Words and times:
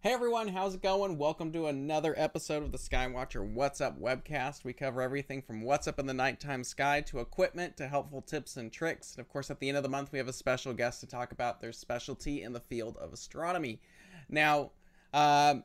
Hey 0.00 0.12
everyone, 0.12 0.46
how's 0.46 0.76
it 0.76 0.82
going? 0.82 1.18
Welcome 1.18 1.50
to 1.50 1.66
another 1.66 2.14
episode 2.16 2.62
of 2.62 2.70
the 2.70 2.78
Skywatcher 2.78 3.44
What's 3.44 3.80
Up 3.80 4.00
webcast. 4.00 4.62
We 4.62 4.72
cover 4.72 5.02
everything 5.02 5.42
from 5.42 5.60
what's 5.60 5.88
up 5.88 5.98
in 5.98 6.06
the 6.06 6.14
nighttime 6.14 6.62
sky 6.62 7.00
to 7.00 7.18
equipment 7.18 7.76
to 7.78 7.88
helpful 7.88 8.22
tips 8.22 8.56
and 8.56 8.70
tricks. 8.70 9.16
And 9.16 9.20
of 9.20 9.28
course, 9.28 9.50
at 9.50 9.58
the 9.58 9.66
end 9.66 9.76
of 9.76 9.82
the 9.82 9.88
month, 9.88 10.12
we 10.12 10.18
have 10.18 10.28
a 10.28 10.32
special 10.32 10.72
guest 10.72 11.00
to 11.00 11.08
talk 11.08 11.32
about 11.32 11.60
their 11.60 11.72
specialty 11.72 12.44
in 12.44 12.52
the 12.52 12.60
field 12.60 12.96
of 12.98 13.12
astronomy. 13.12 13.80
Now, 14.28 14.70
um, 15.12 15.64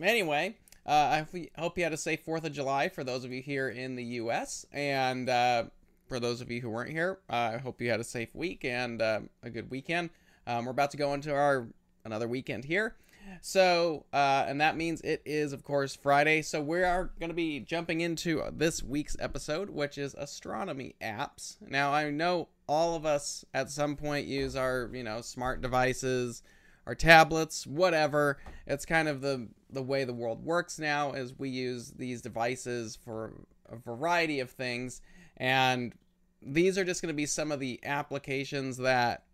anyway, 0.00 0.56
uh, 0.86 1.26
I 1.26 1.50
hope 1.58 1.76
you 1.76 1.82
had 1.82 1.92
a 1.92 1.96
safe 1.96 2.24
4th 2.24 2.44
of 2.44 2.52
July 2.52 2.88
for 2.88 3.02
those 3.02 3.24
of 3.24 3.32
you 3.32 3.42
here 3.42 3.68
in 3.68 3.96
the 3.96 4.04
U.S. 4.04 4.64
And 4.70 5.28
uh, 5.28 5.64
for 6.06 6.20
those 6.20 6.40
of 6.40 6.52
you 6.52 6.60
who 6.60 6.70
weren't 6.70 6.92
here, 6.92 7.18
uh, 7.28 7.54
I 7.54 7.58
hope 7.58 7.80
you 7.80 7.90
had 7.90 7.98
a 7.98 8.04
safe 8.04 8.32
week 8.32 8.64
and 8.64 9.02
uh, 9.02 9.22
a 9.42 9.50
good 9.50 9.72
weekend. 9.72 10.10
Um, 10.46 10.66
we're 10.66 10.70
about 10.70 10.92
to 10.92 10.96
go 10.96 11.14
into 11.14 11.34
our 11.34 11.66
another 12.04 12.28
weekend 12.28 12.64
here. 12.64 12.94
So, 13.40 14.06
uh, 14.12 14.44
and 14.48 14.60
that 14.60 14.76
means 14.76 15.00
it 15.02 15.22
is, 15.24 15.52
of 15.52 15.64
course, 15.64 15.94
Friday. 15.94 16.42
So, 16.42 16.60
we 16.60 16.82
are 16.82 17.10
going 17.18 17.30
to 17.30 17.34
be 17.34 17.60
jumping 17.60 18.00
into 18.00 18.42
this 18.52 18.82
week's 18.82 19.16
episode, 19.20 19.70
which 19.70 19.98
is 19.98 20.14
astronomy 20.14 20.94
apps. 21.02 21.56
Now, 21.60 21.92
I 21.92 22.10
know 22.10 22.48
all 22.68 22.94
of 22.94 23.04
us 23.04 23.44
at 23.52 23.70
some 23.70 23.96
point 23.96 24.26
use 24.26 24.56
our, 24.56 24.90
you 24.92 25.04
know, 25.04 25.20
smart 25.20 25.60
devices, 25.60 26.42
our 26.86 26.94
tablets, 26.94 27.66
whatever. 27.66 28.38
It's 28.66 28.86
kind 28.86 29.08
of 29.08 29.20
the 29.20 29.48
the 29.70 29.82
way 29.82 30.04
the 30.04 30.14
world 30.14 30.44
works 30.44 30.78
now 30.78 31.12
is 31.12 31.36
we 31.36 31.48
use 31.48 31.90
these 31.96 32.22
devices 32.22 32.96
for 32.96 33.32
a 33.68 33.74
variety 33.74 34.38
of 34.38 34.50
things 34.50 35.00
and 35.36 35.92
these 36.40 36.78
are 36.78 36.84
just 36.84 37.02
going 37.02 37.12
to 37.12 37.16
be 37.16 37.26
some 37.26 37.50
of 37.50 37.60
the 37.60 37.80
applications 37.84 38.76
that 38.76 39.24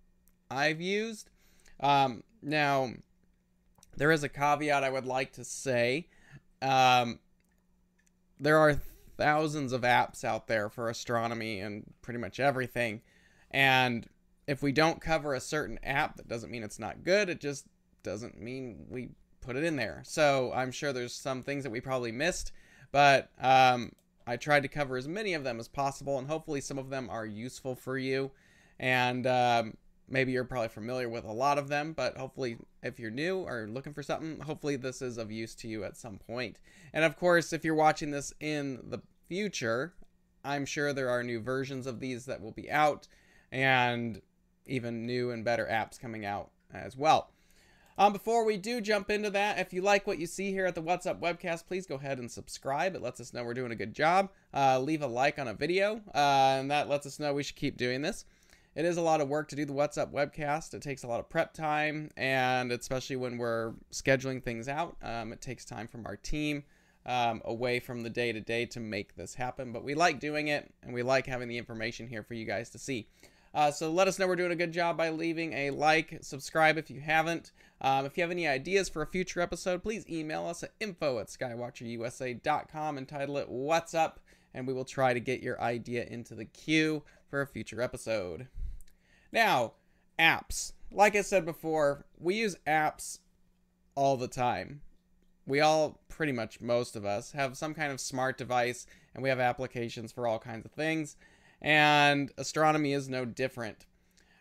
I've 0.51 0.81
used. 0.81 1.29
Um, 1.81 2.23
now, 2.43 2.93
there 4.01 4.11
is 4.11 4.25
a 4.25 4.31
caveat 4.31 4.83
I 4.83 4.89
would 4.89 5.05
like 5.05 5.33
to 5.33 5.45
say. 5.45 6.09
Um, 6.63 7.19
there 8.41 8.57
are 8.57 8.81
thousands 9.19 9.75
of 9.75 9.83
apps 9.83 10.25
out 10.25 10.47
there 10.47 10.71
for 10.71 10.89
astronomy 10.89 11.61
and 11.61 11.85
pretty 12.01 12.19
much 12.19 12.41
everything. 12.41 13.03
And 13.51 14.07
if 14.47 14.63
we 14.63 14.73
don't 14.73 15.03
cover 15.03 15.35
a 15.35 15.41
certain 15.41 15.79
app, 15.83 16.17
that 16.17 16.29
doesn't 16.29 16.51
mean 16.51 16.63
it's 16.63 16.79
not 16.79 17.05
good. 17.05 17.29
It 17.29 17.41
just 17.41 17.67
doesn't 18.03 18.41
mean 18.41 18.87
we 18.89 19.11
put 19.43 19.55
it 19.55 19.65
in 19.65 19.77
there. 19.77 20.01
So 20.07 20.51
I'm 20.55 20.73
sure 20.73 20.95
there's 20.95 21.13
some 21.15 21.43
things 21.43 21.63
that 21.65 21.71
we 21.71 21.83
probably 21.83 22.11
missed, 22.11 22.53
but 22.93 23.29
um, 23.39 23.93
I 24.27 24.39
tried 24.39 24.63
to 24.63 24.69
cover 24.69 24.97
as 24.97 25.09
many 25.09 25.35
of 25.35 25.45
them 25.45 25.61
as 25.61 25.69
possible, 25.69 26.19
and 26.19 26.27
hopefully 26.27 26.63
some 26.63 26.79
of 26.79 26.89
them 26.89 27.11
are 27.11 27.27
useful 27.27 27.75
for 27.75 27.99
you. 27.99 28.31
And 28.79 29.27
um, 29.27 29.77
maybe 30.11 30.33
you're 30.33 30.45
probably 30.45 30.69
familiar 30.69 31.09
with 31.09 31.25
a 31.25 31.33
lot 31.33 31.57
of 31.57 31.69
them, 31.69 31.93
but 31.93 32.17
hopefully, 32.17 32.59
if 32.83 32.99
you're 32.99 33.11
new 33.11 33.39
or 33.39 33.69
looking 33.71 33.95
for 33.95 34.03
something, 34.03 34.41
hopefully 34.41 34.77
this 34.77 35.01
is 35.01 35.17
of 35.17 35.31
use 35.31 35.55
to 35.55 35.69
you 35.69 35.85
at 35.85 35.97
some 35.97 36.19
point. 36.19 36.59
And 36.93 37.05
of 37.05 37.17
course, 37.17 37.53
if 37.53 37.65
you're 37.65 37.75
watching 37.75 38.11
this 38.11 38.35
in 38.41 38.81
the 38.83 39.01
future, 39.29 39.95
I'm 40.45 40.67
sure 40.67 40.93
there 40.93 41.09
are 41.09 41.23
new 41.23 41.41
versions 41.41 41.87
of 41.87 42.01
these 42.01 42.27
that 42.27 42.41
will 42.43 42.53
be 42.53 42.71
out 42.71 43.07
and 43.53 44.21
even 44.67 45.07
new 45.07 45.31
and 45.31 45.45
better 45.45 45.67
apps 45.71 45.99
coming 45.99 46.25
out 46.25 46.51
as 46.73 46.97
well. 46.97 47.31
Um, 47.99 48.13
before 48.15 48.45
we 48.47 48.57
do 48.57 48.81
jump 48.81 49.11
into 49.11 49.29
that, 49.31 49.59
if 49.59 49.75
you 49.75 49.83
like 49.83 50.07
what 50.07 50.19
you 50.19 50.27
see 50.27 50.53
here 50.53 50.65
at 50.65 50.75
the 50.75 50.81
What's 50.81 51.05
Up 51.05 51.21
webcast, 51.21 51.67
please 51.67 51.87
go 51.87 51.97
ahead 51.97 52.19
and 52.19 52.31
subscribe. 52.31 52.95
It 52.95 53.03
lets 53.03 53.21
us 53.21 53.35
know 53.35 53.45
we're 53.45 53.53
doing 53.53 53.73
a 53.73 53.77
good 53.77 53.95
job. 53.95 54.31
Uh, 54.55 54.81
leave 54.81 55.03
a 55.03 55.07
like 55.07 55.39
on 55.39 55.49
a 55.49 55.55
video, 55.55 56.01
uh, 56.15 56.57
and 56.59 56.71
that 56.71 56.89
lets 56.89 57.07
us 57.07 57.21
know 57.21 57.35
we 57.35 57.43
should 57.43 57.57
keep 57.57 57.77
doing 57.77 58.01
this 58.01 58.25
it 58.75 58.85
is 58.85 58.97
a 58.97 59.03
lot 59.03 59.21
of 59.21 59.29
work 59.29 59.49
to 59.49 59.57
do 59.57 59.65
the 59.65 59.73
What's 59.73 59.99
Up 59.99 60.13
webcast. 60.13 60.75
It 60.75 60.83
takes 60.83 61.03
a 61.03 61.09
lot 61.09 61.21
of 61.21 61.29
prep 61.29 61.53
time, 61.53 62.11
and 62.17 62.71
especially 62.73 63.17
when 63.17 63.39
we're 63.39 63.75
scheduling 63.93 64.43
things 64.43 64.69
out, 64.69 64.97
um, 65.03 65.33
it 65.33 65.41
takes 65.41 65.65
time 65.65 65.89
from 65.89 66.07
our 66.07 66.17
team 66.17 66.65
um, 67.07 67.43
away 67.45 67.81
from 67.81 68.03
the 68.03 68.11
day 68.11 68.33
to 68.33 68.41
day 68.41 68.67
to 68.67 68.81
make 68.81 69.17
this 69.17 69.35
happen. 69.35 69.73
But 69.73 69.85
we 69.85 69.95
like 69.95 70.21
doing 70.21 70.49
it, 70.49 70.73
and 70.83 70.95
we 70.95 71.03
like 71.03 71.27
having 71.27 71.49
the 71.49 71.59
information 71.59 72.07
here 72.07 72.23
for 72.23 72.35
you 72.35 72.45
guys 72.45 72.71
to 72.71 72.79
see. 72.79 73.09
Uh, 73.53 73.71
so 73.71 73.91
let 73.91 74.07
us 74.07 74.19
know 74.19 74.29
we're 74.29 74.37
doing 74.37 74.53
a 74.53 74.57
good 74.57 74.73
job 74.73 74.97
by 74.97 75.11
leaving 75.11 75.53
a 75.53 75.71
like, 75.71 76.19
subscribe 76.23 76.79
if 76.79 76.91
you 76.91 77.01
haven't. 77.01 77.51
Um, 77.81 78.07
if 78.07 78.17
you 78.17 78.23
have 78.23 78.31
any 78.31 78.47
ideas 78.47 78.89
for 78.89 79.03
a 79.03 79.07
future 79.07 79.41
episode, 79.41 79.83
please 79.83 80.09
email 80.09 80.47
us 80.47 80.63
at 80.63 80.73
info 80.79 81.19
at 81.19 81.27
skywatcherusa.com 81.27 82.99
and 82.99 83.09
title 83.09 83.39
it 83.39 83.49
What's 83.49 83.95
Up, 83.95 84.21
and 84.55 84.67
we 84.67 84.73
will 84.73 84.85
try 84.85 85.15
to 85.15 85.21
get 85.21 85.43
your 85.43 85.61
idea 85.61 86.05
into 86.05 86.35
the 86.35 86.45
queue 86.45 87.03
for 87.29 87.41
a 87.41 87.47
future 87.47 87.81
episode. 87.81 88.49
Now, 89.33 89.73
apps. 90.19 90.73
Like 90.93 91.15
I 91.15 91.23
said 91.23 91.45
before, 91.45 92.05
we 92.19 92.35
use 92.35 92.57
apps 92.67 93.19
all 93.95 94.17
the 94.17 94.29
time. 94.29 94.81
We 95.47 95.61
all, 95.61 96.01
pretty 96.09 96.33
much 96.33 96.61
most 96.61 96.97
of 96.97 97.05
us, 97.05 97.33
have 97.33 97.57
some 97.57 97.75
kind 97.75 97.93
of 97.93 98.01
smart 98.01 98.37
device 98.37 98.87
and 99.15 99.23
we 99.23 99.29
have 99.29 99.41
applications 99.41 100.13
for 100.13 100.27
all 100.27 100.39
kinds 100.39 100.65
of 100.65 100.73
things. 100.73 101.17
And 101.63 102.31
astronomy 102.37 102.93
is 102.93 103.09
no 103.09 103.25
different. 103.25 103.87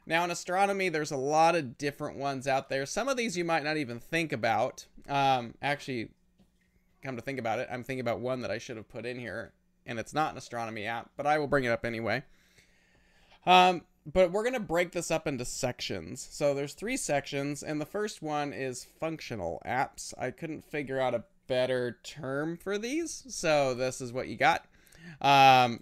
Now, 0.06 0.24
in 0.24 0.32
astronomy, 0.32 0.90
there's 0.90 1.12
a 1.12 1.18
lot 1.18 1.56
of 1.56 1.78
different 1.78 2.18
ones 2.18 2.48
out 2.48 2.70
there. 2.70 2.86
Some 2.86 3.08
of 3.08 3.18
these 3.18 3.38
you 3.38 3.46
might 3.46 3.64
not 3.64 3.78
even 3.78 4.00
think 4.00 4.32
about. 4.32 4.88
Um, 5.08 5.54
actually, 5.62 6.10
come 7.04 7.16
to 7.16 7.22
think 7.22 7.40
about 7.40 7.60
it, 7.60 7.70
I'm 7.72 7.84
thinking 7.84 8.02
about 8.02 8.20
one 8.20 8.42
that 8.42 8.52
I 8.52 8.58
should 8.58 8.78
have 8.78 8.90
put 8.90 9.06
in 9.06 9.20
here, 9.20 9.54
and 9.90 9.98
it's 9.98 10.14
not 10.14 10.32
an 10.32 10.38
astronomy 10.38 10.86
app, 10.86 11.10
but 11.18 11.26
I 11.26 11.40
will 11.40 11.48
bring 11.48 11.64
it 11.64 11.72
up 11.72 11.84
anyway. 11.84 12.24
Um, 13.48 13.82
but 14.06 14.32
we're 14.32 14.44
going 14.44 14.54
to 14.54 14.60
break 14.60 14.92
this 14.92 15.10
up 15.10 15.28
into 15.28 15.44
sections. 15.44 16.28
So 16.32 16.54
there's 16.54 16.74
three 16.74 16.96
sections, 16.96 17.64
and 17.64 17.82
the 17.82 17.86
first 17.86 18.22
one 18.22 18.54
is 18.54 18.88
functional 19.00 19.62
apps. 19.66 20.14
I 20.18 20.30
couldn't 20.30 20.70
figure 20.70 21.00
out 21.02 21.16
a 21.16 21.24
better 21.48 21.98
term 22.04 22.56
for 22.56 22.78
these, 22.78 23.26
so 23.30 23.74
this 23.74 24.00
is 24.00 24.14
what 24.14 24.28
you 24.28 24.38
got. 24.38 24.66
Um, 25.22 25.82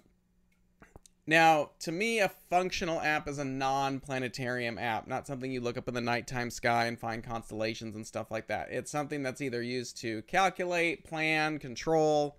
now, 1.26 1.72
to 1.80 1.92
me, 1.92 2.20
a 2.20 2.30
functional 2.48 3.02
app 3.02 3.28
is 3.28 3.38
a 3.38 3.44
non-planetarium 3.44 4.78
app, 4.78 5.06
not 5.06 5.26
something 5.26 5.52
you 5.52 5.60
look 5.60 5.76
up 5.76 5.86
in 5.86 5.92
the 5.92 6.00
nighttime 6.00 6.50
sky 6.50 6.86
and 6.86 6.98
find 6.98 7.22
constellations 7.22 7.94
and 7.94 8.06
stuff 8.06 8.30
like 8.30 8.46
that. 8.46 8.68
It's 8.70 8.90
something 8.90 9.22
that's 9.22 9.42
either 9.42 9.62
used 9.62 9.98
to 9.98 10.22
calculate, 10.22 11.04
plan, 11.04 11.58
control. 11.58 12.38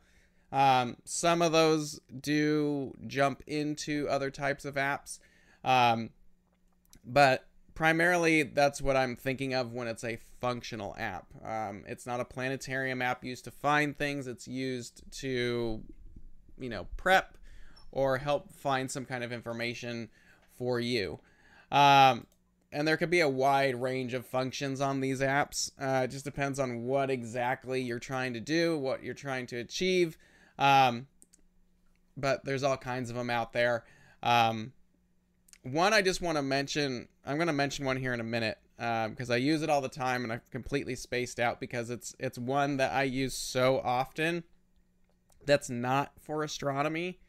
Um, 0.52 0.98
some 1.06 1.42
of 1.42 1.52
those 1.52 2.00
do 2.20 2.94
jump 3.08 3.44
into 3.46 4.08
other 4.10 4.32
types 4.32 4.66
of 4.66 4.76
apps. 4.76 5.20
Um, 5.64 6.10
but 7.06 7.46
primarily, 7.76 8.44
that's 8.44 8.82
what 8.82 8.98
I'm 8.98 9.16
thinking 9.16 9.54
of 9.54 9.74
when 9.74 9.88
it's 9.88 10.04
a 10.04 10.20
functional 10.42 10.96
app. 10.98 11.28
Um, 11.46 11.84
it's 11.88 12.06
not 12.06 12.20
a 12.20 12.26
planetarium 12.26 13.02
app 13.02 13.24
used 13.24 13.44
to 13.46 13.52
find 13.52 13.98
things, 13.98 14.28
it's 14.28 14.48
used 14.48 15.04
to, 15.20 15.82
you 16.60 16.70
know, 16.70 16.88
prep 16.98 17.38
or 17.92 18.18
help 18.18 18.54
find 18.54 18.90
some 18.90 19.06
kind 19.06 19.24
of 19.24 19.32
information 19.32 20.10
for 20.58 20.80
you. 20.80 21.20
Um, 21.72 22.28
and 22.72 22.88
there 22.88 22.98
could 22.98 23.10
be 23.10 23.22
a 23.22 23.30
wide 23.30 23.82
range 23.82 24.14
of 24.14 24.26
functions 24.26 24.80
on 24.80 25.00
these 25.00 25.22
apps. 25.22 25.72
Uh, 25.80 26.04
it 26.04 26.10
just 26.10 26.26
depends 26.26 26.60
on 26.60 26.84
what 26.84 27.10
exactly 27.10 27.82
you're 27.82 28.00
trying 28.00 28.34
to 28.34 28.40
do, 28.40 28.78
what 28.78 29.04
you're 29.04 29.16
trying 29.16 29.48
to 29.48 29.58
achieve. 29.58 30.18
Um, 30.60 31.08
but 32.16 32.46
there's 32.46 32.64
all 32.64 32.78
kinds 32.78 33.10
of 33.10 33.16
them 33.16 33.32
out 33.32 33.54
there. 33.54 33.86
Um, 34.22 34.74
one 35.64 35.94
I 35.94 36.02
just 36.02 36.22
want 36.22 36.38
to 36.38 36.42
mention. 36.42 37.08
I'm 37.26 37.38
going 37.38 37.48
to 37.48 37.54
mention 37.54 37.86
one 37.86 37.98
here 37.98 38.14
in 38.14 38.20
a 38.20 38.24
minute 38.26 38.58
because 38.78 39.30
um, 39.30 39.34
I 39.34 39.38
use 39.38 39.62
it 39.62 39.70
all 39.70 39.82
the 39.82 39.90
time 39.90 40.24
and 40.24 40.32
I've 40.32 40.50
completely 40.52 40.96
spaced 40.96 41.40
out 41.40 41.60
because 41.60 41.90
it's 41.90 42.16
it's 42.20 42.38
one 42.38 42.78
that 42.78 42.94
I 42.94 43.04
use 43.04 43.34
so 43.34 43.82
often. 43.84 44.44
That's 45.46 45.70
not 45.70 46.12
for 46.20 46.44
astronomy 46.44 47.20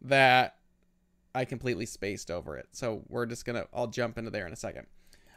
that 0.00 0.56
I 1.34 1.44
completely 1.44 1.86
spaced 1.86 2.30
over 2.30 2.56
it. 2.56 2.68
So 2.72 3.02
we're 3.08 3.26
just 3.26 3.44
gonna 3.44 3.66
I'll 3.72 3.86
jump 3.86 4.18
into 4.18 4.30
there 4.30 4.46
in 4.46 4.52
a 4.52 4.56
second. 4.56 4.86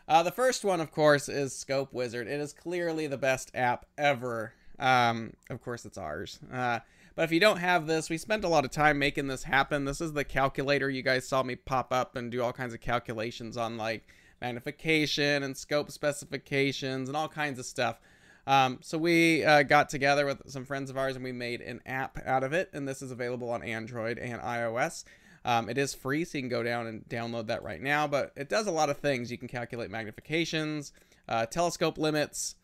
Uh, 0.08 0.24
the 0.24 0.32
first 0.32 0.64
one, 0.64 0.80
of 0.80 0.92
course, 0.92 1.28
is 1.28 1.54
Scope 1.54 1.92
Wizard. 1.92 2.28
It 2.28 2.40
is 2.40 2.54
clearly 2.54 3.08
the 3.08 3.18
best 3.18 3.52
app 3.54 3.86
ever. 3.98 4.54
Um, 4.80 5.34
of 5.50 5.62
course, 5.62 5.86
it's 5.86 5.98
ours. 5.98 6.40
Uh, 6.52 6.80
but 7.18 7.24
if 7.24 7.32
you 7.32 7.40
don't 7.40 7.58
have 7.58 7.88
this, 7.88 8.12
we 8.12 8.18
spent 8.20 8.44
a 8.44 8.48
lot 8.48 8.64
of 8.64 8.70
time 8.70 9.00
making 9.00 9.26
this 9.26 9.42
happen. 9.42 9.86
This 9.86 10.02
is 10.02 10.14
the 10.14 10.24
calculator 10.24 10.88
you 10.88 11.02
guys 11.02 11.28
saw 11.28 11.42
me 11.42 11.56
pop 11.56 11.92
up 11.92 12.16
and 12.16 12.32
do 12.32 12.44
all 12.44 12.54
kinds 12.54 12.76
of 12.76 12.80
calculations 12.80 13.58
on 13.58 13.76
like 13.76 14.08
magnification 14.40 15.42
and 15.42 15.58
scope 15.58 15.90
specifications 15.90 17.10
and 17.10 17.18
all 17.18 17.28
kinds 17.28 17.58
of 17.58 17.66
stuff. 17.66 18.00
Um, 18.46 18.78
so 18.84 19.00
we 19.00 19.44
uh, 19.44 19.64
got 19.64 19.90
together 19.90 20.28
with 20.28 20.44
some 20.46 20.64
friends 20.64 20.92
of 20.92 20.98
ours 20.98 21.16
and 21.16 21.26
we 21.26 21.32
made 21.32 21.60
an 21.62 21.82
app 21.88 22.20
out 22.24 22.44
of 22.44 22.54
it. 22.54 22.70
And 22.72 22.88
this 22.88 23.02
is 23.02 23.10
available 23.10 23.50
on 23.50 23.64
Android 23.64 24.20
and 24.20 24.40
iOS. 24.40 25.04
Um, 25.44 25.70
it 25.70 25.80
is 25.80 25.96
free, 25.96 26.24
so 26.24 26.38
you 26.38 26.44
can 26.44 26.50
go 26.50 26.62
down 26.62 26.86
and 26.86 27.04
download 27.10 27.48
that 27.48 27.64
right 27.64 27.82
now. 27.82 28.06
But 28.06 28.32
it 28.36 28.48
does 28.48 28.68
a 28.68 28.72
lot 28.72 28.92
of 28.92 28.98
things. 29.00 29.32
You 29.32 29.40
can 29.40 29.48
calculate 29.48 29.90
magnifications, 29.90 30.92
uh, 31.28 31.48
telescope 31.48 31.98
limits. 31.98 32.58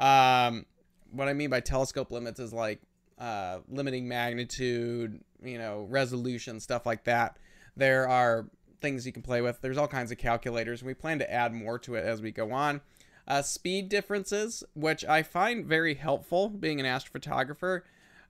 Um, 0.00 0.66
what 1.12 1.28
I 1.28 1.32
mean 1.32 1.50
by 1.50 1.60
telescope 1.60 2.10
limits 2.10 2.40
is 2.40 2.52
like 2.52 2.80
uh, 3.20 3.58
limiting 3.68 4.08
magnitude, 4.08 5.20
you 5.44 5.58
know, 5.58 5.86
resolution, 5.88 6.58
stuff 6.58 6.86
like 6.86 7.04
that. 7.04 7.38
There 7.76 8.08
are 8.08 8.46
things 8.80 9.06
you 9.06 9.12
can 9.12 9.22
play 9.22 9.42
with. 9.42 9.60
There's 9.60 9.76
all 9.76 9.88
kinds 9.88 10.10
of 10.10 10.18
calculators, 10.18 10.80
and 10.80 10.86
we 10.86 10.94
plan 10.94 11.18
to 11.18 11.30
add 11.30 11.52
more 11.52 11.78
to 11.80 11.94
it 11.94 12.04
as 12.04 12.22
we 12.22 12.32
go 12.32 12.50
on. 12.52 12.80
Uh, 13.28 13.42
speed 13.42 13.88
differences, 13.88 14.64
which 14.74 15.04
I 15.04 15.22
find 15.22 15.66
very 15.66 15.94
helpful 15.94 16.48
being 16.48 16.80
an 16.80 16.86
astrophotographer. 16.86 17.82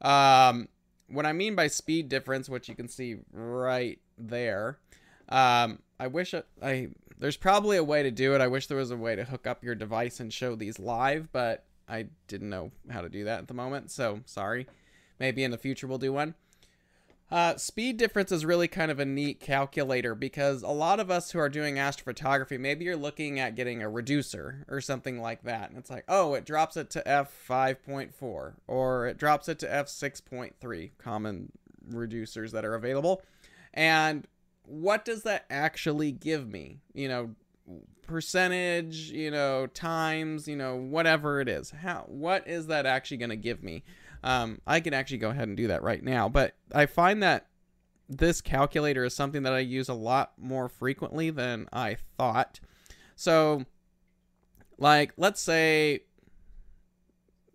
Um, 0.03 0.69
what 1.09 1.25
I 1.25 1.33
mean 1.33 1.55
by 1.55 1.69
speed 1.69 2.09
difference, 2.09 2.49
which 2.49 2.69
you 2.69 2.75
can 2.75 2.89
see 2.89 3.17
right 3.33 3.99
there, 4.19 4.79
um, 5.29 5.79
I 5.99 6.09
wish 6.09 6.35
I, 6.35 6.43
I 6.63 6.89
there's 7.19 7.37
probably 7.37 7.77
a 7.77 7.85
way 7.85 8.03
to 8.03 8.11
do 8.11 8.35
it. 8.35 8.41
I 8.41 8.49
wish 8.49 8.67
there 8.67 8.79
was 8.79 8.91
a 8.91 8.97
way 8.97 9.15
to 9.15 9.25
hook 9.25 9.47
up 9.47 9.63
your 9.63 9.75
device 9.75 10.21
and 10.21 10.33
show 10.33 10.57
these 10.57 10.79
live, 10.79 11.31
but 11.33 11.65
I 11.89 12.07
didn't 12.29 12.51
know 12.51 12.71
how 12.89 13.03
to 13.03 13.09
do 13.09 13.25
that 13.25 13.41
at 13.41 13.49
the 13.49 13.55
moment, 13.55 13.91
so 13.91 14.21
sorry. 14.25 14.67
Maybe 15.21 15.45
in 15.45 15.53
the 15.53 15.59
future 15.59 15.87
we'll 15.87 15.99
do 15.99 16.13
one. 16.13 16.35
Uh, 17.31 17.57
speed 17.57 17.97
difference 17.97 18.33
is 18.33 18.45
really 18.45 18.67
kind 18.67 18.91
of 18.91 18.99
a 18.99 19.05
neat 19.05 19.39
calculator 19.39 20.17
because 20.17 20.63
a 20.63 20.69
lot 20.69 20.99
of 20.99 21.13
us 21.13 21.31
who 21.31 21.39
are 21.39 21.49
doing 21.49 21.77
astrophotography, 21.77 22.59
maybe 22.59 22.85
you're 22.85 22.97
looking 22.97 23.39
at 23.39 23.55
getting 23.55 23.83
a 23.83 23.89
reducer 23.89 24.67
or 24.69 24.81
something 24.81 25.21
like 25.21 25.45
that. 25.45 25.71
And 25.71 25.79
it's 25.79 25.91
like, 25.91 26.05
oh, 26.09 26.35
it 26.35 26.45
drops 26.45 26.77
it 26.77 26.91
to 26.91 27.03
f5.4 27.07 28.55
or 28.67 29.07
it 29.07 29.17
drops 29.17 29.49
it 29.49 29.61
to 29.61 29.67
f6.3, 29.67 30.91
common 30.99 31.53
reducers 31.89 32.51
that 32.51 32.65
are 32.65 32.75
available. 32.75 33.23
And 33.73 34.27
what 34.65 35.05
does 35.05 35.23
that 35.23 35.45
actually 35.49 36.11
give 36.11 36.49
me? 36.49 36.81
You 36.95 37.09
know, 37.09 37.31
percentage, 38.09 39.13
you 39.13 39.31
know, 39.31 39.69
times, 39.69 40.49
you 40.49 40.57
know, 40.57 40.75
whatever 40.75 41.41
it 41.41 41.49
is. 41.49 41.71
How 41.71 42.05
what 42.09 42.49
is 42.49 42.67
that 42.67 42.87
actually 42.87 43.19
going 43.19 43.31
to 43.31 43.37
give 43.37 43.63
me? 43.63 43.85
Um, 44.23 44.61
I 44.67 44.81
can 44.81 44.95
actually 44.95 45.19
go 45.19 45.31
ahead 45.31 45.49
and 45.49 45.57
do 45.57 45.69
that 45.69 45.83
right 45.83 46.03
now, 46.03 46.29
but 46.29 46.55
I 46.75 46.87
find 46.87 47.23
that 47.23 47.47
this 48.09 48.41
calculator 48.41 49.05
is 49.05 49.15
something 49.15 49.45
that 49.45 49.53
I 49.53 49.61
use 49.61 49.89
a 49.89 49.95
lot 49.95 50.33
more 50.37 50.69
frequently 50.69 51.31
than 51.31 51.69
I 51.73 51.97
thought. 52.19 52.61
So, 53.17 53.65
like, 54.79 55.13
let's 55.17 55.41
say, 55.41 56.01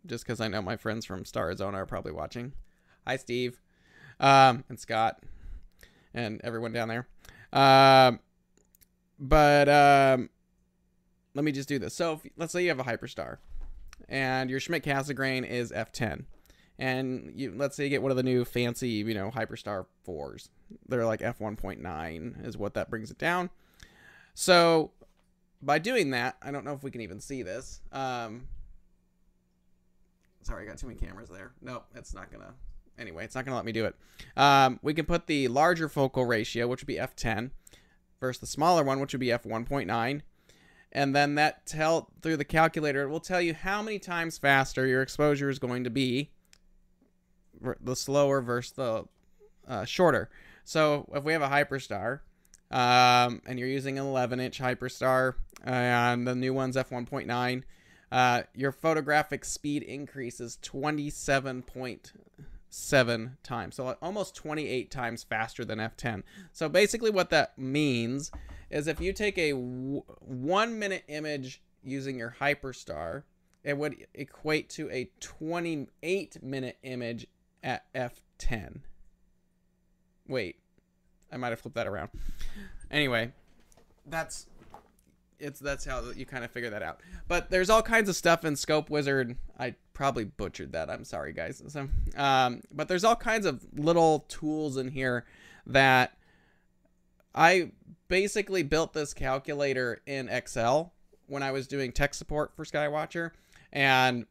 just 0.05 0.25
because 0.25 0.39
I 0.39 0.47
know 0.47 0.61
my 0.61 0.77
friends 0.77 1.05
from 1.05 1.23
Starizona 1.23 1.75
are 1.75 1.85
probably 1.85 2.13
watching. 2.13 2.53
Hi, 3.05 3.17
Steve, 3.17 3.61
um, 4.19 4.63
and 4.69 4.79
Scott, 4.79 5.21
and 6.13 6.41
everyone 6.43 6.71
down 6.71 6.87
there. 6.87 7.07
Um, 7.51 8.19
but 9.19 9.69
um, 9.69 10.29
let 11.35 11.43
me 11.43 11.51
just 11.51 11.69
do 11.69 11.77
this. 11.77 11.93
So, 11.93 12.13
if, 12.13 12.31
let's 12.37 12.53
say 12.53 12.63
you 12.63 12.69
have 12.69 12.79
a 12.79 12.83
Hyperstar, 12.83 13.37
and 14.07 14.49
your 14.49 14.59
Schmidt 14.59 14.83
Cassegrain 14.83 15.47
is 15.47 15.71
f10 15.71 16.25
and 16.77 17.31
you 17.35 17.53
let's 17.55 17.75
say 17.75 17.85
you 17.85 17.89
get 17.89 18.01
one 18.01 18.11
of 18.11 18.17
the 18.17 18.23
new 18.23 18.43
fancy 18.43 18.89
you 18.89 19.13
know 19.13 19.31
hyperstar 19.31 19.85
4s 20.07 20.49
they're 20.87 21.05
like 21.05 21.21
f1.9 21.21 22.45
is 22.45 22.57
what 22.57 22.73
that 22.73 22.89
brings 22.89 23.11
it 23.11 23.17
down. 23.17 23.49
So 24.33 24.91
by 25.61 25.79
doing 25.79 26.11
that 26.11 26.37
i 26.41 26.51
don't 26.51 26.65
know 26.65 26.73
if 26.73 26.83
we 26.83 26.91
can 26.91 27.01
even 27.01 27.19
see 27.19 27.43
this. 27.43 27.81
Um 27.91 28.47
sorry 30.41 30.65
i 30.65 30.67
got 30.67 30.77
too 30.77 30.87
many 30.87 30.99
cameras 30.99 31.29
there. 31.29 31.53
Nope 31.61 31.85
it's 31.95 32.13
not 32.13 32.31
gonna 32.31 32.53
anyway 32.97 33.23
it's 33.23 33.35
not 33.35 33.45
gonna 33.45 33.55
let 33.55 33.65
me 33.65 33.71
do 33.71 33.85
it. 33.85 33.95
Um, 34.35 34.79
we 34.81 34.93
can 34.93 35.05
put 35.05 35.27
the 35.27 35.47
larger 35.47 35.87
focal 35.87 36.25
ratio 36.25 36.67
which 36.67 36.81
would 36.81 36.87
be 36.87 36.95
f10 36.95 37.51
versus 38.19 38.39
the 38.39 38.47
smaller 38.47 38.83
one 38.83 38.99
which 38.99 39.13
would 39.13 39.19
be 39.19 39.27
f1.9 39.27 40.21
and 40.91 41.13
then 41.13 41.35
that 41.35 41.65
tell 41.65 42.09
through 42.21 42.37
the 42.37 42.45
calculator 42.45 43.03
it 43.03 43.09
will 43.09 43.19
tell 43.19 43.41
you 43.41 43.53
how 43.53 43.81
many 43.81 43.99
times 43.99 44.37
faster 44.37 44.87
your 44.87 45.01
exposure 45.01 45.49
is 45.49 45.59
going 45.59 45.83
to 45.83 45.89
be 45.89 46.31
the 47.81 47.95
slower 47.95 48.41
versus 48.41 48.73
the 48.73 49.05
uh, 49.67 49.85
shorter. 49.85 50.29
So 50.63 51.09
if 51.13 51.23
we 51.23 51.33
have 51.33 51.41
a 51.41 51.47
Hyperstar, 51.47 52.19
um, 52.71 53.41
and 53.45 53.59
you're 53.59 53.67
using 53.67 53.99
an 53.99 54.05
11 54.05 54.39
inch 54.39 54.59
Hyperstar, 54.59 55.35
and 55.63 56.27
the 56.27 56.35
new 56.35 56.53
one's 56.53 56.75
f1.9, 56.75 57.63
uh, 58.11 58.43
your 58.53 58.71
photographic 58.71 59.43
speed 59.45 59.81
increases 59.83 60.59
27.7 60.61 63.31
times. 63.43 63.75
So 63.75 63.95
almost 64.01 64.35
28 64.35 64.91
times 64.91 65.23
faster 65.23 65.63
than 65.65 65.79
f10. 65.79 66.23
So 66.51 66.69
basically, 66.69 67.11
what 67.11 67.31
that 67.31 67.57
means 67.57 68.31
is 68.69 68.87
if 68.87 68.99
you 68.99 69.13
take 69.13 69.37
a 69.37 69.53
one 69.53 70.79
minute 70.79 71.03
image 71.07 71.61
using 71.83 72.17
your 72.17 72.35
Hyperstar, 72.39 73.23
it 73.63 73.77
would 73.77 74.07
equate 74.13 74.69
to 74.69 74.89
a 74.91 75.09
28 75.19 76.43
minute 76.43 76.77
image 76.83 77.27
at 77.65 77.91
F10. 77.93 78.81
Wait, 80.27 80.57
I 81.31 81.37
might 81.37 81.49
have 81.49 81.59
flipped 81.59 81.75
that 81.75 81.87
around. 81.87 82.09
Anyway, 82.91 83.33
that's 84.05 84.45
it's 85.39 85.59
that's 85.59 85.83
how 85.83 86.03
you 86.15 86.25
kind 86.25 86.45
of 86.45 86.51
figure 86.51 86.69
that 86.69 86.83
out. 86.83 87.01
But 87.27 87.49
there's 87.49 87.69
all 87.69 87.81
kinds 87.81 88.07
of 88.07 88.15
stuff 88.15 88.45
in 88.45 88.55
Scope 88.55 88.89
Wizard. 88.89 89.35
I 89.59 89.75
probably 89.93 90.23
butchered 90.23 90.71
that. 90.73 90.89
I'm 90.89 91.03
sorry, 91.03 91.33
guys. 91.33 91.61
So, 91.67 91.89
um, 92.15 92.61
but 92.71 92.87
there's 92.87 93.03
all 93.03 93.15
kinds 93.15 93.45
of 93.45 93.65
little 93.73 94.25
tools 94.29 94.77
in 94.77 94.89
here 94.89 95.25
that 95.65 96.15
I 97.33 97.71
basically 98.07 98.63
built 98.63 98.93
this 98.93 99.13
calculator 99.13 100.01
in 100.05 100.29
Excel 100.29 100.93
when 101.27 101.41
I 101.41 101.51
was 101.51 101.67
doing 101.67 101.91
tech 101.91 102.13
support 102.13 102.55
for 102.55 102.63
Skywatcher, 102.63 103.31
and 103.73 104.27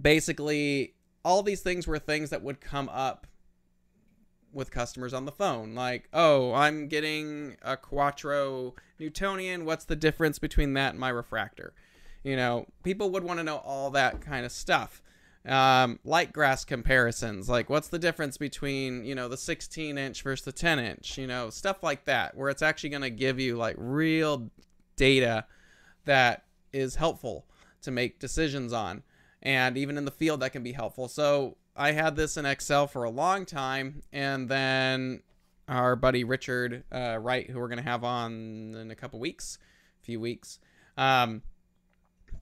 basically 0.00 0.94
all 1.24 1.42
these 1.42 1.60
things 1.60 1.86
were 1.86 1.98
things 1.98 2.30
that 2.30 2.42
would 2.42 2.60
come 2.60 2.88
up 2.88 3.26
with 4.52 4.70
customers 4.70 5.14
on 5.14 5.24
the 5.24 5.32
phone. 5.32 5.74
Like 5.74 6.08
oh 6.12 6.52
i'm 6.54 6.88
getting 6.88 7.56
a 7.62 7.76
quattro 7.76 8.74
newtonian. 8.98 9.64
What's 9.64 9.84
the 9.84 9.96
difference 9.96 10.38
between 10.38 10.74
that 10.74 10.90
and 10.90 11.00
my 11.00 11.08
refractor? 11.08 11.72
You 12.22 12.36
know 12.36 12.66
people 12.82 13.10
would 13.10 13.24
want 13.24 13.38
to 13.38 13.44
know 13.44 13.58
all 13.58 13.90
that 13.90 14.20
kind 14.20 14.44
of 14.44 14.52
stuff. 14.52 15.02
Um, 15.46 16.00
light 16.04 16.34
grasp 16.34 16.68
comparisons 16.68 17.48
like 17.48 17.70
what's 17.70 17.88
the 17.88 17.98
difference 17.98 18.36
between 18.36 19.06
you 19.06 19.14
know 19.14 19.26
the 19.26 19.38
16 19.38 19.96
inch 19.96 20.22
versus 20.22 20.44
the 20.44 20.52
10 20.52 20.78
inch? 20.78 21.16
You 21.16 21.26
know 21.26 21.50
stuff 21.50 21.82
like 21.82 22.04
that 22.04 22.36
where 22.36 22.50
it's 22.50 22.62
actually 22.62 22.90
going 22.90 23.02
to 23.02 23.10
give 23.10 23.38
you 23.38 23.56
like 23.56 23.76
real 23.78 24.50
data 24.96 25.46
that 26.04 26.44
is 26.72 26.96
helpful 26.96 27.46
to 27.82 27.90
make 27.90 28.18
decisions 28.18 28.72
on 28.72 29.02
and 29.42 29.76
even 29.76 29.96
in 29.96 30.04
the 30.04 30.10
field 30.10 30.40
that 30.40 30.52
can 30.52 30.62
be 30.62 30.72
helpful. 30.72 31.08
So 31.08 31.56
I 31.76 31.92
had 31.92 32.16
this 32.16 32.36
in 32.36 32.46
Excel 32.46 32.86
for 32.86 33.04
a 33.04 33.10
long 33.10 33.46
time, 33.46 34.02
and 34.12 34.48
then 34.48 35.22
our 35.68 35.96
buddy 35.96 36.24
Richard 36.24 36.84
uh, 36.92 37.18
Wright, 37.20 37.48
who 37.48 37.58
we're 37.58 37.68
going 37.68 37.78
to 37.78 37.84
have 37.84 38.04
on 38.04 38.74
in 38.74 38.90
a 38.90 38.96
couple 38.96 39.20
weeks, 39.20 39.58
a 40.02 40.04
few 40.04 40.20
weeks, 40.20 40.58
um, 40.96 41.42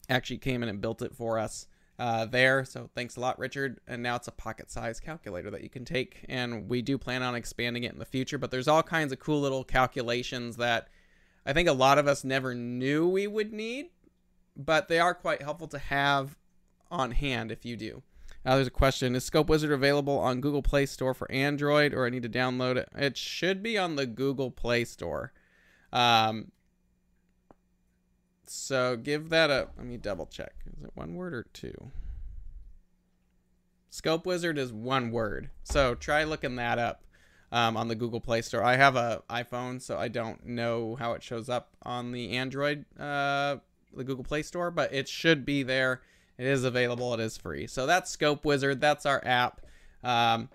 actually 0.08 0.38
came 0.38 0.62
in 0.62 0.68
and 0.68 0.80
built 0.80 1.02
it 1.02 1.14
for 1.14 1.38
us 1.38 1.66
uh, 1.98 2.24
there. 2.24 2.64
So 2.64 2.88
thanks 2.94 3.16
a 3.16 3.20
lot, 3.20 3.38
Richard. 3.38 3.80
And 3.86 4.02
now 4.02 4.16
it's 4.16 4.28
a 4.28 4.32
pocket 4.32 4.70
size 4.70 4.98
calculator 4.98 5.50
that 5.50 5.62
you 5.62 5.68
can 5.68 5.84
take, 5.84 6.24
and 6.28 6.68
we 6.68 6.80
do 6.80 6.96
plan 6.96 7.22
on 7.22 7.34
expanding 7.34 7.84
it 7.84 7.92
in 7.92 7.98
the 7.98 8.04
future. 8.04 8.38
But 8.38 8.50
there's 8.50 8.68
all 8.68 8.82
kinds 8.82 9.12
of 9.12 9.18
cool 9.18 9.40
little 9.40 9.64
calculations 9.64 10.56
that 10.56 10.88
I 11.44 11.52
think 11.52 11.68
a 11.68 11.72
lot 11.72 11.98
of 11.98 12.06
us 12.06 12.24
never 12.24 12.54
knew 12.54 13.08
we 13.08 13.26
would 13.26 13.52
need, 13.52 13.90
but 14.56 14.88
they 14.88 14.98
are 14.98 15.14
quite 15.14 15.42
helpful 15.42 15.68
to 15.68 15.78
have 15.78 16.36
on 16.90 17.12
hand 17.12 17.50
if 17.50 17.64
you 17.64 17.76
do. 17.76 18.02
Now 18.44 18.54
there's 18.54 18.66
a 18.66 18.70
question: 18.70 19.14
Is 19.14 19.24
Scope 19.24 19.48
Wizard 19.48 19.72
available 19.72 20.18
on 20.18 20.40
Google 20.40 20.62
Play 20.62 20.86
Store 20.86 21.14
for 21.14 21.30
Android, 21.30 21.92
or 21.92 22.06
I 22.06 22.10
need 22.10 22.22
to 22.22 22.28
download 22.28 22.76
it? 22.76 22.88
It 22.96 23.16
should 23.16 23.62
be 23.62 23.76
on 23.76 23.96
the 23.96 24.06
Google 24.06 24.50
Play 24.50 24.84
Store. 24.84 25.32
Um, 25.92 26.52
so 28.46 28.96
give 28.96 29.30
that 29.30 29.50
a. 29.50 29.68
Let 29.76 29.86
me 29.86 29.96
double 29.96 30.26
check. 30.26 30.54
Is 30.76 30.84
it 30.84 30.90
one 30.94 31.14
word 31.14 31.34
or 31.34 31.46
two? 31.52 31.90
Scope 33.90 34.26
Wizard 34.26 34.58
is 34.58 34.72
one 34.72 35.10
word. 35.10 35.50
So 35.64 35.94
try 35.94 36.24
looking 36.24 36.56
that 36.56 36.78
up 36.78 37.04
um, 37.50 37.76
on 37.76 37.88
the 37.88 37.94
Google 37.94 38.20
Play 38.20 38.42
Store. 38.42 38.62
I 38.62 38.76
have 38.76 38.96
a 38.96 39.22
iPhone, 39.28 39.80
so 39.80 39.98
I 39.98 40.08
don't 40.08 40.46
know 40.46 40.96
how 40.96 41.12
it 41.12 41.22
shows 41.22 41.48
up 41.48 41.70
on 41.82 42.12
the 42.12 42.36
Android, 42.36 42.84
uh, 42.98 43.56
the 43.94 44.04
Google 44.04 44.24
Play 44.24 44.42
Store, 44.42 44.70
but 44.70 44.92
it 44.92 45.08
should 45.08 45.44
be 45.44 45.62
there 45.62 46.02
it 46.38 46.46
is 46.46 46.64
available. 46.64 47.12
It 47.14 47.20
is 47.20 47.36
free. 47.36 47.66
So 47.66 47.86
that's 47.86 48.10
Scope 48.10 48.44
Wizard. 48.44 48.80
That's 48.80 49.04
our 49.04 49.20
app. 49.24 49.60
Um, 50.04 50.48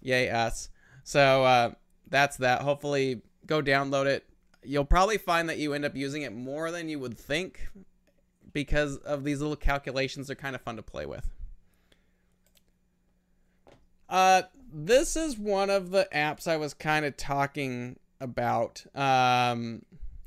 yay 0.00 0.28
us. 0.28 0.68
So 1.04 1.44
uh, 1.44 1.70
that's 2.08 2.36
that. 2.38 2.62
Hopefully, 2.62 3.22
go 3.46 3.62
download 3.62 4.06
it. 4.06 4.24
You'll 4.64 4.84
probably 4.84 5.16
find 5.16 5.48
that 5.48 5.58
you 5.58 5.72
end 5.72 5.84
up 5.84 5.96
using 5.96 6.22
it 6.22 6.34
more 6.34 6.70
than 6.70 6.88
you 6.88 6.98
would 6.98 7.16
think 7.16 7.68
because 8.52 8.96
of 8.98 9.22
these 9.22 9.40
little 9.40 9.56
calculations. 9.56 10.26
They're 10.26 10.36
kind 10.36 10.56
of 10.56 10.62
fun 10.62 10.76
to 10.76 10.82
play 10.82 11.06
with. 11.06 11.30
Uh, 14.08 14.42
this 14.72 15.16
is 15.16 15.38
one 15.38 15.70
of 15.70 15.90
the 15.90 16.08
apps 16.12 16.48
I 16.48 16.56
was 16.56 16.74
kind 16.74 17.04
of 17.04 17.16
talking 17.16 17.98
about 18.20 18.84
um, 18.94 19.82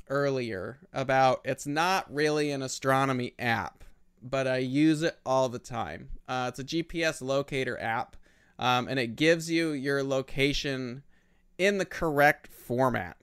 earlier 0.08 0.78
about 0.92 1.42
it's 1.44 1.66
not 1.66 2.12
really 2.12 2.50
an 2.50 2.62
astronomy 2.62 3.34
app 3.38 3.84
but 4.22 4.46
I 4.46 4.58
use 4.58 5.02
it 5.02 5.18
all 5.26 5.48
the 5.48 5.58
time. 5.58 6.08
Uh, 6.28 6.46
it's 6.48 6.58
a 6.58 6.64
GPS 6.64 7.20
locator 7.20 7.80
app, 7.80 8.16
um, 8.58 8.88
and 8.88 8.98
it 8.98 9.16
gives 9.16 9.50
you 9.50 9.72
your 9.72 10.02
location 10.02 11.02
in 11.58 11.78
the 11.78 11.84
correct 11.84 12.48
format. 12.48 13.16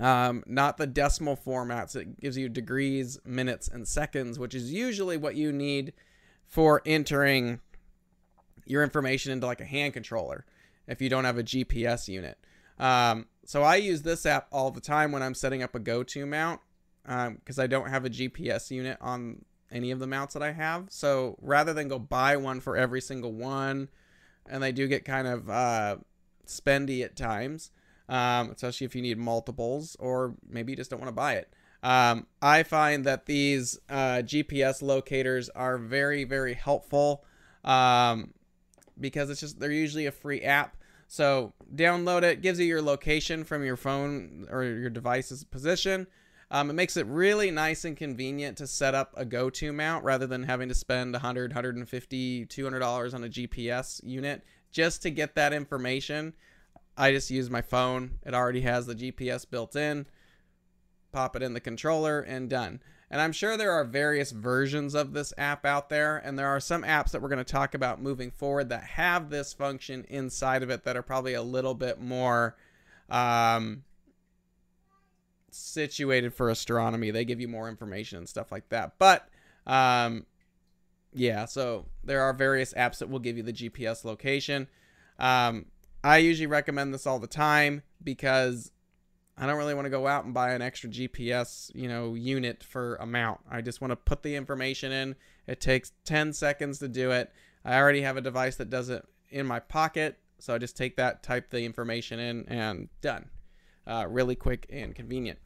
um, 0.00 0.42
not 0.46 0.76
the 0.76 0.86
decimal 0.86 1.36
formats. 1.36 1.96
It 1.96 2.20
gives 2.20 2.36
you 2.36 2.48
degrees, 2.48 3.18
minutes, 3.24 3.66
and 3.68 3.88
seconds, 3.88 4.38
which 4.38 4.54
is 4.54 4.72
usually 4.72 5.16
what 5.16 5.36
you 5.36 5.52
need 5.52 5.92
for 6.46 6.82
entering 6.84 7.60
your 8.66 8.82
information 8.82 9.32
into 9.32 9.46
like 9.46 9.60
a 9.60 9.64
hand 9.64 9.94
controller 9.94 10.44
if 10.86 11.00
you 11.00 11.08
don't 11.08 11.24
have 11.24 11.38
a 11.38 11.42
GPS 11.42 12.08
unit. 12.08 12.38
Um, 12.78 13.26
so 13.44 13.62
I 13.62 13.76
use 13.76 14.02
this 14.02 14.26
app 14.26 14.48
all 14.52 14.70
the 14.70 14.80
time 14.80 15.12
when 15.12 15.22
I'm 15.22 15.34
setting 15.34 15.62
up 15.62 15.74
a 15.74 15.78
go-to 15.78 16.26
mount 16.26 16.60
because 17.04 17.58
um, 17.58 17.62
I 17.62 17.66
don't 17.66 17.88
have 17.88 18.04
a 18.04 18.10
GPS 18.10 18.70
unit 18.70 18.98
on 19.00 19.44
any 19.70 19.90
of 19.90 19.98
the 19.98 20.06
mounts 20.06 20.34
that 20.34 20.42
I 20.42 20.52
have. 20.52 20.86
So 20.90 21.36
rather 21.40 21.72
than 21.72 21.88
go 21.88 21.98
buy 21.98 22.36
one 22.36 22.60
for 22.60 22.76
every 22.76 23.00
single 23.00 23.32
one, 23.32 23.88
and 24.48 24.62
they 24.62 24.72
do 24.72 24.86
get 24.86 25.04
kind 25.04 25.26
of 25.26 25.50
uh, 25.50 25.96
spendy 26.46 27.02
at 27.04 27.16
times, 27.16 27.70
um, 28.08 28.50
especially 28.50 28.84
if 28.84 28.94
you 28.94 29.02
need 29.02 29.18
multiples 29.18 29.96
or 29.98 30.34
maybe 30.48 30.72
you 30.72 30.76
just 30.76 30.90
don't 30.90 31.00
want 31.00 31.08
to 31.08 31.12
buy 31.12 31.34
it. 31.34 31.52
Um, 31.82 32.26
I 32.42 32.62
find 32.62 33.04
that 33.04 33.26
these 33.26 33.78
uh, 33.88 34.22
GPS 34.24 34.82
locators 34.82 35.48
are 35.50 35.78
very, 35.78 36.24
very 36.24 36.54
helpful 36.54 37.24
um, 37.64 38.32
because 38.98 39.30
it's 39.30 39.40
just 39.40 39.60
they're 39.60 39.70
usually 39.70 40.06
a 40.06 40.12
free 40.12 40.42
app. 40.42 40.76
So 41.08 41.52
download 41.74 42.22
it, 42.22 42.42
gives 42.42 42.58
you 42.58 42.66
your 42.66 42.82
location 42.82 43.44
from 43.44 43.64
your 43.64 43.76
phone 43.76 44.46
or 44.50 44.64
your 44.64 44.90
device's 44.90 45.44
position. 45.44 46.06
Um, 46.50 46.70
it 46.70 46.74
makes 46.74 46.96
it 46.96 47.06
really 47.06 47.50
nice 47.50 47.84
and 47.84 47.96
convenient 47.96 48.58
to 48.58 48.66
set 48.66 48.94
up 48.94 49.12
a 49.16 49.24
go-to 49.24 49.72
mount 49.72 50.04
rather 50.04 50.26
than 50.26 50.44
having 50.44 50.68
to 50.68 50.74
spend 50.74 51.12
100 51.12 51.50
150 51.50 52.46
$200 52.46 53.14
on 53.14 53.24
a 53.24 53.28
gps 53.28 54.00
unit 54.04 54.44
just 54.70 55.02
to 55.02 55.10
get 55.10 55.34
that 55.34 55.52
information. 55.52 56.34
I 56.96 57.10
just 57.10 57.30
use 57.30 57.50
my 57.50 57.62
phone. 57.62 58.18
It 58.24 58.32
already 58.32 58.60
has 58.60 58.86
the 58.86 58.94
gps 58.94 59.48
built 59.50 59.74
in. 59.74 60.06
Pop 61.10 61.34
it 61.34 61.42
in 61.42 61.52
the 61.52 61.60
controller 61.60 62.20
and 62.20 62.48
done. 62.48 62.80
And 63.10 63.20
i'm 63.20 63.32
sure 63.32 63.56
there 63.56 63.72
are 63.72 63.84
various 63.84 64.30
versions 64.30 64.94
of 64.94 65.12
this 65.12 65.32
app 65.36 65.66
out 65.66 65.88
there 65.88 66.16
and 66.18 66.38
there 66.38 66.48
are 66.48 66.60
some 66.60 66.82
apps 66.82 67.10
that 67.10 67.22
we're 67.22 67.28
going 67.28 67.44
to 67.44 67.52
talk 67.52 67.74
about 67.74 68.02
moving 68.02 68.30
forward 68.30 68.68
that 68.68 68.84
have 68.84 69.30
this 69.30 69.52
function 69.52 70.04
inside 70.08 70.62
of 70.62 70.70
it 70.70 70.84
that 70.84 70.96
are 70.96 71.02
probably 71.02 71.34
a 71.34 71.42
little 71.42 71.74
bit 71.74 72.00
more 72.00 72.56
um, 73.08 73.84
situated 75.56 76.34
for 76.34 76.50
astronomy. 76.50 77.10
They 77.10 77.24
give 77.24 77.40
you 77.40 77.48
more 77.48 77.68
information 77.68 78.18
and 78.18 78.28
stuff 78.28 78.52
like 78.52 78.68
that. 78.70 78.94
But 78.98 79.28
um, 79.66 80.26
yeah, 81.12 81.46
so 81.46 81.86
there 82.04 82.22
are 82.22 82.32
various 82.32 82.72
apps 82.74 82.98
that 82.98 83.08
will 83.08 83.18
give 83.18 83.36
you 83.36 83.42
the 83.42 83.52
GPS 83.52 84.04
location. 84.04 84.68
Um, 85.18 85.66
I 86.04 86.18
usually 86.18 86.46
recommend 86.46 86.92
this 86.94 87.06
all 87.06 87.18
the 87.18 87.26
time 87.26 87.82
because 88.04 88.70
I 89.38 89.46
don't 89.46 89.56
really 89.56 89.74
want 89.74 89.86
to 89.86 89.90
go 89.90 90.06
out 90.06 90.24
and 90.24 90.32
buy 90.32 90.52
an 90.52 90.62
extra 90.62 90.88
GPS, 90.88 91.70
you 91.74 91.88
know, 91.88 92.14
unit 92.14 92.62
for 92.62 92.96
a 92.96 93.06
mount. 93.06 93.40
I 93.50 93.60
just 93.60 93.80
want 93.80 93.90
to 93.90 93.96
put 93.96 94.22
the 94.22 94.34
information 94.34 94.92
in. 94.92 95.16
It 95.46 95.60
takes 95.60 95.92
10 96.04 96.32
seconds 96.32 96.78
to 96.78 96.88
do 96.88 97.10
it. 97.10 97.32
I 97.64 97.76
already 97.78 98.02
have 98.02 98.16
a 98.16 98.20
device 98.20 98.56
that 98.56 98.70
does 98.70 98.88
it 98.88 99.04
in 99.30 99.46
my 99.46 99.58
pocket, 99.58 100.18
so 100.38 100.54
I 100.54 100.58
just 100.58 100.76
take 100.76 100.96
that, 100.96 101.22
type 101.22 101.50
the 101.50 101.64
information 101.64 102.18
in, 102.18 102.46
and 102.48 102.88
done. 103.00 103.28
Uh, 103.86 104.06
really 104.08 104.36
quick 104.36 104.66
and 104.70 104.94
convenient. 104.94 105.38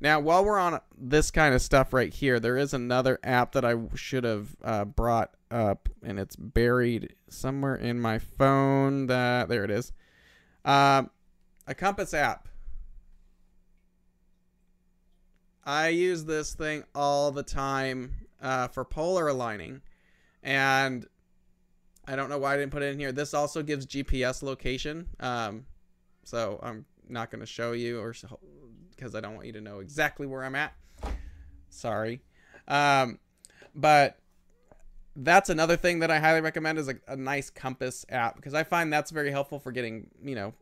Now, 0.00 0.20
while 0.20 0.44
we're 0.44 0.58
on 0.58 0.80
this 0.96 1.30
kind 1.30 1.54
of 1.54 1.62
stuff 1.62 1.92
right 1.92 2.12
here, 2.12 2.38
there 2.38 2.56
is 2.56 2.72
another 2.72 3.18
app 3.24 3.52
that 3.52 3.64
I 3.64 3.74
should 3.94 4.24
have 4.24 4.56
uh, 4.62 4.84
brought 4.84 5.34
up, 5.50 5.88
and 6.02 6.18
it's 6.18 6.36
buried 6.36 7.14
somewhere 7.28 7.74
in 7.74 8.00
my 8.00 8.18
phone. 8.18 9.06
That 9.06 9.48
there 9.48 9.64
it 9.64 9.70
is. 9.70 9.92
Um, 10.64 11.10
a 11.66 11.74
compass 11.74 12.14
app. 12.14 12.48
I 15.64 15.88
use 15.88 16.24
this 16.24 16.54
thing 16.54 16.84
all 16.94 17.30
the 17.30 17.42
time 17.42 18.14
uh, 18.40 18.68
for 18.68 18.84
polar 18.84 19.28
aligning, 19.28 19.82
and 20.42 21.06
I 22.06 22.16
don't 22.16 22.30
know 22.30 22.38
why 22.38 22.54
I 22.54 22.56
didn't 22.56 22.72
put 22.72 22.82
it 22.82 22.92
in 22.92 22.98
here. 22.98 23.12
This 23.12 23.34
also 23.34 23.62
gives 23.62 23.84
GPS 23.84 24.42
location. 24.42 25.08
Um, 25.20 25.66
so 26.24 26.58
I'm 26.62 26.86
not 27.08 27.30
going 27.30 27.40
to 27.40 27.46
show 27.46 27.72
you 27.72 28.00
or 28.00 28.14
because 28.98 29.14
I 29.14 29.20
don't 29.20 29.34
want 29.34 29.46
you 29.46 29.52
to 29.52 29.60
know 29.60 29.78
exactly 29.78 30.26
where 30.26 30.44
I'm 30.44 30.56
at. 30.56 30.74
Sorry. 31.70 32.20
Um, 32.66 33.18
but 33.74 34.18
that's 35.14 35.48
another 35.48 35.76
thing 35.76 36.00
that 36.00 36.10
I 36.10 36.18
highly 36.18 36.40
recommend 36.40 36.78
is 36.78 36.88
a, 36.88 36.96
a 37.06 37.16
nice 37.16 37.48
compass 37.48 38.04
app 38.08 38.36
because 38.36 38.54
I 38.54 38.64
find 38.64 38.92
that's 38.92 39.10
very 39.10 39.30
helpful 39.30 39.58
for 39.58 39.72
getting, 39.72 40.08
you 40.22 40.34
know, 40.34 40.52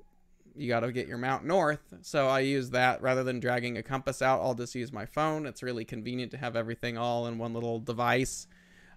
you 0.54 0.68
got 0.68 0.80
to 0.80 0.92
get 0.92 1.08
your 1.08 1.18
mount 1.18 1.44
north. 1.44 1.94
So 2.02 2.28
I 2.28 2.40
use 2.40 2.70
that 2.70 3.02
rather 3.02 3.24
than 3.24 3.40
dragging 3.40 3.76
a 3.76 3.82
compass 3.82 4.22
out. 4.22 4.40
I'll 4.40 4.54
just 4.54 4.74
use 4.74 4.92
my 4.92 5.04
phone. 5.04 5.46
It's 5.46 5.62
really 5.62 5.84
convenient 5.84 6.30
to 6.32 6.38
have 6.38 6.56
everything 6.56 6.96
all 6.96 7.26
in 7.26 7.38
one 7.38 7.52
little 7.52 7.78
device. 7.78 8.46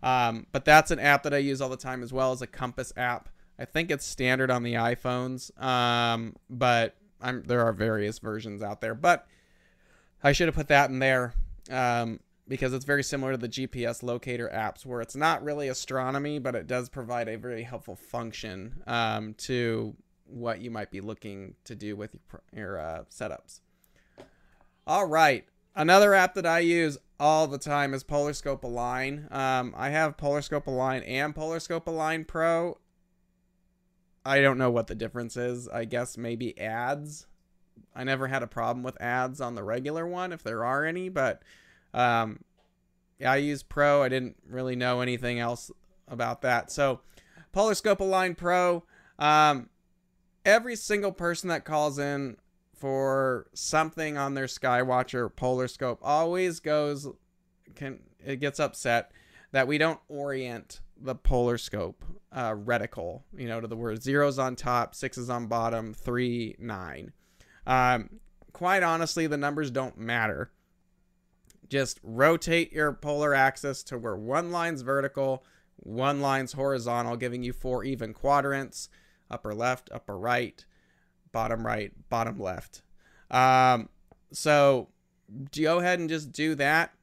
Um, 0.02 0.48
but 0.52 0.64
that's 0.64 0.92
an 0.92 1.00
app 1.00 1.24
that 1.24 1.34
I 1.34 1.38
use 1.38 1.60
all 1.60 1.70
the 1.70 1.78
time 1.78 2.04
as 2.04 2.14
well 2.14 2.32
as 2.32 2.42
a 2.42 2.48
compass 2.48 2.94
app. 2.96 3.30
I 3.58 3.66
think 3.66 3.92
it's 3.92 4.06
standard 4.06 4.50
on 4.50 4.64
the 4.64 4.76
iPhones, 4.76 5.52
um, 5.62 6.38
but 6.50 6.96
I'm, 7.22 7.44
there 7.44 7.66
are 7.66 7.74
various 7.74 8.20
versions 8.20 8.62
out 8.62 8.82
there, 8.82 8.96
but 8.96 9.28
I 10.24 10.32
should 10.32 10.48
have 10.48 10.56
put 10.56 10.68
that 10.68 10.90
in 10.90 11.00
there 11.00 11.34
um, 11.70 12.20
because 12.48 12.74
it's 12.74 12.86
very 12.86 13.04
similar 13.04 13.32
to 13.32 13.38
the 13.38 13.50
GPS 13.50 14.04
locator 14.04 14.50
apps, 14.54 14.86
where 14.86 15.02
it's 15.02 15.16
not 15.16 15.44
really 15.44 15.68
astronomy, 15.68 16.40
but 16.40 16.56
it 16.56 16.68
does 16.68 16.90
provide 16.90 17.28
a 17.28 17.38
very 17.38 17.64
helpful 17.64 17.96
function 17.96 18.82
um, 18.88 19.34
to 19.36 19.96
what 20.26 20.62
you 20.62 20.72
might 20.72 20.92
be 20.92 21.02
looking 21.02 21.56
to 21.66 21.76
do 21.76 21.96
with 21.96 22.12
your, 22.14 22.42
your 22.54 22.80
uh, 22.80 23.04
setups. 23.10 23.62
All 24.86 25.06
right, 25.06 25.46
another 25.76 26.14
app 26.14 26.34
that 26.36 26.46
I 26.46 26.60
use 26.60 26.98
all 27.20 27.48
the 27.48 27.58
time 27.58 27.94
is 27.94 28.04
Polarscope 28.04 28.64
Align. 28.64 29.28
Um, 29.30 29.74
I 29.78 29.90
have 29.90 30.18
Polarscope 30.18 30.68
Align 30.68 31.04
and 31.04 31.36
Polarscope 31.36 31.88
Align 31.88 32.26
Pro. 32.26 32.78
I 34.26 34.42
don't 34.42 34.58
know 34.58 34.72
what 34.72 34.88
the 34.88 34.96
difference 34.96 35.38
is. 35.38 35.68
I 35.68 35.86
guess 35.86 36.18
maybe 36.18 36.60
ads. 36.60 37.28
I 37.96 38.04
never 38.04 38.28
had 38.28 38.44
a 38.44 38.48
problem 38.48 38.84
with 38.84 39.02
ads 39.02 39.42
on 39.42 39.56
the 39.56 39.64
regular 39.64 40.06
one, 40.06 40.32
if 40.32 40.44
there 40.44 40.64
are 40.66 40.86
any, 40.86 41.10
but 41.10 41.42
um, 41.94 42.40
yeah, 43.18 43.32
I 43.32 43.38
use 43.38 43.64
Pro. 43.64 44.04
I 44.04 44.10
didn't 44.10 44.38
really 44.48 44.76
know 44.76 45.02
anything 45.02 45.40
else 45.40 45.72
about 46.08 46.42
that. 46.42 46.72
So, 46.72 47.02
Polarscope 47.54 48.00
Align 48.00 48.36
Pro. 48.36 48.84
Um, 49.18 49.70
every 50.46 50.76
single 50.76 51.12
person 51.12 51.50
that 51.50 51.66
calls 51.66 52.00
in 52.00 52.38
for 52.76 53.48
something 53.54 54.18
on 54.18 54.34
their 54.34 54.46
Skywatcher 54.46 55.30
Polarscope 55.32 55.98
always 56.02 56.62
goes 56.62 57.08
can 57.76 58.00
it 58.26 58.38
gets 58.38 58.60
upset 58.60 59.12
that 59.52 59.68
we 59.68 59.78
don't 59.78 60.00
orient 60.08 60.80
the 61.02 61.16
Polarscope 61.16 61.96
uh, 62.32 62.52
reticle, 62.52 63.24
you 63.36 63.48
know, 63.48 63.62
to 63.62 63.68
the 63.68 63.76
word 63.76 64.04
zeros 64.04 64.38
on 64.38 64.56
top, 64.56 64.94
sixes 64.96 65.30
on 65.30 65.48
bottom, 65.48 65.94
three, 65.94 66.56
nine. 66.60 67.14
Um, 67.66 68.20
quite 68.54 68.84
honestly, 68.84 69.28
the 69.28 69.38
numbers 69.38 69.72
don't 69.72 69.98
matter. 69.98 70.52
Just 71.68 72.00
rotate 72.04 72.74
your 72.74 72.94
polar 72.94 73.34
axis 73.34 73.84
to 73.84 73.98
where 73.98 74.16
one 74.16 74.52
line's 74.52 74.82
vertical, 74.82 75.46
one 75.78 76.20
line's 76.20 76.54
horizontal, 76.54 77.16
giving 77.16 77.44
you 77.44 77.54
four 77.54 77.84
even 77.84 78.14
quadrants 78.14 78.90
upper 79.32 79.54
left, 79.54 79.90
upper 79.94 80.18
right, 80.18 80.66
bottom 81.32 81.66
right, 81.66 81.92
bottom 82.10 82.40
left. 82.40 82.82
Um, 83.30 83.90
so 84.32 84.90
go 85.56 85.80
ahead 85.80 86.00
and 86.00 86.10
just 86.10 86.32
do 86.32 86.56
that. 86.56 86.94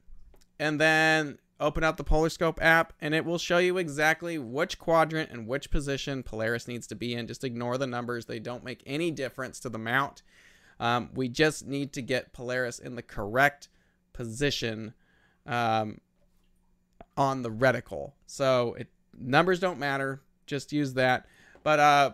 And 0.59 0.81
then 0.81 1.39
open 1.59 1.83
up 1.83 1.97
the 1.97 2.03
Polarscope 2.03 2.61
app 2.61 2.93
and 3.01 3.13
it 3.13 3.25
will 3.25 3.37
show 3.37 3.57
you 3.57 3.77
exactly 3.77 4.37
which 4.37 4.77
quadrant 4.77 5.31
and 5.31 5.47
which 5.47 5.71
position 5.71 6.23
Polaris 6.23 6.67
needs 6.67 6.87
to 6.87 6.95
be 6.95 7.13
in. 7.13 7.27
Just 7.27 7.43
ignore 7.43 7.77
the 7.77 7.87
numbers. 7.87 8.25
They 8.25 8.39
don't 8.39 8.63
make 8.63 8.83
any 8.85 9.11
difference 9.11 9.59
to 9.61 9.69
the 9.69 9.79
mount. 9.79 10.21
Um, 10.79 11.09
we 11.13 11.27
just 11.29 11.65
need 11.65 11.93
to 11.93 12.01
get 12.01 12.33
Polaris 12.33 12.79
in 12.79 12.95
the 12.95 13.01
correct 13.01 13.69
position 14.13 14.93
um, 15.45 15.99
on 17.15 17.41
the 17.41 17.49
reticle. 17.49 18.13
So 18.27 18.75
it 18.75 18.87
numbers 19.17 19.59
don't 19.59 19.79
matter. 19.79 20.21
Just 20.45 20.71
use 20.71 20.93
that. 20.93 21.25
But 21.63 21.79
uh, 21.79 22.11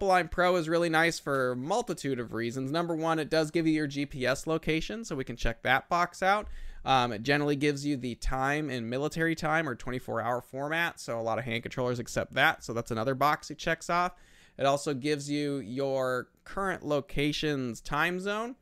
Align 0.00 0.28
Pro 0.28 0.56
is 0.56 0.68
really 0.70 0.88
nice 0.88 1.18
for 1.18 1.50
a 1.50 1.56
multitude 1.56 2.18
of 2.18 2.32
reasons. 2.32 2.70
Number 2.70 2.96
one, 2.96 3.18
it 3.18 3.28
does 3.28 3.50
give 3.50 3.66
you 3.66 3.74
your 3.74 3.88
GPS 3.88 4.46
location, 4.46 5.04
so 5.04 5.14
we 5.14 5.24
can 5.24 5.36
check 5.36 5.62
that 5.64 5.88
box 5.90 6.22
out. 6.22 6.48
Um, 6.86 7.10
it 7.12 7.24
generally 7.24 7.56
gives 7.56 7.84
you 7.84 7.96
the 7.96 8.14
time 8.14 8.70
in 8.70 8.88
military 8.88 9.34
time 9.34 9.68
or 9.68 9.74
24 9.74 10.20
hour 10.20 10.40
format. 10.40 11.00
So 11.00 11.18
a 11.18 11.20
lot 11.20 11.36
of 11.36 11.44
hand 11.44 11.64
controllers 11.64 11.98
accept 11.98 12.34
that. 12.34 12.62
So 12.62 12.72
that's 12.72 12.92
another 12.92 13.16
box 13.16 13.50
it 13.50 13.58
checks 13.58 13.90
off. 13.90 14.12
It 14.56 14.66
also 14.66 14.94
gives 14.94 15.28
you 15.28 15.56
your 15.56 16.28
current 16.44 16.86
location's 16.86 17.80
time 17.80 18.20
zone. 18.20 18.54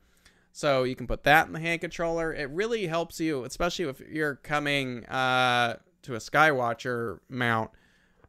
So 0.51 0.83
you 0.83 0.95
can 0.95 1.05
put 1.05 1.23
that 1.23 1.45
in 1.45 1.53
the 1.53 1.59
hand 1.59 1.81
controller. 1.81 2.33
It 2.33 2.49
really 2.49 2.87
helps 2.87 3.19
you, 3.19 3.43
especially 3.43 3.85
if 3.85 3.99
you're 3.99 4.35
coming 4.37 5.05
uh, 5.05 5.75
to 6.01 6.15
a 6.15 6.19
Skywatcher 6.19 7.19
mount. 7.29 7.69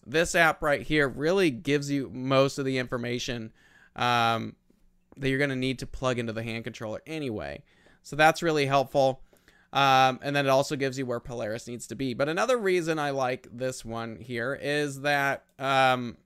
This 0.07 0.35
app 0.35 0.63
right 0.63 0.83
here 0.83 1.09
really 1.09 1.51
gives 1.51 1.91
you 1.91 2.11
most 2.13 2.59
of 2.59 2.67
the 2.67 2.77
information 2.77 3.51
um, 3.97 4.57
that 5.17 5.31
you're 5.31 5.39
going 5.39 5.51
to 5.51 5.57
need 5.57 5.79
to 5.79 5.87
plug 5.87 6.19
into 6.19 6.35
the 6.35 6.43
hand 6.43 6.65
controller 6.65 7.01
anyway. 7.07 7.63
So 8.03 8.15
that's 8.15 8.43
really 8.43 8.67
helpful. 8.67 9.23
Um, 9.73 10.21
and 10.23 10.35
then 10.35 10.47
it 10.47 10.51
also 10.51 10.77
gives 10.77 10.99
you 10.99 11.07
where 11.07 11.21
Polaris 11.21 11.67
needs 11.67 11.87
to 11.89 11.95
be. 11.95 12.15
But 12.15 12.29
another 12.29 12.57
reason 12.57 12.99
I 12.99 13.11
like 13.11 13.49
this 13.53 13.85
one 13.85 14.17
here 14.17 14.59
is 14.61 15.03
that 15.03 15.45
um, 15.59 16.17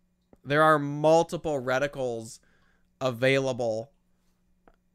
there 0.45 0.63
are 0.63 0.79
multiple 0.79 1.61
reticles 1.61 2.39
available 3.01 3.91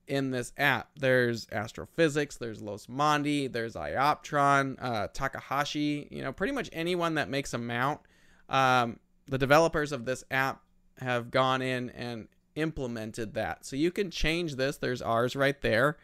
in 0.08 0.32
this 0.32 0.54
app. 0.58 0.90
There's 0.96 1.48
Astrophysics, 1.52 2.38
there's 2.38 2.62
Los 2.62 2.86
Losmandy, 2.86 3.52
there's 3.52 3.74
Ioptron, 3.74 4.78
uh, 4.80 5.08
Takahashi, 5.14 6.08
you 6.12 6.22
know, 6.22 6.32
pretty 6.32 6.54
much 6.54 6.70
anyone 6.72 7.16
that 7.16 7.30
makes 7.30 7.54
a 7.54 7.58
mount. 7.58 8.02
Um, 8.48 9.00
the 9.28 9.38
developers 9.38 9.92
of 9.92 10.06
this 10.06 10.24
app 10.30 10.62
have 11.00 11.32
gone 11.32 11.62
in 11.62 11.90
and 11.90 12.28
implemented 12.56 13.34
that. 13.34 13.66
So 13.66 13.76
you 13.76 13.92
can 13.92 14.12
change 14.12 14.56
this. 14.56 14.78
There's 14.78 15.02
ours 15.02 15.36
right 15.36 15.60
there. 15.62 15.98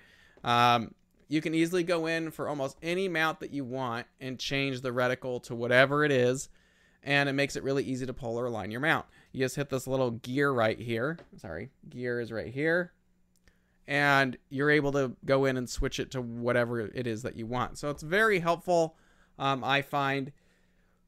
Um, 0.44 0.96
you 1.32 1.40
can 1.40 1.56
easily 1.56 1.82
go 1.82 2.08
in 2.08 2.30
for 2.30 2.50
almost 2.50 2.78
any 2.84 3.08
mount 3.08 3.40
that 3.40 3.54
you 3.54 3.64
want 3.64 4.06
and 4.20 4.38
change 4.38 4.82
the 4.82 4.90
reticle 4.90 5.42
to 5.42 5.56
whatever 5.56 6.04
it 6.04 6.12
is. 6.12 6.50
And 7.04 7.30
it 7.30 7.34
makes 7.34 7.56
it 7.56 7.64
really 7.64 7.86
easy 7.86 8.06
to 8.06 8.14
polar 8.14 8.48
align 8.48 8.70
your 8.70 8.82
mount. 8.82 9.06
You 9.32 9.46
just 9.46 9.56
hit 9.56 9.70
this 9.70 9.88
little 9.88 10.12
gear 10.12 10.52
right 10.52 10.78
here. 10.78 11.20
Sorry, 11.38 11.70
gear 11.90 12.20
is 12.20 12.34
right 12.34 12.54
here. 12.54 12.92
And 13.88 14.38
you're 14.50 14.70
able 14.70 14.92
to 14.92 15.16
go 15.24 15.46
in 15.46 15.56
and 15.56 15.70
switch 15.70 16.02
it 16.02 16.12
to 16.12 16.22
whatever 16.22 16.82
it 16.82 17.08
is 17.08 17.22
that 17.22 17.38
you 17.38 17.46
want. 17.46 17.78
So 17.78 17.90
it's 17.90 18.04
very 18.04 18.40
helpful, 18.40 18.98
um, 19.40 19.64
I 19.64 19.84
find, 19.84 20.34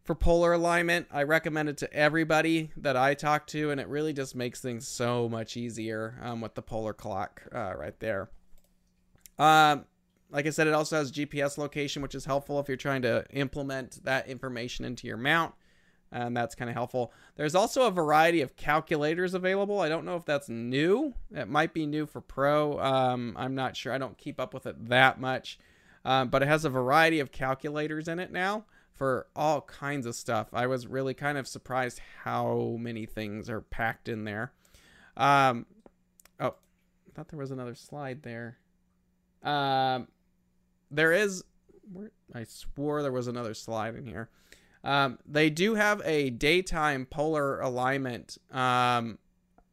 for 0.06 0.15
polar 0.15 0.53
alignment. 0.53 1.06
I 1.12 1.24
recommend 1.24 1.68
it 1.68 1.77
to 1.80 1.94
everybody 1.94 2.72
that 2.77 2.96
I 2.96 3.13
talk 3.13 3.46
to, 3.48 3.72
and 3.72 3.82
it 3.82 3.89
really 3.89 4.13
just 4.13 4.36
makes 4.36 4.62
things 4.62 4.88
so 4.88 5.27
much 5.27 5.58
easier 5.58 6.18
um, 6.24 6.39
with 6.39 6.56
the 6.56 6.62
polar 6.62 6.94
clock 6.94 7.44
uh, 7.53 7.74
right 7.77 8.00
there. 8.00 8.30
Um, 9.38 9.84
like 10.34 10.48
I 10.48 10.50
said, 10.50 10.66
it 10.66 10.74
also 10.74 10.98
has 10.98 11.12
GPS 11.12 11.60
location, 11.60 12.02
which 12.02 12.16
is 12.16 12.25
helpful 12.25 12.60
if 12.60 12.68
you're 12.68 12.75
trying 12.75 13.04
to 13.04 13.24
implement 13.30 14.04
that 14.04 14.28
information 14.28 14.84
into 14.84 15.06
your 15.06 15.16
mount. 15.16 15.54
And 16.12 16.36
that's 16.36 16.56
kind 16.56 16.70
of 16.70 16.75
helpful. 16.75 17.13
There's 17.36 17.56
also 17.56 17.88
a 17.88 17.92
variety 17.92 18.42
of 18.42 18.56
calculators 18.56 19.36
available. 19.36 19.80
I 19.80 19.90
don't 19.90 20.06
know 20.06 20.16
if 20.16 20.25
that's 20.25 20.50
new. 20.50 21.13
It 21.32 21.48
might 21.48 21.74
be 21.74 21.86
new 21.86 22.06
for 22.06 22.20
Pro. 22.20 22.80
Um, 22.80 23.36
I'm 23.38 23.56
not 23.56 23.78
sure. 23.78 23.94
I 23.94 23.98
don't 24.00 24.18
keep 24.18 24.40
up 24.40 24.54
with 24.54 24.66
it 24.66 24.90
that 24.90 25.20
much. 25.20 25.60
Um, 26.06 26.30
but 26.30 26.42
it 26.42 26.48
has 26.48 26.66
a 26.66 26.70
variety 26.70 27.20
of 27.20 27.32
calculators 27.32 28.08
in 28.08 28.20
it 28.20 28.32
now 28.32 28.66
for 28.94 29.28
all 29.36 29.62
kinds 29.62 30.06
of 30.06 30.16
stuff. 30.16 30.48
I 30.54 30.68
was 30.68 30.88
really 30.88 31.13
kind 31.13 31.38
of 31.38 31.48
surprised 31.48 32.00
how 32.24 32.75
many 32.80 33.06
things 33.06 33.50
are 33.50 33.62
packed 33.62 34.10
in 34.10 34.24
there. 34.24 34.52
Um, 35.16 35.66
oh, 36.40 36.56
I 37.08 37.12
thought 37.13 37.30
there 37.30 37.40
was 37.40 37.52
another 37.52 37.75
slide 37.75 38.24
there. 38.24 38.58
Um, 39.42 40.08
there 40.93 41.12
is. 41.12 41.43
I 42.33 42.45
swore 42.45 43.01
there 43.01 43.12
was 43.12 43.27
another 43.27 43.53
slide 43.53 43.95
in 43.95 44.05
here. 44.05 44.29
Um, 44.83 45.19
they 45.25 45.50
do 45.50 45.75
have 45.75 46.01
a 46.03 46.29
daytime 46.29 47.05
polar 47.05 47.59
alignment 47.62 48.38
um, 48.51 49.17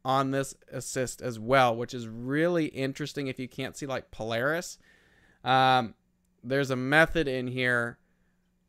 on 0.05 0.31
this 0.31 0.55
assist 0.71 1.21
as 1.21 1.39
well, 1.39 1.75
which 1.75 1.93
is 1.93 2.07
really 2.07 2.67
interesting 2.67 3.27
if 3.27 3.39
you 3.39 3.47
can't 3.47 3.75
see 3.75 3.85
like 3.85 4.11
Polaris. 4.11 4.77
Um, 5.43 5.95
there's 6.43 6.71
a 6.71 6.75
method 6.75 7.27
in 7.27 7.47
here. 7.47 7.97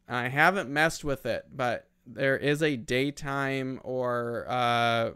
I 0.08 0.28
haven't 0.28 0.68
messed 0.68 1.04
with 1.04 1.26
it, 1.26 1.46
but 1.54 1.88
there 2.06 2.36
is 2.36 2.62
a 2.62 2.76
daytime 2.76 3.80
or 3.84 4.46
uh, 4.48 5.10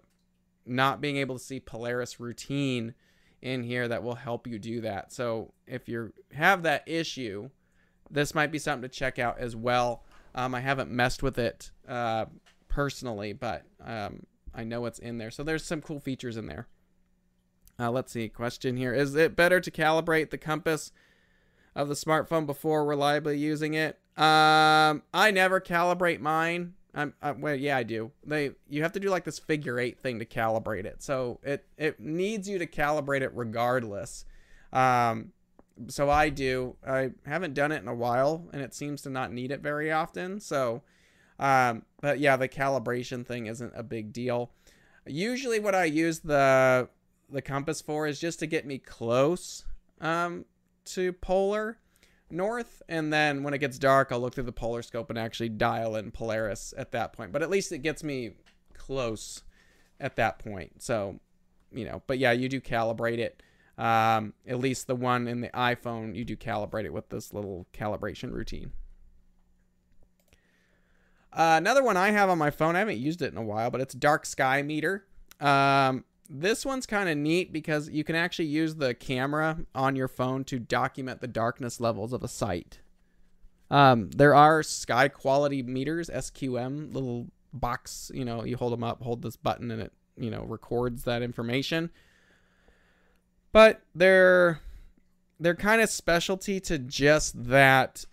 not 0.65 1.01
being 1.01 1.17
able 1.17 1.39
to 1.39 1.45
see 1.45 1.61
Polaris 1.61 2.21
routine 2.21 2.95
in 3.47 3.63
here 3.63 3.87
that 3.87 4.03
will 4.03 4.17
help 4.17 4.49
you 4.49 4.59
do 4.59 4.81
that. 4.81 5.13
So 5.13 5.53
if 5.69 5.89
you 5.89 6.13
have 6.33 6.65
that 6.65 6.83
issue, 6.87 7.49
this 8.11 8.35
might 8.35 8.51
be 8.51 8.59
something 8.59 8.89
to 8.89 8.95
check 8.95 9.21
out 9.21 9.39
as 9.39 9.55
well. 9.55 10.03
Um, 10.35 10.53
I 10.53 10.61
haven't 10.61 10.91
messed 10.91 11.23
with 11.23 11.39
it 11.39 11.71
uh, 11.89 12.27
personally, 12.69 13.33
but 13.33 13.63
um, 13.83 14.25
I 14.53 14.65
know 14.65 14.85
it's 14.87 14.99
in 14.99 15.19
there. 15.19 15.31
So 15.31 15.45
there's 15.45 15.65
some 15.65 15.81
cool 15.81 16.01
features 16.01 16.37
in 16.37 16.47
there. 16.47 16.67
Uh, 17.79 17.91
let's 17.91 18.11
see. 18.11 18.29
Question 18.29 18.77
here: 18.77 18.93
Is 18.93 19.15
it 19.15 19.37
better 19.37 19.61
to 19.61 19.71
calibrate 19.71 20.31
the 20.31 20.39
compass 20.39 20.91
of 21.75 21.89
the 21.89 21.95
smartphone 21.95 22.47
before 22.47 22.85
reliably 22.85 23.39
using 23.39 23.75
it? 23.75 24.01
Um, 24.17 25.03
I 25.15 25.31
never 25.31 25.61
calibrate 25.61 26.21
mine. 26.21 26.75
I'm, 26.97 27.13
I, 27.21 27.33
well, 27.33 27.55
yeah, 27.55 27.77
I 27.77 27.83
do. 27.83 28.11
They 28.25 28.53
you 28.69 28.83
have 28.83 28.93
to 28.93 29.01
do 29.01 29.11
like 29.11 29.25
this 29.25 29.39
figure 29.39 29.79
eight 29.79 30.01
thing 30.01 30.19
to 30.19 30.25
calibrate 30.25 30.87
it. 30.87 31.03
So 31.03 31.39
it 31.43 31.67
it 31.77 32.01
needs 32.01 32.49
you 32.49 32.59
to 32.59 32.67
calibrate 32.67 33.21
it 33.21 33.33
regardless. 33.35 34.25
Um, 34.73 35.33
so 35.89 36.09
I 36.09 36.31
do. 36.31 36.77
I 36.87 37.11
haven't 37.27 37.53
done 37.53 37.71
it 37.71 37.83
in 37.83 37.89
a 37.89 37.95
while, 37.95 38.49
and 38.53 38.63
it 38.63 38.75
seems 38.75 39.03
to 39.03 39.11
not 39.11 39.31
need 39.31 39.51
it 39.51 39.61
very 39.61 39.93
often. 39.93 40.41
So, 40.41 40.83
um, 41.39 41.83
but 42.01 42.19
yeah, 42.19 42.37
the 42.37 42.49
calibration 42.49 43.27
thing 43.27 43.47
isn't 43.47 43.75
a 43.77 43.83
big 43.83 44.15
deal. 44.15 44.51
Usually, 45.07 45.61
what 45.61 45.75
I 45.75 45.85
use 45.85 46.21
the 46.21 46.89
the 47.31 47.43
compass 47.43 47.83
for 47.83 48.07
is 48.07 48.19
just 48.19 48.39
to 48.39 48.47
get 48.47 48.65
me 48.65 48.79
close 48.79 49.65
um, 50.01 50.47
to 50.87 51.13
polar 51.13 51.79
north 52.31 52.83
and 52.89 53.13
then 53.13 53.43
when 53.43 53.55
it 53.55 53.59
gets 53.59 53.79
dark 53.79 54.09
I'll 54.11 54.21
look 54.21 54.35
through 54.35 54.45
the 54.45 54.53
polar 54.53 54.83
scope 54.83 55.11
and 55.11 55.19
actually 55.19 55.49
dial 55.49 55.97
in 55.97 56.11
Polaris 56.11 56.75
at 56.77 56.93
that 56.93 57.13
point. 57.13 57.33
But 57.33 57.43
at 57.43 57.51
least 57.51 57.73
it 57.73 57.79
gets 57.79 58.03
me 58.03 58.33
close 58.75 59.43
at 60.01 60.17
that 60.17 60.39
point. 60.39 60.83
So 60.83 61.21
you 61.73 61.85
know 61.85 62.03
but 62.07 62.19
yeah 62.19 62.33
you 62.33 62.49
do 62.49 62.61
calibrate 62.61 63.19
it. 63.19 63.43
Um, 63.79 64.33
at 64.47 64.59
least 64.59 64.87
the 64.87 64.97
one 64.97 65.29
in 65.29 65.43
the 65.43 65.51
iPhone 65.51 66.17
you 66.17 66.25
do 66.25 66.37
calibrate 66.37 66.85
it 66.85 66.93
with 66.93 67.11
this 67.11 67.33
little 67.33 67.67
calibration 67.73 68.33
routine. 68.33 68.73
Uh, 71.33 71.57
another 71.59 71.83
one 71.83 71.99
I 71.99 72.11
have 72.11 72.31
on 72.31 72.39
my 72.39 72.51
phone 72.51 72.77
I 72.77 72.81
haven't 72.81 72.99
used 72.99 73.23
it 73.23 73.33
in 73.33 73.39
a 73.39 73.43
while 73.43 73.71
but 73.71 73.81
it's 73.81 73.95
dark 73.95 74.27
sky 74.27 74.63
meter. 74.63 75.07
Um, 75.41 76.05
this 76.29 76.65
one's 76.65 76.87
kind 76.87 77.09
of 77.09 77.17
neat 77.17 77.53
because 77.53 77.89
you 77.89 78.05
can 78.05 78.17
actually 78.17 78.47
use 78.47 78.75
the 78.75 78.95
camera 78.95 79.59
on 79.75 79.97
your 79.97 80.09
phone 80.09 80.45
to 80.45 80.59
document 80.59 81.21
the 81.21 81.27
darkness 81.27 81.81
levels 81.81 82.13
of 82.13 82.23
a 82.23 82.29
site. 82.29 82.81
Um, 83.71 84.11
there 84.11 84.35
are 84.35 84.63
sky 84.63 85.09
quality 85.09 85.63
meters, 85.63 86.09
SQM, 86.09 86.93
little 86.93 87.29
box, 87.53 88.11
you 88.15 88.25
know, 88.25 88.45
you 88.45 88.57
hold 88.57 88.73
them 88.73 88.85
up, 88.85 89.03
hold 89.03 89.23
this 89.23 89.37
button, 89.37 89.71
and 89.71 89.83
it, 89.83 89.93
you 90.17 90.31
know, 90.31 90.45
records 90.45 91.05
that 91.05 91.23
information. 91.23 91.91
But 93.53 93.83
they're 93.95 94.61
they're 95.41 95.55
kind 95.55 95.81
of 95.81 95.91
specialty 95.91 96.61
to 96.61 96.79
just 96.79 97.45
that 97.45 98.05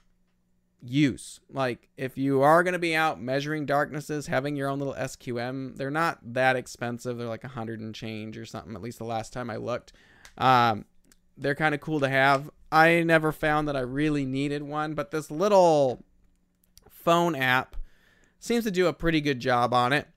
use. 0.83 1.39
Like 1.49 1.89
if 1.97 2.17
you 2.17 2.41
are 2.41 2.63
going 2.63 2.73
to 2.73 2.79
be 2.79 2.95
out 2.95 3.21
measuring 3.21 3.65
darknesses, 3.65 4.27
having 4.27 4.55
your 4.55 4.69
own 4.69 4.79
little 4.79 4.93
SQM, 4.93 5.77
they're 5.77 5.89
not 5.89 6.19
that 6.33 6.55
expensive. 6.55 7.17
They're 7.17 7.27
like 7.27 7.43
a 7.43 7.49
hundred 7.49 7.79
and 7.79 7.95
change 7.95 8.37
or 8.37 8.45
something. 8.45 8.75
At 8.75 8.81
least 8.81 8.99
the 8.99 9.05
last 9.05 9.33
time 9.33 9.49
I 9.49 9.55
looked, 9.55 9.93
um, 10.37 10.85
they're 11.37 11.55
kind 11.55 11.73
of 11.73 11.81
cool 11.81 11.99
to 12.01 12.09
have. 12.09 12.49
I 12.71 13.03
never 13.03 13.31
found 13.31 13.67
that 13.67 13.75
I 13.75 13.81
really 13.81 14.25
needed 14.25 14.63
one, 14.63 14.93
but 14.93 15.11
this 15.11 15.31
little 15.31 16.03
phone 16.89 17.35
app 17.35 17.75
seems 18.39 18.63
to 18.65 18.71
do 18.71 18.87
a 18.87 18.93
pretty 18.93 19.21
good 19.21 19.39
job 19.39 19.73
on 19.73 19.93
it. 19.93 20.07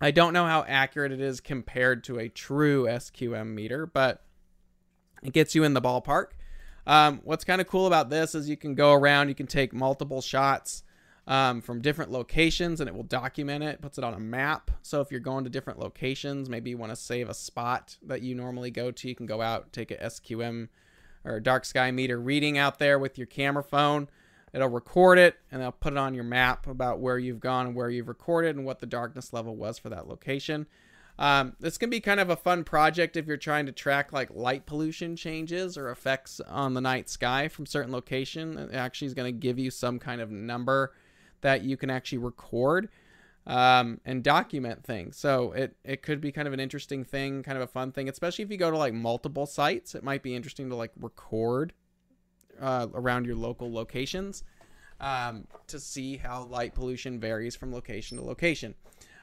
I 0.00 0.10
don't 0.10 0.34
know 0.34 0.44
how 0.44 0.64
accurate 0.68 1.12
it 1.12 1.20
is 1.20 1.40
compared 1.40 2.04
to 2.04 2.18
a 2.18 2.28
true 2.28 2.84
SQM 2.84 3.54
meter, 3.54 3.86
but 3.86 4.24
it 5.22 5.32
gets 5.32 5.54
you 5.54 5.64
in 5.64 5.72
the 5.72 5.80
ballpark. 5.80 6.32
Um, 6.86 7.20
what's 7.24 7.44
kind 7.44 7.60
of 7.60 7.66
cool 7.66 7.86
about 7.86 8.10
this 8.10 8.34
is 8.34 8.48
you 8.48 8.56
can 8.56 8.74
go 8.74 8.92
around, 8.92 9.28
you 9.28 9.34
can 9.34 9.46
take 9.46 9.72
multiple 9.72 10.22
shots 10.22 10.84
um, 11.26 11.60
from 11.60 11.80
different 11.80 12.12
locations 12.12 12.80
and 12.80 12.88
it 12.88 12.94
will 12.94 13.02
document 13.02 13.64
it, 13.64 13.80
puts 13.80 13.98
it 13.98 14.04
on 14.04 14.14
a 14.14 14.20
map. 14.20 14.70
So 14.82 15.00
if 15.00 15.10
you're 15.10 15.20
going 15.20 15.44
to 15.44 15.50
different 15.50 15.80
locations, 15.80 16.48
maybe 16.48 16.70
you 16.70 16.78
want 16.78 16.92
to 16.92 16.96
save 16.96 17.28
a 17.28 17.34
spot 17.34 17.96
that 18.06 18.22
you 18.22 18.34
normally 18.34 18.70
go 18.70 18.90
to, 18.90 19.08
you 19.08 19.14
can 19.14 19.26
go 19.26 19.42
out, 19.42 19.72
take 19.72 19.90
a 19.90 19.96
SQM 19.96 20.68
or 21.24 21.40
dark 21.40 21.64
sky 21.64 21.90
meter 21.90 22.20
reading 22.20 22.56
out 22.56 22.78
there 22.78 22.98
with 22.98 23.18
your 23.18 23.26
camera 23.26 23.64
phone. 23.64 24.08
It'll 24.52 24.68
record 24.68 25.18
it 25.18 25.36
and 25.50 25.60
they'll 25.60 25.72
put 25.72 25.92
it 25.92 25.98
on 25.98 26.14
your 26.14 26.24
map 26.24 26.68
about 26.68 27.00
where 27.00 27.18
you've 27.18 27.40
gone 27.40 27.66
and 27.66 27.74
where 27.74 27.90
you've 27.90 28.08
recorded 28.08 28.54
and 28.54 28.64
what 28.64 28.78
the 28.78 28.86
darkness 28.86 29.32
level 29.32 29.56
was 29.56 29.78
for 29.78 29.88
that 29.88 30.08
location. 30.08 30.66
Um, 31.18 31.56
this 31.60 31.78
can 31.78 31.88
be 31.88 32.00
kind 32.00 32.20
of 32.20 32.28
a 32.28 32.36
fun 32.36 32.62
project 32.64 33.16
if 33.16 33.26
you're 33.26 33.38
trying 33.38 33.66
to 33.66 33.72
track 33.72 34.12
like 34.12 34.30
light 34.34 34.66
pollution 34.66 35.16
changes 35.16 35.78
or 35.78 35.90
effects 35.90 36.40
on 36.40 36.74
the 36.74 36.80
night 36.80 37.08
sky 37.08 37.48
from 37.48 37.64
certain 37.64 37.92
location. 37.92 38.58
It 38.58 38.74
actually 38.74 39.06
is 39.06 39.14
going 39.14 39.32
to 39.32 39.38
give 39.38 39.58
you 39.58 39.70
some 39.70 39.98
kind 39.98 40.20
of 40.20 40.30
number 40.30 40.92
that 41.40 41.62
you 41.62 41.76
can 41.76 41.90
actually 41.90 42.18
record 42.18 42.88
um, 43.46 44.00
and 44.04 44.22
document 44.22 44.84
things. 44.84 45.16
So 45.16 45.52
it 45.52 45.76
it 45.84 46.02
could 46.02 46.20
be 46.20 46.32
kind 46.32 46.48
of 46.48 46.54
an 46.54 46.60
interesting 46.60 47.04
thing, 47.04 47.42
kind 47.42 47.56
of 47.56 47.62
a 47.62 47.68
fun 47.68 47.92
thing, 47.92 48.08
especially 48.08 48.44
if 48.44 48.50
you 48.50 48.58
go 48.58 48.70
to 48.70 48.76
like 48.76 48.92
multiple 48.92 49.46
sites. 49.46 49.94
It 49.94 50.04
might 50.04 50.22
be 50.22 50.34
interesting 50.34 50.68
to 50.68 50.76
like 50.76 50.92
record 51.00 51.72
uh, 52.60 52.88
around 52.92 53.24
your 53.24 53.36
local 53.36 53.72
locations 53.72 54.44
um, 55.00 55.46
to 55.68 55.78
see 55.78 56.16
how 56.16 56.44
light 56.44 56.74
pollution 56.74 57.20
varies 57.20 57.56
from 57.56 57.72
location 57.72 58.18
to 58.18 58.24
location. 58.24 58.74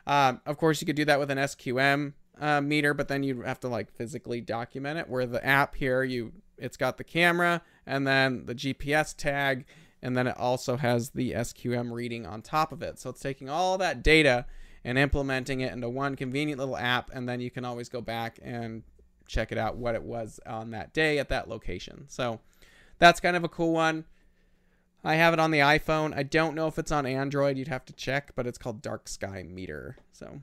Um, 0.05 0.41
of 0.45 0.57
course, 0.57 0.81
you 0.81 0.85
could 0.85 0.95
do 0.95 1.05
that 1.05 1.19
with 1.19 1.31
an 1.31 1.37
SQM. 1.37 2.13
uh, 2.39 2.61
meter, 2.61 2.93
but 2.93 3.07
then 3.07 3.23
you 3.23 3.41
have 3.41 3.59
to 3.61 3.67
like 3.67 3.91
physically 3.95 4.41
document 4.41 4.99
it. 4.99 5.09
Where 5.09 5.25
the 5.25 5.45
app 5.45 5.75
here, 5.75 6.03
you 6.03 6.33
it's 6.57 6.77
got 6.77 6.97
the 6.97 7.03
camera 7.03 7.61
and 7.85 8.07
then 8.07 8.45
the 8.45 8.55
GPS 8.55 9.15
tag, 9.15 9.65
and 10.01 10.17
then 10.17 10.27
it 10.27 10.37
also 10.37 10.77
has 10.77 11.11
the 11.11 11.31
SQM 11.31 11.91
reading 11.91 12.25
on 12.25 12.41
top 12.41 12.71
of 12.71 12.81
it. 12.81 12.99
So 12.99 13.09
it's 13.09 13.21
taking 13.21 13.49
all 13.49 13.77
that 13.77 14.03
data 14.03 14.45
and 14.83 14.97
implementing 14.97 15.61
it 15.61 15.71
into 15.71 15.89
one 15.89 16.15
convenient 16.15 16.59
little 16.59 16.77
app, 16.77 17.09
and 17.13 17.27
then 17.27 17.39
you 17.39 17.49
can 17.51 17.65
always 17.65 17.89
go 17.89 18.01
back 18.01 18.39
and 18.43 18.83
check 19.27 19.51
it 19.51 19.57
out 19.57 19.77
what 19.77 19.95
it 19.95 20.03
was 20.03 20.39
on 20.45 20.71
that 20.71 20.93
day 20.93 21.19
at 21.19 21.29
that 21.29 21.47
location. 21.47 22.05
So 22.07 22.39
that's 22.99 23.19
kind 23.19 23.35
of 23.35 23.43
a 23.43 23.49
cool 23.49 23.71
one. 23.71 24.05
I 25.03 25.15
have 25.15 25.33
it 25.33 25.39
on 25.39 25.51
the 25.51 25.59
iPhone. 25.59 26.15
I 26.15 26.23
don't 26.23 26.55
know 26.55 26.67
if 26.67 26.79
it's 26.79 26.91
on 26.91 27.05
Android. 27.05 27.57
You'd 27.57 27.67
have 27.67 27.85
to 27.85 27.93
check, 27.93 28.31
but 28.35 28.47
it's 28.47 28.57
called 28.57 28.81
Dark 28.81 29.09
Sky 29.09 29.43
Meter. 29.43 29.97
So 30.11 30.39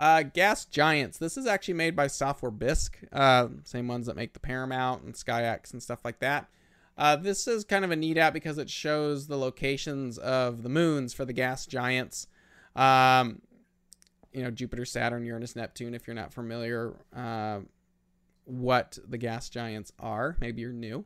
uh, 0.00 0.22
Gas 0.22 0.64
Giants. 0.64 1.18
This 1.18 1.36
is 1.36 1.46
actually 1.46 1.74
made 1.74 1.94
by 1.94 2.06
Software 2.06 2.50
Bisque, 2.50 2.98
uh, 3.12 3.48
same 3.64 3.86
ones 3.86 4.06
that 4.06 4.16
make 4.16 4.32
the 4.32 4.40
Paramount 4.40 5.04
and 5.04 5.14
SkyX 5.14 5.72
and 5.72 5.82
stuff 5.82 6.00
like 6.04 6.18
that. 6.20 6.48
Uh, 6.96 7.16
this 7.16 7.46
is 7.46 7.64
kind 7.64 7.84
of 7.84 7.90
a 7.90 7.96
neat 7.96 8.16
app 8.16 8.32
because 8.32 8.58
it 8.58 8.68
shows 8.70 9.26
the 9.26 9.36
locations 9.36 10.18
of 10.18 10.62
the 10.62 10.68
moons 10.68 11.12
for 11.12 11.24
the 11.24 11.32
gas 11.32 11.66
giants. 11.66 12.26
Um, 12.74 13.42
you 14.32 14.42
know, 14.42 14.50
Jupiter, 14.50 14.86
Saturn, 14.86 15.24
Uranus, 15.24 15.54
Neptune. 15.54 15.94
If 15.94 16.06
you're 16.06 16.14
not 16.14 16.32
familiar, 16.32 16.94
uh, 17.14 17.60
what 18.44 18.98
the 19.06 19.18
gas 19.18 19.50
giants 19.50 19.92
are, 19.98 20.36
maybe 20.40 20.62
you're 20.62 20.72
new. 20.72 21.04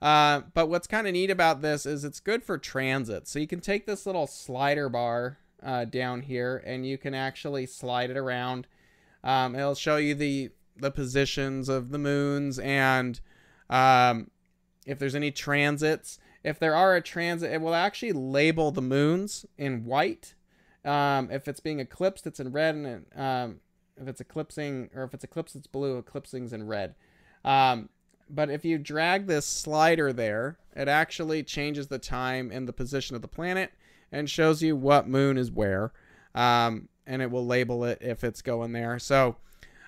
Uh, 0.00 0.42
but 0.54 0.68
what's 0.68 0.86
kind 0.86 1.06
of 1.06 1.12
neat 1.12 1.30
about 1.30 1.62
this 1.62 1.86
is 1.86 2.04
it's 2.04 2.20
good 2.20 2.42
for 2.42 2.58
transit. 2.58 3.26
So 3.26 3.38
you 3.38 3.46
can 3.46 3.60
take 3.60 3.86
this 3.86 4.06
little 4.06 4.26
slider 4.26 4.88
bar 4.88 5.38
uh, 5.62 5.84
down 5.84 6.22
here 6.22 6.62
and 6.66 6.86
you 6.86 6.98
can 6.98 7.14
actually 7.14 7.66
slide 7.66 8.10
it 8.10 8.16
around. 8.16 8.66
Um, 9.24 9.54
it'll 9.54 9.74
show 9.74 9.96
you 9.96 10.14
the 10.14 10.50
the 10.78 10.90
positions 10.90 11.70
of 11.70 11.90
the 11.90 11.98
moons 11.98 12.58
and 12.58 13.18
um, 13.70 14.30
if 14.86 14.98
there's 14.98 15.14
any 15.14 15.30
transits. 15.30 16.18
If 16.44 16.60
there 16.60 16.76
are 16.76 16.94
a 16.94 17.00
transit, 17.00 17.50
it 17.50 17.60
will 17.60 17.74
actually 17.74 18.12
label 18.12 18.70
the 18.70 18.82
moons 18.82 19.44
in 19.58 19.84
white. 19.84 20.34
Um, 20.84 21.28
if 21.32 21.48
it's 21.48 21.58
being 21.58 21.80
eclipsed, 21.80 22.26
it's 22.26 22.38
in 22.38 22.52
red, 22.52 22.76
and 22.76 23.06
um, 23.16 23.60
if 24.00 24.06
it's 24.06 24.20
eclipsing 24.20 24.90
or 24.94 25.02
if 25.02 25.12
it's 25.12 25.24
eclipsed, 25.24 25.56
it's 25.56 25.66
blue. 25.66 25.98
Eclipsing's 25.98 26.52
in 26.52 26.68
red. 26.68 26.94
Um, 27.44 27.88
but 28.28 28.50
if 28.50 28.64
you 28.64 28.78
drag 28.78 29.26
this 29.26 29.46
slider 29.46 30.12
there, 30.12 30.58
it 30.74 30.88
actually 30.88 31.42
changes 31.42 31.88
the 31.88 31.98
time 31.98 32.50
and 32.52 32.66
the 32.66 32.72
position 32.72 33.16
of 33.16 33.22
the 33.22 33.28
planet 33.28 33.72
and 34.10 34.28
shows 34.28 34.62
you 34.62 34.76
what 34.76 35.08
moon 35.08 35.38
is 35.38 35.50
where. 35.50 35.92
Um, 36.34 36.88
and 37.06 37.22
it 37.22 37.30
will 37.30 37.46
label 37.46 37.84
it 37.84 37.98
if 38.00 38.24
it's 38.24 38.42
going 38.42 38.72
there. 38.72 38.98
So 38.98 39.36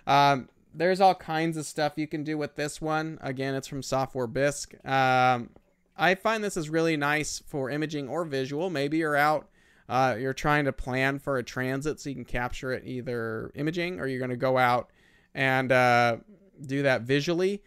um, 0.06 0.48
there's 0.72 1.00
all 1.00 1.14
kinds 1.14 1.56
of 1.56 1.66
stuff 1.66 1.94
you 1.96 2.06
can 2.06 2.24
do 2.24 2.38
with 2.38 2.54
this 2.54 2.80
one. 2.80 3.18
Again, 3.20 3.54
it's 3.54 3.68
from 3.68 3.82
Software 3.82 4.26
Bisque. 4.26 4.74
Um, 4.86 5.50
I 5.96 6.14
find 6.14 6.42
this 6.42 6.56
is 6.56 6.70
really 6.70 6.96
nice 6.96 7.42
for 7.46 7.70
imaging 7.70 8.08
or 8.08 8.24
visual. 8.24 8.70
Maybe 8.70 8.98
you're 8.98 9.16
out, 9.16 9.48
uh, 9.88 10.16
you're 10.18 10.32
trying 10.32 10.64
to 10.66 10.72
plan 10.72 11.18
for 11.18 11.38
a 11.38 11.42
transit 11.42 11.98
so 11.98 12.08
you 12.08 12.14
can 12.14 12.24
capture 12.24 12.72
it 12.72 12.84
either 12.86 13.50
imaging 13.56 13.98
or 13.98 14.06
you're 14.06 14.20
going 14.20 14.30
to 14.30 14.36
go 14.36 14.56
out 14.56 14.90
and 15.34 15.72
uh, 15.72 16.18
do 16.64 16.82
that 16.82 17.02
visually 17.02 17.62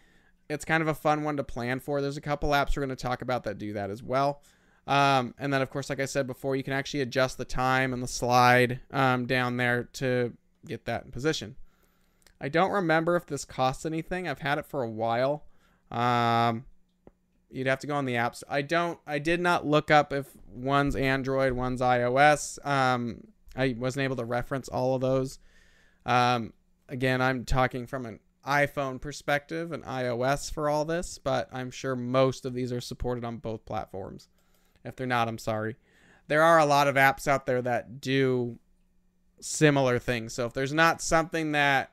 it's 0.52 0.66
kind 0.66 0.82
of 0.82 0.88
a 0.88 0.94
fun 0.94 1.24
one 1.24 1.38
to 1.38 1.44
plan 1.44 1.80
for. 1.80 2.02
There's 2.02 2.18
a 2.18 2.22
couple 2.22 2.50
apps 2.50 2.76
we're 2.76 2.86
going 2.86 2.96
to 2.96 2.96
talk 2.96 3.22
about 3.22 3.44
that 3.46 3.58
do 3.58 3.74
that 3.74 3.90
as 3.90 4.04
well. 4.04 4.42
Um, 4.88 5.34
and 5.38 5.54
then, 5.54 5.62
of 5.62 5.70
course, 5.70 5.90
like 5.90 6.00
I 6.00 6.06
said 6.06 6.28
before, 6.28 6.56
you 6.56 6.64
can 6.64 6.74
actually 6.74 7.02
adjust 7.02 7.38
the 7.38 7.46
time 7.46 7.94
and 7.94 8.04
the 8.04 8.08
slide 8.08 8.80
um, 8.92 9.26
down 9.26 9.58
there 9.58 9.86
to 9.94 10.34
get 10.66 10.86
that 10.86 11.06
in 11.06 11.12
position. 11.12 11.56
I 12.40 12.50
don't 12.50 12.72
remember 12.72 13.16
if 13.16 13.28
this 13.28 13.46
costs 13.46 13.86
anything. 13.86 14.28
I've 14.28 14.40
had 14.40 14.58
it 14.58 14.66
for 14.66 14.82
a 14.82 14.90
while. 14.90 15.46
Um, 15.92 16.66
you'd 17.50 17.68
have 17.68 17.80
to 17.80 17.88
go 17.88 17.96
on 17.96 18.06
the 18.06 18.16
apps. 18.16 18.44
I 18.50 18.64
don't. 18.64 19.00
I 19.06 19.20
did 19.20 19.40
not 19.40 19.66
look 19.66 19.92
up 19.92 20.12
if 20.12 20.28
one's 20.52 20.96
Android, 20.96 21.54
one's 21.54 21.82
iOS. 21.82 22.64
Um, 22.66 23.28
I 23.56 23.76
wasn't 23.78 24.04
able 24.04 24.16
to 24.18 24.26
reference 24.26 24.68
all 24.68 24.96
of 24.96 25.02
those. 25.02 25.40
Um, 26.06 26.54
again, 26.90 27.22
I'm 27.22 27.46
talking 27.46 27.86
from 27.86 28.06
an 28.06 28.20
iPhone 28.45 28.99
perspective 28.99 29.71
and 29.71 29.84
iOS 29.84 30.51
for 30.51 30.69
all 30.69 30.86
this, 30.86 31.17
but 31.17 31.49
I'm 31.51 31.71
sure 31.71 31.95
most 31.95 32.45
of 32.45 32.54
these 32.54 32.71
are 32.71 32.82
supported 32.82 33.23
on 33.23 33.38
both 33.38 33.65
platforms. 33.65 34.27
If 34.84 34.95
they're 34.95 35.08
not, 35.08 35.27
I'm 35.27 35.38
sorry. 35.38 35.75
There 36.27 36.41
are 36.41 36.60
a 36.60 36.65
lot 36.65 36.88
of 36.88 36.95
apps 36.95 37.27
out 37.27 37.45
there 37.45 37.62
that 37.62 38.01
do 38.01 38.58
similar 39.39 39.99
things. 39.99 40.34
So 40.34 40.45
if 40.45 40.54
there's 40.54 40.73
not 40.73 41.01
something 41.01 41.51
that 41.51 41.91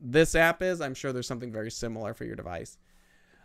this 0.00 0.34
app 0.34 0.62
is, 0.62 0.80
I'm 0.80 0.94
sure 0.94 1.12
there's 1.12 1.26
something 1.26 1.52
very 1.52 1.70
similar 1.70 2.14
for 2.14 2.24
your 2.24 2.36
device. 2.36 2.78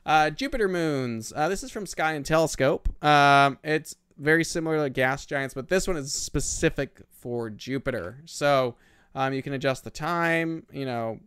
Uh, 0.05 0.29
Jupiter 0.29 0.67
moons. 0.67 1.33
Uh, 1.35 1.49
this 1.49 1.63
is 1.63 1.71
from 1.71 1.85
Sky 1.85 2.13
and 2.13 2.25
Telescope. 2.25 2.89
Um, 3.03 3.59
it's 3.63 3.95
very 4.17 4.43
similar 4.43 4.83
to 4.83 4.89
gas 4.89 5.25
giants, 5.25 5.53
but 5.53 5.69
this 5.69 5.87
one 5.87 5.97
is 5.97 6.11
specific 6.13 7.01
for 7.11 7.49
Jupiter. 7.49 8.21
So 8.25 8.75
um, 9.13 9.33
you 9.33 9.41
can 9.41 9.53
adjust 9.53 9.83
the 9.83 9.91
time, 9.91 10.65
you 10.71 10.85
know, 10.85 11.19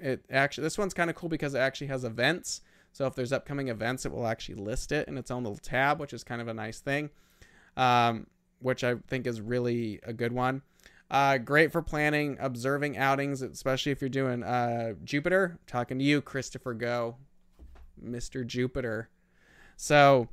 it 0.00 0.24
actually 0.30 0.64
this 0.64 0.78
one's 0.78 0.94
kind 0.94 1.10
of 1.10 1.16
cool 1.16 1.28
because 1.28 1.54
it 1.54 1.58
actually 1.58 1.88
has 1.88 2.04
events. 2.04 2.60
So 2.92 3.06
if 3.06 3.14
there's 3.14 3.32
upcoming 3.32 3.68
events, 3.68 4.04
it 4.04 4.12
will 4.12 4.26
actually 4.26 4.56
list 4.56 4.90
it 4.92 5.06
in 5.08 5.16
its 5.16 5.30
own 5.30 5.44
little 5.44 5.58
tab, 5.58 6.00
which 6.00 6.12
is 6.12 6.24
kind 6.24 6.40
of 6.40 6.48
a 6.48 6.54
nice 6.54 6.80
thing, 6.80 7.10
um, 7.76 8.26
which 8.58 8.82
I 8.82 8.96
think 9.06 9.26
is 9.26 9.40
really 9.40 10.00
a 10.02 10.12
good 10.12 10.32
one. 10.32 10.62
Uh, 11.10 11.38
great 11.38 11.72
for 11.72 11.82
planning, 11.82 12.36
observing 12.40 12.96
outings, 12.96 13.42
especially 13.42 13.90
if 13.90 14.00
you're 14.00 14.08
doing 14.08 14.42
uh, 14.42 14.94
Jupiter. 15.04 15.52
I'm 15.52 15.58
talking 15.66 15.98
to 15.98 16.04
you, 16.04 16.20
Christopher 16.20 16.74
Go, 16.74 17.16
Mr. 18.04 18.46
Jupiter. 18.46 19.08
So, 19.76 20.28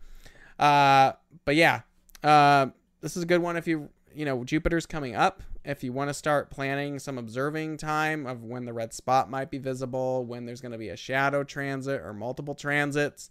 uh, 0.59 1.13
but 1.45 1.55
yeah, 1.55 1.81
uh, 2.23 2.67
this 3.01 3.17
is 3.17 3.23
a 3.23 3.25
good 3.25 3.41
one 3.41 3.57
if 3.57 3.67
you 3.67 3.89
you 4.13 4.25
know 4.25 4.43
Jupiter's 4.43 4.85
coming 4.85 5.15
up 5.15 5.43
if 5.67 5.83
you 5.83 5.91
want 5.91 6.09
to 6.09 6.13
start 6.13 6.49
planning 6.49 6.97
some 6.97 7.17
observing 7.17 7.75
time 7.75 8.25
of 8.25 8.41
when 8.41 8.63
the 8.63 8.71
red 8.71 8.93
spot 8.93 9.29
might 9.29 9.51
be 9.51 9.57
visible, 9.57 10.23
when 10.25 10.45
there's 10.45 10.61
going 10.61 10.71
to 10.71 10.77
be 10.77 10.87
a 10.87 10.95
shadow 10.95 11.43
transit 11.43 12.01
or 12.01 12.13
multiple 12.13 12.55
transits, 12.55 13.29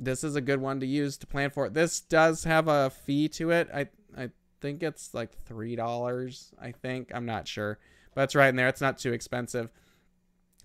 this 0.00 0.24
is 0.24 0.34
a 0.34 0.40
good 0.40 0.60
one 0.60 0.80
to 0.80 0.86
use 0.86 1.16
to 1.18 1.26
plan 1.26 1.50
for 1.50 1.66
it. 1.66 1.74
This 1.74 2.00
does 2.00 2.42
have 2.44 2.66
a 2.66 2.90
fee 2.90 3.28
to 3.28 3.52
it. 3.52 3.68
I 3.72 3.86
I 4.16 4.30
think 4.60 4.82
it's 4.82 5.14
like 5.14 5.40
three 5.44 5.76
dollars. 5.76 6.52
I 6.60 6.72
think 6.72 7.12
I'm 7.14 7.26
not 7.26 7.46
sure, 7.46 7.78
but 8.16 8.22
it's 8.22 8.34
right 8.34 8.48
in 8.48 8.56
there. 8.56 8.68
It's 8.68 8.80
not 8.80 8.98
too 8.98 9.12
expensive. 9.12 9.70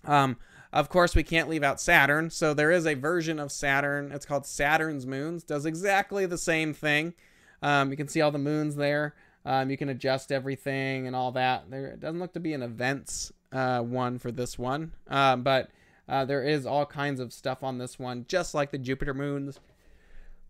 Um, 0.04 0.36
of 0.72 0.88
course, 0.88 1.14
we 1.14 1.22
can't 1.22 1.48
leave 1.48 1.62
out 1.62 1.80
Saturn, 1.80 2.28
so 2.30 2.54
there 2.54 2.72
is 2.72 2.88
a 2.88 2.94
version 2.94 3.38
of 3.38 3.52
Saturn. 3.52 4.10
It's 4.10 4.26
called 4.26 4.46
Saturn's 4.46 5.06
Moons. 5.06 5.44
Does 5.44 5.64
exactly 5.64 6.26
the 6.26 6.38
same 6.38 6.74
thing. 6.74 7.14
Um, 7.62 7.92
you 7.92 7.96
can 7.96 8.08
see 8.08 8.20
all 8.20 8.32
the 8.32 8.38
moons 8.38 8.74
there. 8.74 9.14
Um, 9.44 9.70
you 9.70 9.76
can 9.76 9.88
adjust 9.88 10.30
everything 10.30 11.06
and 11.06 11.16
all 11.16 11.32
that. 11.32 11.70
There 11.70 11.96
doesn't 11.96 12.20
look 12.20 12.32
to 12.34 12.40
be 12.40 12.52
an 12.52 12.62
events 12.62 13.32
uh, 13.52 13.80
one 13.80 14.18
for 14.18 14.30
this 14.30 14.58
one, 14.58 14.92
um, 15.08 15.42
but 15.42 15.70
uh, 16.08 16.24
there 16.24 16.42
is 16.42 16.66
all 16.66 16.86
kinds 16.86 17.20
of 17.20 17.32
stuff 17.32 17.62
on 17.62 17.78
this 17.78 17.98
one, 17.98 18.24
just 18.28 18.54
like 18.54 18.70
the 18.70 18.78
Jupiter 18.78 19.14
moons. 19.14 19.60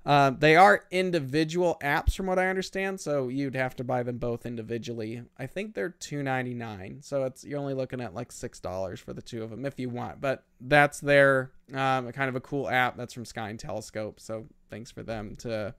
Uh, 0.05 0.31
they 0.31 0.57
are 0.57 0.85
individual 0.91 1.79
apps, 1.81 2.17
from 2.17 2.27
what 2.27 2.39
I 2.39 2.49
understand, 2.49 3.01
so 3.01 3.29
you'd 3.29 3.55
have 3.55 3.77
to 3.77 3.85
buy 3.85 4.03
them 4.03 4.19
both 4.19 4.45
individually. 4.45 5.23
I 5.39 5.47
think 5.47 5.75
they're 5.75 5.91
two 5.91 6.25
ninety 6.25 6.55
nine, 6.55 6.99
so 7.03 7.23
it's 7.25 7.45
you're 7.45 7.61
only 7.61 7.75
looking 7.75 8.01
at 8.01 8.13
like 8.13 8.33
six 8.33 8.59
dollars 8.59 8.99
for 8.99 9.13
the 9.13 9.23
two 9.23 9.45
of 9.45 9.51
them 9.51 9.65
if 9.65 9.79
you 9.79 9.89
want. 9.89 10.21
But 10.21 10.43
that's 10.61 10.99
their 10.99 11.53
um, 11.73 12.11
kind 12.11 12.29
of 12.29 12.35
a 12.35 12.41
cool 12.41 12.69
app. 12.69 12.97
That's 12.97 13.15
from 13.15 13.25
Sky 13.25 13.51
and 13.51 13.61
Telescope, 13.61 14.19
so 14.19 14.47
thanks 14.71 14.91
for 14.91 15.05
them 15.05 15.37
to 15.37 15.73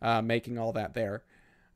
uh, 0.00 0.22
making 0.22 0.56
all 0.56 0.72
that 0.74 0.94
there. 0.94 1.24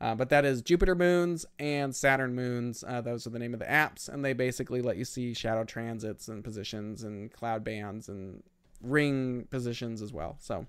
Uh, 0.00 0.14
but 0.14 0.28
that 0.28 0.44
is 0.44 0.62
Jupiter 0.62 0.94
moons 0.94 1.44
and 1.58 1.94
Saturn 1.94 2.34
moons. 2.34 2.84
Uh, 2.86 3.00
those 3.00 3.26
are 3.26 3.30
the 3.30 3.38
name 3.38 3.52
of 3.52 3.60
the 3.60 3.66
apps, 3.66 4.08
and 4.08 4.24
they 4.24 4.32
basically 4.32 4.80
let 4.80 4.96
you 4.96 5.04
see 5.04 5.34
shadow 5.34 5.64
transits 5.64 6.28
and 6.28 6.44
positions 6.44 7.02
and 7.02 7.32
cloud 7.32 7.64
bands 7.64 8.08
and 8.08 8.42
ring 8.80 9.46
positions 9.50 10.00
as 10.00 10.12
well. 10.12 10.36
So 10.38 10.66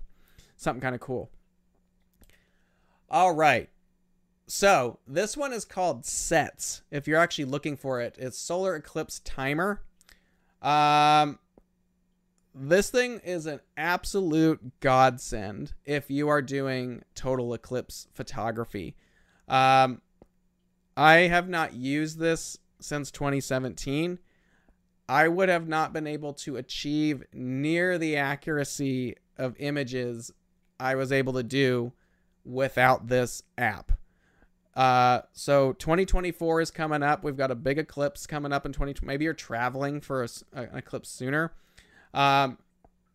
something 0.56 0.80
kind 0.80 0.94
of 0.94 1.00
cool. 1.00 1.30
All 3.08 3.32
right. 3.32 3.68
So 4.48 4.98
this 5.06 5.36
one 5.36 5.52
is 5.52 5.64
called 5.64 6.04
Sets. 6.04 6.82
If 6.90 7.06
you're 7.06 7.20
actually 7.20 7.44
looking 7.44 7.76
for 7.76 8.00
it, 8.00 8.16
it's 8.18 8.36
Solar 8.36 8.74
Eclipse 8.74 9.20
Timer. 9.20 9.80
Um, 10.60 11.38
this 12.52 12.90
thing 12.90 13.20
is 13.24 13.46
an 13.46 13.60
absolute 13.76 14.80
godsend 14.80 15.72
if 15.84 16.10
you 16.10 16.28
are 16.28 16.42
doing 16.42 17.02
total 17.14 17.54
eclipse 17.54 18.08
photography. 18.12 18.96
Um, 19.50 20.00
I 20.96 21.14
have 21.22 21.48
not 21.48 21.74
used 21.74 22.18
this 22.18 22.56
since 22.78 23.10
2017. 23.10 24.18
I 25.08 25.26
would 25.26 25.48
have 25.48 25.66
not 25.66 25.92
been 25.92 26.06
able 26.06 26.32
to 26.34 26.56
achieve 26.56 27.24
near 27.32 27.98
the 27.98 28.16
accuracy 28.16 29.16
of 29.36 29.56
images 29.58 30.32
I 30.78 30.94
was 30.94 31.10
able 31.10 31.32
to 31.32 31.42
do 31.42 31.92
without 32.44 33.08
this 33.08 33.42
app. 33.58 33.92
Uh, 34.76 35.22
so 35.32 35.72
2024 35.72 36.60
is 36.60 36.70
coming 36.70 37.02
up. 37.02 37.24
We've 37.24 37.36
got 37.36 37.50
a 37.50 37.56
big 37.56 37.78
eclipse 37.78 38.26
coming 38.26 38.52
up 38.52 38.64
in 38.64 38.72
2020. 38.72 39.04
Maybe 39.04 39.24
you're 39.24 39.34
traveling 39.34 40.00
for 40.00 40.22
a, 40.22 40.28
an 40.52 40.76
eclipse 40.76 41.08
sooner. 41.08 41.52
Um, 42.14 42.58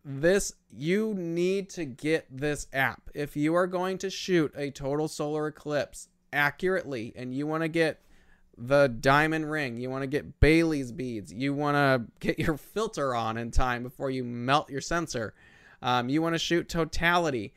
this 0.04 0.52
you 0.70 1.14
need 1.14 1.68
to 1.70 1.84
get 1.84 2.26
this 2.30 2.68
app 2.72 3.10
if 3.14 3.36
you 3.36 3.54
are 3.54 3.66
going 3.66 3.98
to 3.98 4.10
shoot 4.10 4.52
a 4.56 4.70
total 4.70 5.08
solar 5.08 5.48
eclipse 5.48 6.08
accurately 6.32 7.12
and 7.16 7.34
you 7.34 7.46
want 7.46 7.62
to 7.62 7.68
get 7.68 8.00
the 8.58 8.88
diamond 8.88 9.50
ring 9.50 9.76
you 9.76 9.90
want 9.90 10.02
to 10.02 10.06
get 10.06 10.40
bailey's 10.40 10.90
beads 10.90 11.32
you 11.32 11.52
want 11.52 11.74
to 11.74 12.10
get 12.20 12.38
your 12.38 12.56
filter 12.74 13.14
on 13.14 13.36
in 13.36 13.50
time 13.50 13.82
before 13.82 14.10
you 14.10 14.24
melt 14.24 14.70
your 14.70 14.80
sensor 14.80 15.34
um, 15.82 16.08
you 16.08 16.22
want 16.22 16.34
to 16.34 16.38
shoot 16.38 16.68
totality. 16.68 17.52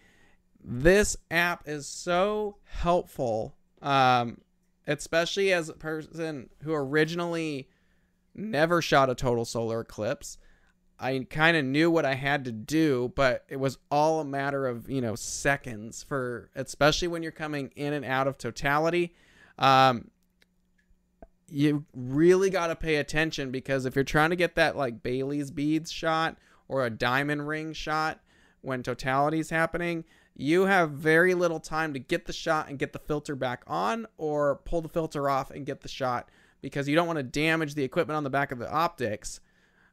This 0.62 1.16
app 1.32 1.64
is 1.68 1.88
so 1.88 2.58
helpful 2.66 3.56
um, 3.82 4.42
especially 4.88 5.54
as 5.54 5.70
a 5.70 5.74
person 5.74 6.50
who 6.64 6.74
originally 6.74 7.70
never 8.36 8.82
shot 8.82 9.10
a 9.10 9.16
total 9.16 9.46
solar 9.46 9.82
eclipse 9.82 10.38
I 11.00 11.26
kind 11.30 11.56
of 11.56 11.64
knew 11.64 11.90
what 11.90 12.06
I 12.06 12.16
had 12.16 12.44
to 12.46 12.52
do, 12.52 13.14
but 13.16 13.46
it 13.48 13.58
was 13.58 13.78
all 13.90 14.20
a 14.20 14.26
matter 14.26 14.68
of, 14.68 14.90
you 14.90 15.00
know, 15.00 15.16
seconds 15.16 16.04
for, 16.04 16.50
especially 16.56 17.08
when 17.08 17.24
you're 17.24 17.32
coming 17.32 17.72
in 17.76 17.94
and 17.94 18.04
out 18.04 18.28
of 18.28 18.38
totality. 18.38 19.16
Um, 19.58 20.12
you 21.48 21.86
really 21.94 22.50
got 22.50 22.68
to 22.68 22.76
pay 22.76 22.98
attention 22.98 23.50
because 23.50 23.86
if 23.86 23.96
you're 23.96 24.04
trying 24.04 24.30
to 24.32 24.36
get 24.36 24.56
that 24.56 24.76
like 24.76 25.02
Bailey's 25.02 25.52
beads 25.52 25.92
shot 25.92 26.38
or 26.68 26.86
a 26.86 26.90
diamond 26.90 27.48
ring 27.48 27.72
shot 27.72 28.20
when 28.62 28.84
totality 28.84 29.40
is 29.40 29.50
happening, 29.50 30.04
you 30.36 30.66
have 30.66 30.92
very 30.92 31.34
little 31.34 31.60
time 31.60 31.94
to 31.94 32.00
get 32.00 32.26
the 32.26 32.34
shot 32.34 32.70
and 32.70 32.78
get 32.78 32.92
the 32.94 33.00
filter 33.00 33.36
back 33.36 33.64
on 33.68 34.06
or 34.18 34.58
pull 34.66 34.82
the 34.82 34.90
filter 34.90 35.30
off 35.30 35.50
and 35.50 35.66
get 35.66 35.82
the 35.82 35.88
shot 35.88 36.30
because 36.62 36.90
you 36.90 36.96
don't 36.96 37.08
want 37.08 37.18
to 37.18 37.24
damage 37.24 37.74
the 37.74 37.84
equipment 37.84 38.18
on 38.18 38.24
the 38.24 38.30
back 38.30 38.52
of 38.52 38.60
the 38.60 38.72
optics 38.72 39.40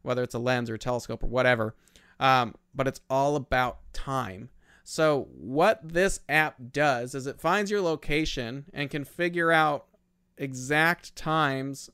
whether 0.07 0.23
it's 0.23 0.35
a 0.35 0.39
lens 0.39 0.71
or 0.71 0.75
a 0.75 0.79
telescope 0.79 1.23
or 1.23 1.27
whatever. 1.27 1.75
Um, 2.19 2.55
but 2.75 2.87
it's 2.87 3.01
all 3.11 3.37
about 3.37 3.79
time. 3.93 4.49
So, 4.85 5.27
what 5.37 5.81
this 5.83 6.21
app 6.29 6.57
does 6.71 7.15
is 7.15 7.27
it 7.27 7.41
finds 7.41 7.71
your 7.73 7.81
location 7.81 8.67
and 8.73 8.89
can 8.89 9.05
figure 9.05 9.51
out 9.51 9.87
exact 10.39 11.17
times 11.17 11.91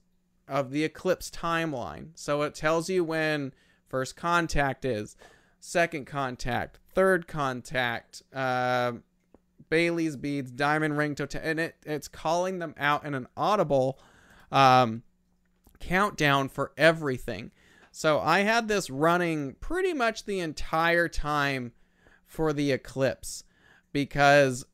of 0.46 0.70
the 0.70 0.84
eclipse 0.84 1.30
timeline. 1.30 2.08
So, 2.14 2.42
it 2.42 2.54
tells 2.54 2.90
you 2.90 3.02
when 3.02 3.54
first 3.88 4.14
contact 4.14 4.84
is, 4.84 5.16
second 5.58 6.06
contact, 6.06 6.78
third 6.94 7.26
contact, 7.26 8.22
uh, 8.34 8.92
Bailey's 9.70 10.16
beads, 10.16 10.50
diamond 10.50 10.98
ring, 10.98 11.14
total, 11.14 11.40
and 11.42 11.58
it, 11.58 11.76
it's 11.86 12.08
calling 12.08 12.58
them 12.58 12.74
out 12.76 13.06
in 13.06 13.14
an 13.14 13.26
audible 13.38 13.98
um, 14.50 15.02
countdown 15.80 16.50
for 16.50 16.72
everything. 16.76 17.52
So 17.92 18.20
I 18.20 18.40
had 18.40 18.68
this 18.68 18.88
running 18.88 19.54
pretty 19.60 19.92
much 19.92 20.24
the 20.24 20.40
entire 20.40 21.08
time 21.08 21.72
for 22.26 22.54
the 22.54 22.72
Eclipse 22.72 23.44
because 23.92 24.64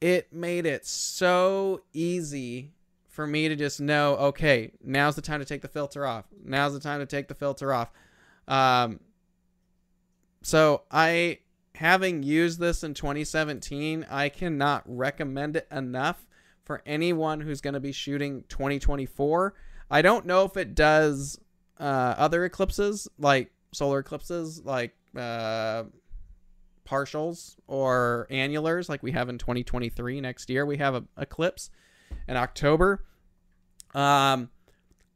it 0.00 0.32
made 0.32 0.64
it 0.64 0.86
so 0.86 1.82
easy 1.92 2.72
for 3.08 3.26
me 3.26 3.48
to 3.48 3.56
just 3.56 3.80
know 3.80 4.14
okay, 4.14 4.70
now's 4.82 5.16
the 5.16 5.22
time 5.22 5.40
to 5.40 5.44
take 5.44 5.60
the 5.60 5.68
filter 5.68 6.06
off. 6.06 6.24
Now's 6.44 6.72
the 6.72 6.80
time 6.80 7.00
to 7.00 7.06
take 7.06 7.26
the 7.26 7.34
filter 7.34 7.72
off. 7.72 7.90
Um, 8.46 9.00
so 10.40 10.82
I 10.92 11.40
having 11.74 12.22
used 12.22 12.60
this 12.60 12.84
in 12.84 12.94
2017, 12.94 14.06
I 14.08 14.28
cannot 14.28 14.84
recommend 14.86 15.56
it 15.56 15.66
enough 15.72 16.28
for 16.64 16.80
anyone 16.86 17.40
who's 17.40 17.60
going 17.60 17.74
to 17.74 17.80
be 17.80 17.92
shooting 17.92 18.44
2024. 18.48 19.54
I 19.90 20.00
don't 20.00 20.26
know 20.26 20.44
if 20.44 20.56
it 20.56 20.76
does 20.76 21.40
uh, 21.78 22.14
other 22.18 22.44
eclipses, 22.44 23.08
like 23.18 23.50
solar 23.72 24.00
eclipses, 24.00 24.64
like 24.64 24.94
uh, 25.16 25.84
partials 26.86 27.56
or 27.66 28.26
annulars, 28.30 28.88
like 28.88 29.02
we 29.02 29.12
have 29.12 29.28
in 29.28 29.38
2023 29.38 30.20
next 30.20 30.50
year. 30.50 30.66
We 30.66 30.78
have 30.78 30.94
a 30.94 31.04
eclipse 31.16 31.70
in 32.26 32.36
October. 32.36 33.04
Um, 33.94 34.50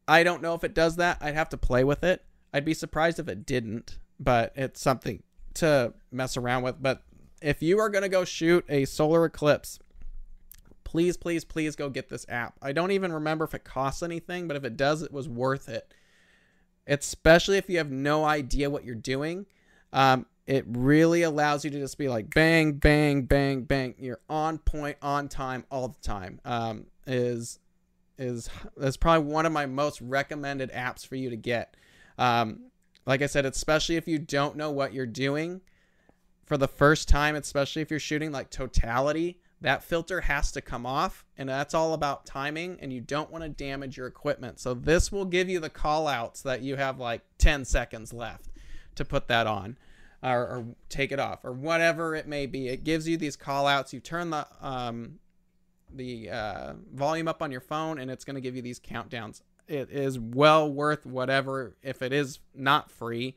I 0.07 0.23
don't 0.23 0.43
know 0.43 0.55
if 0.55 0.65
it 0.65 0.75
does 0.75 0.97
that. 0.97 1.19
I'd 1.21 1.35
have 1.35 1.49
to 1.51 1.57
play 1.57 1.85
with 1.85 2.05
it. 2.05 2.25
I'd 2.53 2.65
be 2.65 2.75
surprised 2.75 3.19
if 3.19 3.29
it 3.29 3.47
didn't, 3.47 3.99
but 4.21 4.53
it's 4.57 4.81
something 4.81 5.23
to 5.55 5.95
mess 6.11 6.37
around 6.37 6.63
with. 6.63 6.83
But 6.83 7.03
if 7.41 7.63
you 7.63 7.79
are 7.79 7.89
going 7.89 8.03
to 8.03 8.09
go 8.09 8.25
shoot 8.25 8.65
a 8.69 8.85
solar 8.85 9.25
eclipse, 9.25 9.79
please, 10.85 11.17
please, 11.17 11.45
please 11.45 11.77
go 11.77 11.89
get 11.89 12.09
this 12.09 12.27
app. 12.29 12.55
I 12.61 12.73
don't 12.73 12.91
even 12.91 13.13
remember 13.13 13.45
if 13.45 13.55
it 13.55 13.65
costs 13.65 14.03
anything, 14.03 14.49
but 14.49 14.57
if 14.57 14.65
it 14.65 14.77
does, 14.77 15.03
it 15.03 15.13
was 15.13 15.29
worth 15.29 15.69
it 15.69 15.93
especially 16.87 17.59
if 17.59 17.69
you 17.69 17.79
have 17.79 17.91
no 17.91 18.25
idea 18.25 18.71
what 18.71 18.85
you're 18.85 18.95
doing. 18.95 19.47
Um, 19.93 20.27
it 20.47 20.65
really 20.67 21.23
allows 21.23 21.65
you 21.65 21.71
to 21.71 21.79
just 21.79 21.99
be 21.99 22.09
like 22.09 22.35
bang, 22.35 22.73
bang, 22.73 23.23
bang, 23.23 23.63
bang. 23.63 23.95
You're 23.99 24.21
on 24.29 24.59
point, 24.59 24.97
on 25.01 25.29
time, 25.29 25.65
all 25.71 25.89
the 25.89 26.01
time. 26.01 26.41
Um, 26.45 26.87
is 27.07 27.59
is 28.19 28.51
that's 28.77 28.97
probably 28.97 29.31
one 29.33 29.47
of 29.47 29.53
my 29.53 29.67
most 29.67 30.01
recommended 30.01 30.73
apps 30.73 31.07
for 31.07 31.17
you 31.17 31.31
to 31.31 31.37
get. 31.37 31.77
Um, 32.19 32.71
like 33.07 33.23
I 33.23 33.27
said, 33.27 33.47
especially 33.47 33.97
if 33.97 34.07
you 34.07 34.19
don't 34.19 34.57
know 34.57 34.71
what 34.71 34.93
you're 34.93 35.07
doing 35.07 35.61
for 36.45 36.57
the 36.57 36.69
first 36.69 37.09
time, 37.09 37.35
especially 37.35 37.83
if 37.83 37.91
you're 37.91 38.01
shooting 38.01 38.33
like 38.33 38.51
totality, 38.51 39.41
that 39.63 39.85
filter 39.85 40.23
has 40.23 40.51
to 40.53 40.61
come 40.61 40.85
off 40.85 41.25
and 41.39 41.49
that's 41.49 41.73
all 41.73 41.95
about 41.95 42.27
timing 42.27 42.79
and 42.81 42.93
you 42.93 43.01
don't 43.01 43.31
want 43.31 43.45
to 43.45 43.49
damage 43.49 43.97
your 43.97 44.09
equipment. 44.09 44.59
So 44.59 44.75
this 44.75 45.13
will 45.13 45.25
give 45.25 45.49
you 45.49 45.61
the 45.61 45.71
call 45.71 46.09
outs 46.09 46.43
that 46.43 46.63
you 46.63 46.77
have 46.77 46.99
like 46.99 47.23
10 47.39 47.65
seconds 47.65 48.13
left 48.13 48.51
to 48.97 49.05
put 49.05 49.29
that 49.29 49.47
on 49.47 49.79
or, 50.21 50.41
or 50.41 50.67
take 50.89 51.13
it 51.13 51.21
off 51.21 51.45
or 51.45 51.53
whatever 51.53 52.17
it 52.17 52.27
may 52.27 52.47
be. 52.47 52.69
It 52.69 52.83
gives 52.83 53.09
you 53.09 53.17
these 53.17 53.37
call 53.37 53.69
outs 53.69 53.93
you 53.93 54.01
turn 54.01 54.31
the 54.31 54.47
um, 54.61 55.21
the 55.95 56.31
uh, 56.31 56.73
volume 56.93 57.29
up 57.29 57.41
on 57.41 57.53
your 57.53 57.61
phone 57.61 57.99
and 57.99 58.11
it's 58.11 58.25
going 58.25 58.35
to 58.35 58.41
give 58.41 58.57
you 58.57 58.63
these 58.63 58.81
countdowns. 58.81 59.43
It 59.69 59.91
is 59.91 60.19
well 60.19 60.71
worth 60.71 61.07
whatever 61.07 61.77
if 61.83 62.03
it 62.03 62.13
is 62.13 62.41
not 62.53 62.91
free 62.91 63.37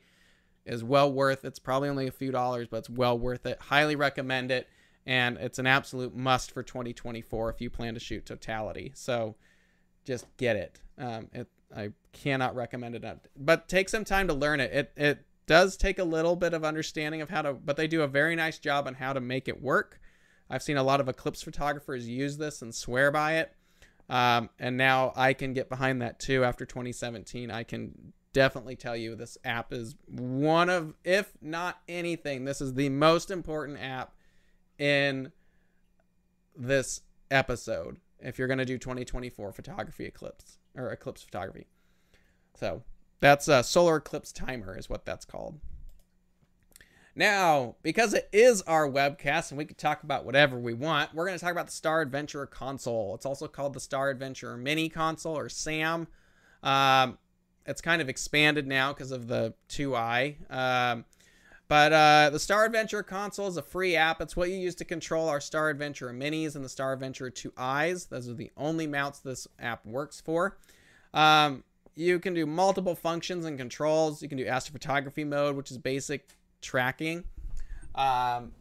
is 0.65 0.83
well 0.83 1.11
worth 1.11 1.45
it's 1.45 1.59
probably 1.59 1.89
only 1.89 2.07
a 2.07 2.11
few 2.11 2.31
dollars 2.31 2.67
but 2.67 2.77
it's 2.77 2.89
well 2.89 3.15
worth 3.15 3.45
it. 3.45 3.59
Highly 3.61 3.95
recommend 3.95 4.49
it 4.49 4.67
and 5.05 5.37
it's 5.37 5.59
an 5.59 5.67
absolute 5.67 6.15
must 6.15 6.51
for 6.51 6.63
2024 6.63 7.49
if 7.49 7.61
you 7.61 7.69
plan 7.69 7.93
to 7.93 7.99
shoot 7.99 8.25
totality. 8.25 8.91
So 8.95 9.35
just 10.05 10.25
get 10.37 10.55
it. 10.55 10.81
Um, 10.97 11.27
it 11.33 11.47
I 11.75 11.91
cannot 12.13 12.55
recommend 12.55 12.95
it 12.95 13.03
enough. 13.03 13.19
But 13.37 13.67
take 13.67 13.89
some 13.89 14.05
time 14.05 14.27
to 14.27 14.33
learn 14.33 14.59
it. 14.59 14.71
It 14.71 14.91
it 14.95 15.25
does 15.47 15.77
take 15.77 15.99
a 15.99 16.03
little 16.03 16.35
bit 16.35 16.53
of 16.53 16.63
understanding 16.63 17.21
of 17.21 17.29
how 17.29 17.41
to, 17.43 17.53
but 17.53 17.77
they 17.77 17.87
do 17.87 18.01
a 18.01 18.07
very 18.07 18.35
nice 18.35 18.57
job 18.57 18.87
on 18.87 18.95
how 18.95 19.13
to 19.13 19.19
make 19.21 19.47
it 19.47 19.61
work. 19.61 19.99
I've 20.49 20.63
seen 20.63 20.77
a 20.77 20.83
lot 20.83 20.99
of 20.99 21.09
eclipse 21.09 21.41
photographers 21.41 22.07
use 22.07 22.37
this 22.37 22.61
and 22.61 22.73
swear 22.73 23.11
by 23.11 23.37
it. 23.37 23.53
Um, 24.09 24.49
and 24.59 24.77
now 24.77 25.13
I 25.15 25.33
can 25.33 25.53
get 25.53 25.69
behind 25.69 26.01
that 26.01 26.19
too. 26.19 26.43
After 26.43 26.65
2017, 26.65 27.49
I 27.49 27.63
can 27.63 28.13
definitely 28.33 28.75
tell 28.75 28.95
you 28.95 29.15
this 29.15 29.37
app 29.43 29.73
is 29.73 29.95
one 30.07 30.69
of, 30.69 30.93
if 31.03 31.31
not 31.41 31.79
anything, 31.87 32.45
this 32.45 32.61
is 32.61 32.73
the 32.73 32.89
most 32.89 33.31
important 33.31 33.79
app 33.81 34.14
in 34.77 35.31
this 36.55 37.01
episode 37.31 37.97
if 38.19 38.39
you're 38.39 38.47
going 38.47 38.57
to 38.59 38.65
do 38.65 38.77
2024 38.77 39.51
photography 39.51 40.05
eclipse 40.05 40.57
or 40.75 40.91
eclipse 40.91 41.21
photography. 41.21 41.67
So 42.59 42.83
that's 43.19 43.47
a 43.47 43.63
solar 43.63 43.97
eclipse 43.97 44.31
timer 44.31 44.77
is 44.77 44.89
what 44.89 45.05
that's 45.05 45.25
called. 45.25 45.59
Now, 47.15 47.75
because 47.81 48.13
it 48.13 48.27
is 48.33 48.61
our 48.63 48.89
webcast 48.89 49.51
and 49.51 49.57
we 49.57 49.65
can 49.65 49.77
talk 49.77 50.03
about 50.03 50.25
whatever 50.25 50.59
we 50.59 50.73
want, 50.73 51.13
we're 51.13 51.25
going 51.25 51.37
to 51.37 51.43
talk 51.43 51.53
about 51.53 51.67
the 51.67 51.71
Star 51.71 52.01
Adventurer 52.01 52.45
console. 52.45 53.15
It's 53.15 53.25
also 53.25 53.47
called 53.47 53.73
the 53.73 53.79
Star 53.79 54.09
Adventurer 54.09 54.57
Mini 54.57 54.89
console 54.89 55.37
or 55.37 55.47
SAM. 55.47 56.07
Um, 56.61 57.17
it's 57.65 57.81
kind 57.81 58.01
of 58.01 58.09
expanded 58.09 58.67
now 58.67 58.91
because 58.91 59.11
of 59.11 59.27
the 59.27 59.53
2i. 59.69 60.35
Um, 60.51 61.05
but 61.67 61.93
uh, 61.93 62.29
the 62.31 62.39
Star 62.39 62.65
Adventure 62.65 63.01
console 63.01 63.47
is 63.47 63.57
a 63.57 63.61
free 63.61 63.95
app. 63.95 64.21
It's 64.21 64.35
what 64.35 64.49
you 64.49 64.57
use 64.57 64.75
to 64.75 64.85
control 64.85 65.27
our 65.29 65.39
Star 65.41 65.69
Adventure 65.69 66.11
Minis 66.11 66.55
and 66.55 66.63
the 66.63 66.69
Star 66.69 66.93
Adventure 66.93 67.31
2i's. 67.31 68.05
Those 68.05 68.29
are 68.29 68.33
the 68.33 68.51
only 68.55 68.85
mounts 68.85 69.19
this 69.19 69.47
app 69.59 69.85
works 69.85 70.21
for. 70.21 70.57
Um, 71.13 71.63
you 71.95 72.19
can 72.19 72.33
do 72.33 72.45
multiple 72.45 72.93
functions 72.93 73.45
and 73.45 73.57
controls. 73.57 74.21
You 74.21 74.29
can 74.29 74.37
do 74.37 74.45
astrophotography 74.45 75.25
mode, 75.25 75.55
which 75.55 75.71
is 75.71 75.77
basic 75.77 76.27
tracking. 76.61 77.23
Um, 77.95 78.51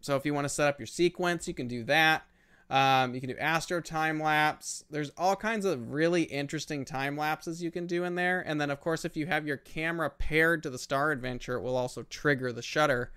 so 0.00 0.16
if 0.16 0.26
you 0.26 0.34
want 0.34 0.44
to 0.44 0.48
set 0.48 0.68
up 0.68 0.78
your 0.78 0.86
sequence, 0.86 1.46
you 1.46 1.54
can 1.54 1.68
do 1.68 1.84
that. 1.84 2.24
Um, 2.70 3.14
you 3.14 3.20
can 3.20 3.28
do 3.28 3.36
astro 3.36 3.80
time 3.80 4.20
lapse. 4.20 4.84
There's 4.88 5.10
all 5.18 5.34
kinds 5.34 5.64
of 5.64 5.92
really 5.92 6.22
interesting 6.22 6.84
time 6.84 7.16
lapses 7.16 7.60
you 7.60 7.72
can 7.72 7.88
do 7.88 8.04
in 8.04 8.14
there. 8.14 8.40
And 8.46 8.60
then, 8.60 8.70
of 8.70 8.80
course, 8.80 9.04
if 9.04 9.16
you 9.16 9.26
have 9.26 9.44
your 9.44 9.56
camera 9.56 10.08
paired 10.08 10.62
to 10.62 10.70
the 10.70 10.78
Star 10.78 11.10
Adventure, 11.10 11.56
it 11.56 11.62
will 11.62 11.76
also 11.76 12.04
trigger 12.04 12.52
the 12.52 12.62
shutter 12.62 13.10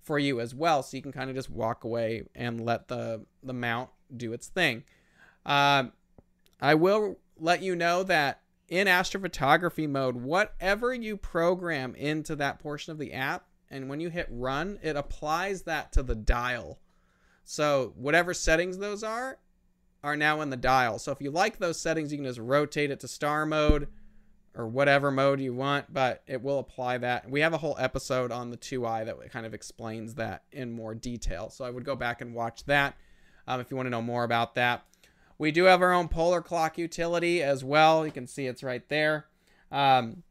for 0.00 0.20
you 0.20 0.38
as 0.40 0.54
well. 0.54 0.84
So 0.84 0.96
you 0.96 1.02
can 1.02 1.10
kind 1.12 1.28
of 1.28 1.36
just 1.36 1.50
walk 1.50 1.82
away 1.82 2.22
and 2.36 2.64
let 2.64 2.86
the, 2.86 3.26
the 3.42 3.52
mount 3.52 3.90
do 4.16 4.32
its 4.32 4.46
thing. 4.46 4.84
Uh, 5.44 5.86
I 6.60 6.74
will 6.76 7.18
let 7.36 7.60
you 7.60 7.74
know 7.74 8.04
that 8.04 8.40
in 8.68 8.86
astrophotography 8.86 9.88
mode, 9.88 10.16
whatever 10.16 10.94
you 10.94 11.16
program 11.16 11.96
into 11.96 12.36
that 12.36 12.60
portion 12.60 12.92
of 12.92 12.98
the 12.98 13.12
app, 13.12 13.46
and 13.68 13.88
when 13.88 14.00
you 14.00 14.10
hit 14.10 14.28
run, 14.30 14.78
it 14.80 14.94
applies 14.94 15.62
that 15.62 15.92
to 15.92 16.04
the 16.04 16.14
dial. 16.14 16.78
So 17.44 17.92
whatever 17.96 18.34
settings 18.34 18.78
those 18.78 19.02
are, 19.02 19.38
are 20.02 20.16
now 20.16 20.40
in 20.40 20.50
the 20.50 20.56
dial. 20.56 20.98
So 20.98 21.12
if 21.12 21.20
you 21.20 21.30
like 21.30 21.58
those 21.58 21.80
settings, 21.80 22.12
you 22.12 22.18
can 22.18 22.26
just 22.26 22.38
rotate 22.38 22.90
it 22.90 23.00
to 23.00 23.08
star 23.08 23.46
mode 23.46 23.88
or 24.54 24.66
whatever 24.66 25.10
mode 25.10 25.40
you 25.40 25.54
want, 25.54 25.92
but 25.92 26.22
it 26.26 26.42
will 26.42 26.58
apply 26.58 26.98
that. 26.98 27.30
We 27.30 27.40
have 27.40 27.54
a 27.54 27.58
whole 27.58 27.76
episode 27.78 28.30
on 28.30 28.50
the 28.50 28.56
2i 28.56 29.06
that 29.06 29.32
kind 29.32 29.46
of 29.46 29.54
explains 29.54 30.14
that 30.14 30.42
in 30.52 30.72
more 30.72 30.94
detail. 30.94 31.50
So 31.50 31.64
I 31.64 31.70
would 31.70 31.84
go 31.84 31.96
back 31.96 32.20
and 32.20 32.34
watch 32.34 32.64
that 32.64 32.96
um, 33.46 33.60
if 33.60 33.70
you 33.70 33.76
want 33.76 33.86
to 33.86 33.90
know 33.90 34.02
more 34.02 34.24
about 34.24 34.54
that. 34.56 34.84
We 35.38 35.50
do 35.50 35.64
have 35.64 35.82
our 35.82 35.92
own 35.92 36.08
polar 36.08 36.42
clock 36.42 36.78
utility 36.78 37.42
as 37.42 37.64
well. 37.64 38.04
You 38.04 38.12
can 38.12 38.26
see 38.26 38.46
it's 38.46 38.62
right 38.62 38.86
there. 38.88 39.26
Um, 39.70 40.22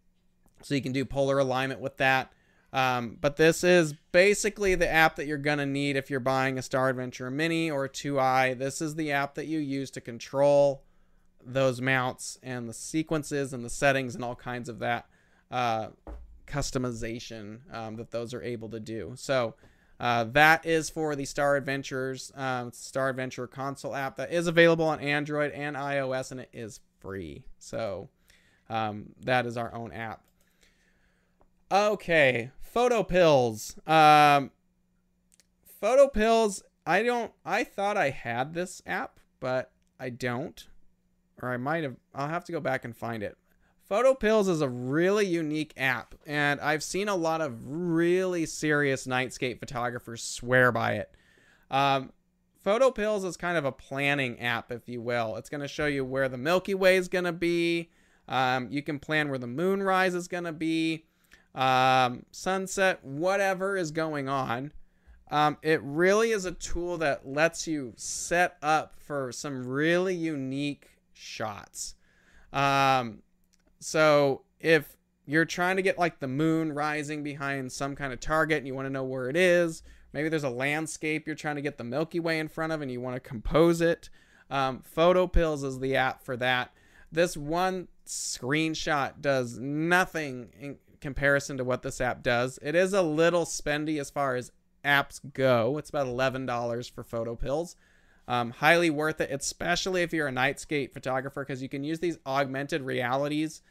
so 0.62 0.76
you 0.76 0.82
can 0.82 0.92
do 0.92 1.04
polar 1.04 1.40
alignment 1.40 1.80
with 1.82 1.98
that. 1.98 2.32
Um, 2.74 3.18
but 3.20 3.36
this 3.36 3.64
is 3.64 3.94
basically 4.12 4.76
the 4.76 4.90
app 4.90 5.18
that 5.18 5.28
you're 5.28 5.38
going 5.38 5.58
to 5.58 5.66
need 5.66 5.98
if 5.98 6.10
you're 6.10 6.20
buying 6.22 6.58
a 6.58 6.62
Star 6.62 6.90
Adventure 6.90 7.30
Mini 7.30 7.70
or 7.70 7.86
a 7.86 7.90
2i. 7.90 8.58
This 8.58 8.82
is 8.82 8.96
the 8.96 9.12
app 9.12 9.36
that 9.36 9.48
you 9.48 9.60
use 9.60 9.92
to 9.92 10.02
control 10.02 10.84
those 11.44 11.82
mounts 11.82 12.38
and 12.44 12.70
the 12.70 12.74
sequences 12.74 13.52
and 13.52 13.66
the 13.66 13.70
settings 13.70 14.16
and 14.16 14.24
all 14.24 14.36
kinds 14.36 14.70
of 14.70 14.80
that 14.80 15.08
uh, 15.50 15.88
customization 16.48 17.60
um, 17.74 17.96
that 17.96 18.12
those 18.12 18.34
are 18.34 18.42
able 18.42 18.70
to 18.70 18.80
do. 18.80 19.14
So 19.16 19.56
uh, 20.00 20.26
that 20.26 20.66
is 20.66 20.90
for 20.90 21.16
the 21.16 21.26
Star 21.26 21.58
Adventures 21.58 22.32
um, 22.36 22.72
Star 22.72 23.10
Adventure 23.10 23.48
console 23.48 23.96
app 23.96 24.16
that 24.18 24.32
is 24.32 24.48
available 24.48 24.86
on 24.86 25.00
Android 25.00 25.52
and 25.52 25.76
iOS 25.76 26.32
and 26.32 26.40
it 26.40 26.50
is 26.54 26.80
free. 27.00 27.44
So 27.60 28.10
um, 28.70 29.08
that 29.22 29.46
is 29.46 29.58
our 29.58 29.74
own 29.74 29.92
app. 29.92 30.24
Okay, 31.72 32.52
photo 32.62 33.04
pills. 33.04 33.78
Um, 33.88 34.52
photo 35.80 36.08
pills. 36.08 36.64
I 36.86 37.04
don't. 37.04 37.32
I 37.46 37.64
thought 37.64 37.96
I 37.96 38.10
had 38.10 38.54
this 38.54 38.82
app, 38.86 39.20
but 39.40 39.72
I 40.00 40.10
don't 40.10 40.68
or 41.42 41.52
I 41.52 41.58
might 41.58 41.84
have, 41.84 41.96
I'll 42.14 42.28
have 42.28 42.46
to 42.46 42.52
go 42.52 42.60
back 42.60 42.86
and 42.86 42.96
find 42.96 43.24
it. 43.24 43.38
Photo 43.88 44.14
Pills 44.14 44.48
is 44.48 44.62
a 44.62 44.70
really 44.70 45.26
unique 45.26 45.74
app, 45.76 46.16
and 46.26 46.62
I've 46.62 46.84
seen 46.84 47.10
a 47.10 47.16
lot 47.16 47.42
of 47.42 47.60
really 47.66 48.46
serious 48.46 49.06
nightscape 49.06 49.60
photographers 49.60 50.24
swear 50.24 50.72
by 50.72 50.94
it. 50.94 51.12
Um, 51.70 52.14
Photo 52.64 52.92
Pills 52.92 53.26
is 53.26 53.36
kind 53.36 53.58
of 53.58 53.66
a 53.66 53.72
planning 53.72 54.40
app, 54.40 54.72
if 54.72 54.88
you 54.88 55.02
will. 55.02 55.36
It's 55.36 55.50
going 55.50 55.62
to 55.62 55.68
show 55.68 55.88
you 55.88 56.06
where 56.06 56.30
the 56.30 56.38
Milky 56.38 56.74
Way 56.74 56.96
is 56.96 57.10
going 57.10 57.26
to 57.26 57.34
be. 57.34 57.90
Um, 58.30 58.68
you 58.72 58.82
can 58.82 58.98
plan 58.98 59.30
where 59.30 59.40
the 59.40 59.48
moonrise 59.48 60.16
is 60.16 60.30
going 60.30 60.46
to 60.46 60.54
be, 60.54 61.06
um, 61.56 62.26
sunset, 62.32 63.04
whatever 63.04 63.76
is 63.76 63.92
going 63.92 64.30
on. 64.30 64.72
Um, 65.30 65.58
it 65.62 65.82
really 65.84 66.32
is 66.32 66.46
a 66.46 66.52
tool 66.52 66.98
that 66.98 67.28
lets 67.28 67.66
you 67.66 67.94
set 67.96 68.58
up 68.62 68.96
for 69.00 69.32
some 69.32 69.66
really 69.66 70.16
unique 70.16 70.90
shots. 71.14 71.96
Um, 72.52 73.22
so 73.80 74.42
if 74.60 74.98
you're 75.26 75.46
trying 75.46 75.78
to 75.78 75.82
get 75.82 75.98
like 75.98 76.20
the 76.20 76.28
moon 76.28 76.74
rising 76.74 77.24
behind 77.24 77.72
some 77.72 77.96
kind 77.96 78.12
of 78.12 78.20
target 78.20 78.58
and 78.58 78.68
you 78.68 78.76
want 78.76 78.88
to 78.88 78.90
know 78.90 79.06
where 79.06 79.30
it 79.30 79.38
is, 79.38 79.84
maybe 80.12 80.28
there's 80.28 80.44
a 80.44 80.50
landscape 80.50 81.26
you're 81.26 81.36
trying 81.36 81.56
to 81.56 81.62
get 81.62 81.78
the 81.78 81.84
Milky 81.86 82.20
Way 82.20 82.40
in 82.40 82.50
front 82.50 82.74
of 82.74 82.82
and 82.82 82.92
you 82.92 83.00
want 83.00 83.16
to 83.16 83.22
compose 83.22 83.80
it. 83.80 84.10
Um, 84.50 84.82
Photo 84.84 85.28
Pills 85.28 85.64
is 85.64 85.80
the 85.80 85.96
app 85.96 86.26
for 86.26 86.36
that. 86.38 86.74
This 87.10 87.38
one 87.38 87.88
screenshot 88.06 89.22
does 89.22 89.58
nothing 89.58 90.50
in 90.60 90.78
comparison 91.02 91.58
to 91.58 91.64
what 91.64 91.82
this 91.82 92.00
app 92.00 92.24
does. 92.24 92.60
It 92.62 92.76
is 92.76 92.94
a 92.94 93.02
little 93.02 93.46
spendy 93.46 94.00
as 94.00 94.10
far 94.10 94.36
as 94.36 94.52
apps 94.86 95.20
go. 95.34 95.78
It's 95.78 95.90
about 95.90 96.08
$11 96.08 96.92
for 96.92 97.04
Photo 97.04 97.36
Pills. 97.36 97.76
Um, 98.28 98.52
highly 98.52 98.90
worth 98.90 99.20
it, 99.20 99.32
especially 99.32 100.04
if 100.04 100.14
you're 100.14 100.28
a 100.28 100.32
nightscape 100.32 100.94
photographer, 100.94 101.44
because 101.44 101.62
you 101.62 101.68
can 101.68 101.84
use 101.84 102.00
these 102.00 102.18
augmented 102.26 102.84
realities 102.84 103.62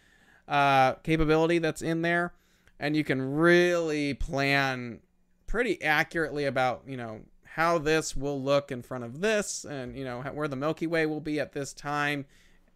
uh, 0.51 0.95
capability 0.97 1.59
that's 1.59 1.81
in 1.81 2.03
there, 2.03 2.35
and 2.79 2.97
you 2.97 3.05
can 3.05 3.37
really 3.37 4.13
plan 4.15 5.01
pretty 5.47 5.81
accurately 5.83 6.45
about 6.45 6.83
you 6.87 6.97
know 6.97 7.21
how 7.45 7.79
this 7.79 8.17
will 8.17 8.43
look 8.43 8.71
in 8.71 8.83
front 8.83 9.05
of 9.05 9.21
this, 9.21 9.65
and 9.65 9.97
you 9.97 10.05
know 10.05 10.21
where 10.21 10.49
the 10.49 10.57
Milky 10.57 10.89
Way 10.89 11.07
will 11.07 11.21
be 11.21 11.39
at 11.41 11.53
this 11.53 11.73
time. 11.73 12.27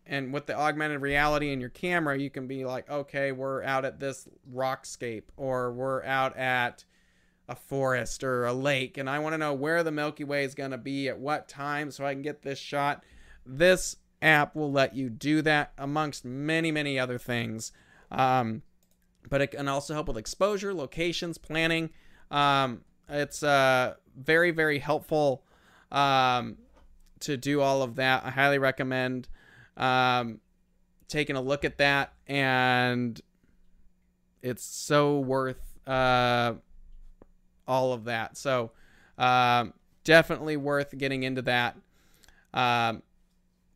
And 0.07 0.33
with 0.33 0.47
the 0.47 0.55
augmented 0.55 1.01
reality 1.01 1.51
in 1.53 1.61
your 1.61 1.71
camera, 1.71 2.19
you 2.19 2.29
can 2.29 2.47
be 2.47 2.64
like, 2.64 2.90
okay, 2.90 3.33
we're 3.33 3.62
out 3.62 3.85
at 3.85 4.01
this 4.01 4.29
rockscape, 4.53 5.25
or 5.37 5.73
we're 5.73 6.05
out 6.05 6.37
at 6.37 6.85
a 7.49 7.55
forest 7.55 8.25
or 8.25 8.47
a 8.47 8.53
lake 8.53 8.97
and 8.97 9.09
I 9.09 9.19
want 9.19 9.35
to 9.35 9.38
know 9.38 9.53
where 9.53 9.83
the 9.83 9.93
Milky 9.93 10.25
Way 10.25 10.45
is 10.45 10.55
going 10.55 10.71
to 10.71 10.79
be 10.79 11.09
at 11.09 11.19
what 11.19 11.49
time 11.49 11.90
so 11.90 12.07
I 12.07 12.14
can 12.14 12.23
get 12.23 12.43
this 12.43 12.59
shot. 12.59 13.05
This 13.45 13.97
app 14.23 14.57
will 14.57 14.73
let 14.73 14.95
you 14.95 15.11
do 15.11 15.43
that 15.43 15.73
amongst 15.77 16.25
many, 16.25 16.73
many 16.73 16.99
other 16.99 17.19
things. 17.19 17.73
Um, 18.11 18.62
but 19.29 19.40
it 19.40 19.49
can 19.49 19.69
also 19.69 19.95
help 19.95 20.09
with 20.09 20.17
exposure, 20.17 20.73
locations, 20.73 21.37
planning. 21.38 21.90
Um, 22.31 22.83
it's 23.09 23.43
uh, 23.43 23.95
very, 24.17 24.51
very 24.51 24.79
helpful 24.79 25.45
um, 25.93 26.57
to 27.21 27.37
do 27.37 27.61
all 27.61 27.83
of 27.83 27.97
that. 27.97 28.25
I 28.25 28.31
highly 28.31 28.59
recommend 28.59 29.29
um, 29.76 30.40
taking 31.08 31.37
a 31.37 31.40
look 31.40 31.64
at 31.64 31.78
that, 31.78 32.12
and 32.26 33.20
it's 34.42 34.64
so 34.64 35.18
worth 35.18 35.78
uh, 35.87 36.54
all 37.66 37.92
of 37.92 38.04
that. 38.04 38.37
So 38.37 38.72
um, 39.18 39.72
definitely 40.04 40.56
worth 40.56 40.96
getting 40.96 41.22
into 41.22 41.42
that 41.42 41.76
um, 42.52 43.02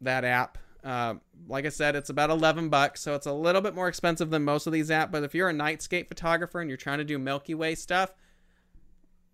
that 0.00 0.24
app. 0.24 0.58
Uh, 0.84 1.14
like 1.48 1.66
I 1.66 1.70
said, 1.70 1.96
it's 1.96 2.08
about 2.08 2.30
11 2.30 2.68
bucks, 2.68 3.00
so 3.00 3.14
it's 3.14 3.26
a 3.26 3.32
little 3.32 3.61
bit 3.61 3.74
more 3.74 3.88
expensive 3.88 4.30
than 4.30 4.44
most 4.44 4.66
of 4.66 4.72
these 4.72 4.90
apps. 4.90 5.11
But 5.11 5.24
if 5.24 5.34
you're 5.34 5.48
a 5.48 5.52
nightscape 5.52 6.08
photographer 6.08 6.61
and 6.61 6.70
you're 6.70 6.76
trying 6.76 6.98
to 6.98 7.04
do 7.04 7.18
Milky 7.18 7.54
Way 7.54 7.74
stuff, 7.74 8.14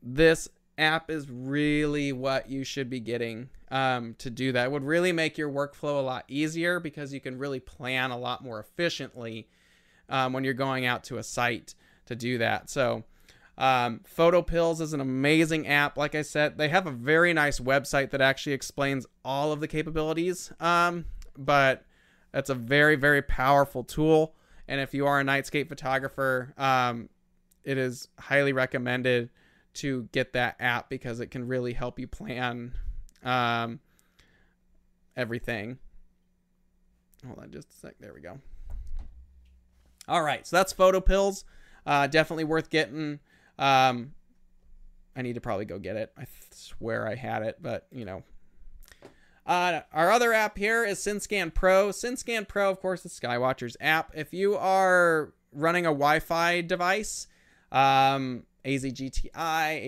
this 0.03 0.49
app 0.79 1.11
is 1.11 1.31
really 1.31 2.13
what 2.13 2.49
you 2.49 2.65
should 2.65 2.91
be 2.91 3.01
getting 3.01 3.49
um, 3.71 4.15
to 4.19 4.31
do 4.31 4.53
that. 4.53 4.67
It 4.67 4.73
would 4.73 4.85
really 4.85 5.13
make 5.13 5.39
your 5.39 5.51
workflow 5.51 5.99
a 5.99 6.03
lot 6.03 6.25
easier 6.29 6.81
because 6.81 7.13
you 7.13 7.21
can 7.21 7.39
really 7.39 7.61
plan 7.61 8.11
a 8.11 8.19
lot 8.19 8.43
more 8.43 8.61
efficiently 8.61 9.49
um, 10.09 10.33
when 10.33 10.45
you're 10.45 10.55
going 10.55 10.87
out 10.87 11.05
to 11.05 11.19
a 11.19 11.23
site 11.23 11.75
to 12.07 12.15
do 12.15 12.39
that. 12.39 12.71
So 12.71 13.05
um, 13.57 14.01
Photo 14.05 14.43
Pills 14.43 14.81
is 14.81 14.93
an 14.93 15.01
amazing 15.01 15.67
app. 15.67 15.97
Like 15.97 16.15
I 16.15 16.23
said, 16.23 16.59
they 16.59 16.69
have 16.69 16.87
a 16.87 16.91
very 16.91 17.33
nice 17.33 17.61
website 17.61 18.11
that 18.11 18.21
actually 18.21 18.53
explains 18.53 19.07
all 19.25 19.53
of 19.53 19.61
the 19.61 19.69
capabilities. 19.69 20.53
Um, 20.61 21.07
but 21.37 21.85
it's 22.33 22.51
a 22.51 22.55
very, 22.55 22.97
very 22.97 23.23
powerful 23.23 23.85
tool. 23.85 24.35
And 24.67 24.81
if 24.81 24.95
you 24.95 25.07
are 25.07 25.21
a 25.21 25.25
nightscape 25.25 25.69
photographer, 25.69 26.55
um, 26.57 27.09
it 27.65 27.79
is 27.79 28.09
highly 28.19 28.53
recommended 28.53 29.31
to 29.75 30.09
get 30.13 30.33
that 30.33 30.57
app 30.61 30.89
because 30.89 31.21
it 31.21 31.29
can 31.29 31.47
really 31.47 31.73
help 31.73 31.99
you 31.99 32.07
plan 32.07 32.73
um, 33.25 33.81
everything. 35.17 35.79
Hold 37.27 37.39
on 37.39 37.51
just 37.51 37.71
a 37.71 37.75
sec. 37.75 37.95
There 38.01 38.13
we 38.15 38.21
go. 38.21 38.39
All 40.09 40.23
right. 40.23 40.47
So 40.47 40.57
that's 40.57 40.73
Photo 40.73 41.01
Pills. 41.01 41.45
Uh, 41.87 42.07
definitely 42.07 42.45
worth 42.45 42.71
getting. 42.71 43.21
Um, 43.59 44.13
I 45.17 45.23
need 45.23 45.35
to 45.35 45.41
probably 45.41 45.65
go 45.65 45.79
get 45.79 45.97
it. 45.97 46.13
I 46.19 46.27
swear 46.51 47.09
I 47.09 47.15
had 47.15 47.43
it, 47.43 47.59
but 47.61 47.87
you 47.91 48.05
know. 48.05 48.23
Uh, 49.47 49.81
our 49.93 50.11
other 50.11 50.33
app 50.33 50.57
here 50.57 50.85
is 50.85 50.99
SynScan 50.99 51.53
Pro. 51.53 51.91
SynScan 51.91 52.49
Pro, 52.49 52.71
of 52.71 52.81
course, 52.81 53.05
is 53.05 53.19
Skywatcher's 53.19 53.77
app. 53.79 54.11
If 54.15 54.33
you 54.33 54.57
are 54.57 55.35
running 55.53 55.85
a 55.85 55.91
Wi-Fi 55.91 56.63
device, 56.63 57.27
um, 57.71 58.45
AZGTI, 58.65 59.31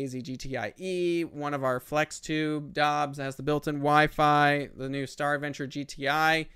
AZGTIE, 0.05 1.25
one 1.33 1.55
of 1.55 1.65
our 1.65 1.81
FlexTube 1.81 2.73
Dobs 2.73 3.19
has 3.19 3.37
the 3.37 3.43
built-in 3.43 3.77
Wi-Fi, 3.77 4.69
the 4.77 4.89
new 4.89 5.07
Star 5.07 5.35
Adventure 5.35 5.67
GTI. 5.67 6.47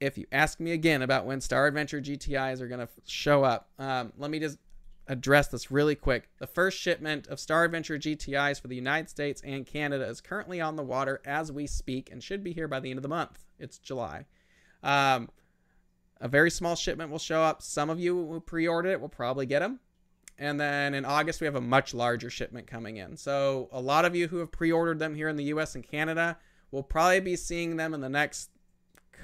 If 0.00 0.16
you 0.16 0.26
ask 0.30 0.60
me 0.60 0.70
again 0.72 1.02
about 1.02 1.26
when 1.26 1.40
Star 1.40 1.66
Adventure 1.66 2.00
GTIs 2.00 2.60
are 2.60 2.68
going 2.68 2.80
to 2.80 2.88
show 3.04 3.42
up, 3.42 3.68
um, 3.78 4.12
let 4.16 4.30
me 4.30 4.38
just 4.38 4.58
address 5.08 5.48
this 5.48 5.72
really 5.72 5.96
quick. 5.96 6.28
The 6.38 6.46
first 6.46 6.78
shipment 6.78 7.26
of 7.26 7.40
Star 7.40 7.64
Adventure 7.64 7.98
GTIs 7.98 8.60
for 8.60 8.68
the 8.68 8.76
United 8.76 9.10
States 9.10 9.42
and 9.44 9.66
Canada 9.66 10.06
is 10.06 10.20
currently 10.20 10.60
on 10.60 10.76
the 10.76 10.84
water 10.84 11.20
as 11.24 11.50
we 11.50 11.66
speak 11.66 12.10
and 12.12 12.22
should 12.22 12.44
be 12.44 12.52
here 12.52 12.68
by 12.68 12.78
the 12.78 12.90
end 12.90 12.98
of 12.98 13.02
the 13.02 13.08
month. 13.08 13.44
It's 13.58 13.78
July. 13.78 14.26
Um, 14.84 15.30
a 16.20 16.28
very 16.28 16.50
small 16.50 16.76
shipment 16.76 17.10
will 17.10 17.18
show 17.18 17.42
up. 17.42 17.60
Some 17.60 17.90
of 17.90 17.98
you 17.98 18.14
who 18.14 18.40
pre 18.40 18.68
ordered 18.68 18.90
it 18.90 19.00
will 19.00 19.08
probably 19.08 19.46
get 19.46 19.58
them. 19.58 19.80
And 20.40 20.58
then 20.58 20.94
in 20.94 21.04
August 21.04 21.40
we 21.40 21.44
have 21.44 21.54
a 21.54 21.60
much 21.60 21.94
larger 21.94 22.30
shipment 22.30 22.66
coming 22.66 22.96
in. 22.96 23.16
So 23.16 23.68
a 23.70 23.80
lot 23.80 24.04
of 24.04 24.16
you 24.16 24.26
who 24.26 24.38
have 24.38 24.50
pre-ordered 24.50 24.98
them 24.98 25.14
here 25.14 25.28
in 25.28 25.36
the 25.36 25.44
U.S. 25.44 25.74
and 25.74 25.86
Canada 25.86 26.38
will 26.72 26.82
probably 26.82 27.20
be 27.20 27.36
seeing 27.36 27.76
them 27.76 27.94
in 27.94 28.00
the 28.00 28.08
next 28.08 28.50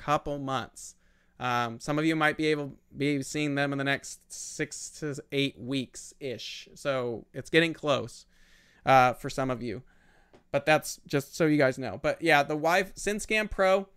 couple 0.02 0.38
months. 0.38 0.94
Um, 1.40 1.80
some 1.80 1.98
of 1.98 2.04
you 2.04 2.14
might 2.16 2.36
be 2.36 2.46
able 2.46 2.74
be 2.96 3.22
seeing 3.22 3.54
them 3.56 3.72
in 3.72 3.78
the 3.78 3.84
next 3.84 4.32
six 4.32 4.90
to 5.00 5.16
eight 5.32 5.58
weeks 5.58 6.14
ish. 6.20 6.68
So 6.74 7.26
it's 7.32 7.50
getting 7.50 7.72
close 7.72 8.26
uh, 8.84 9.14
for 9.14 9.30
some 9.30 9.50
of 9.50 9.62
you. 9.62 9.82
But 10.52 10.64
that's 10.66 11.00
just 11.06 11.34
so 11.34 11.46
you 11.46 11.58
guys 11.58 11.78
know. 11.78 11.98
But 12.00 12.22
yeah, 12.22 12.42
the 12.42 12.54
Wi 12.54 12.84
SynScan 12.84 13.50
Pro, 13.50 13.88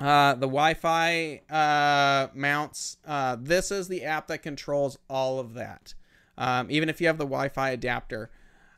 uh, 0.00 0.34
the 0.34 0.46
Wi-Fi 0.46 1.42
uh, 1.50 2.28
mounts. 2.34 2.98
Uh, 3.06 3.36
this 3.38 3.70
is 3.70 3.88
the 3.88 4.04
app 4.04 4.28
that 4.28 4.42
controls 4.42 4.98
all 5.10 5.40
of 5.40 5.54
that. 5.54 5.94
Um, 6.38 6.70
even 6.70 6.88
if 6.88 7.00
you 7.00 7.08
have 7.08 7.18
the 7.18 7.24
Wi-Fi 7.24 7.70
adapter, 7.70 8.30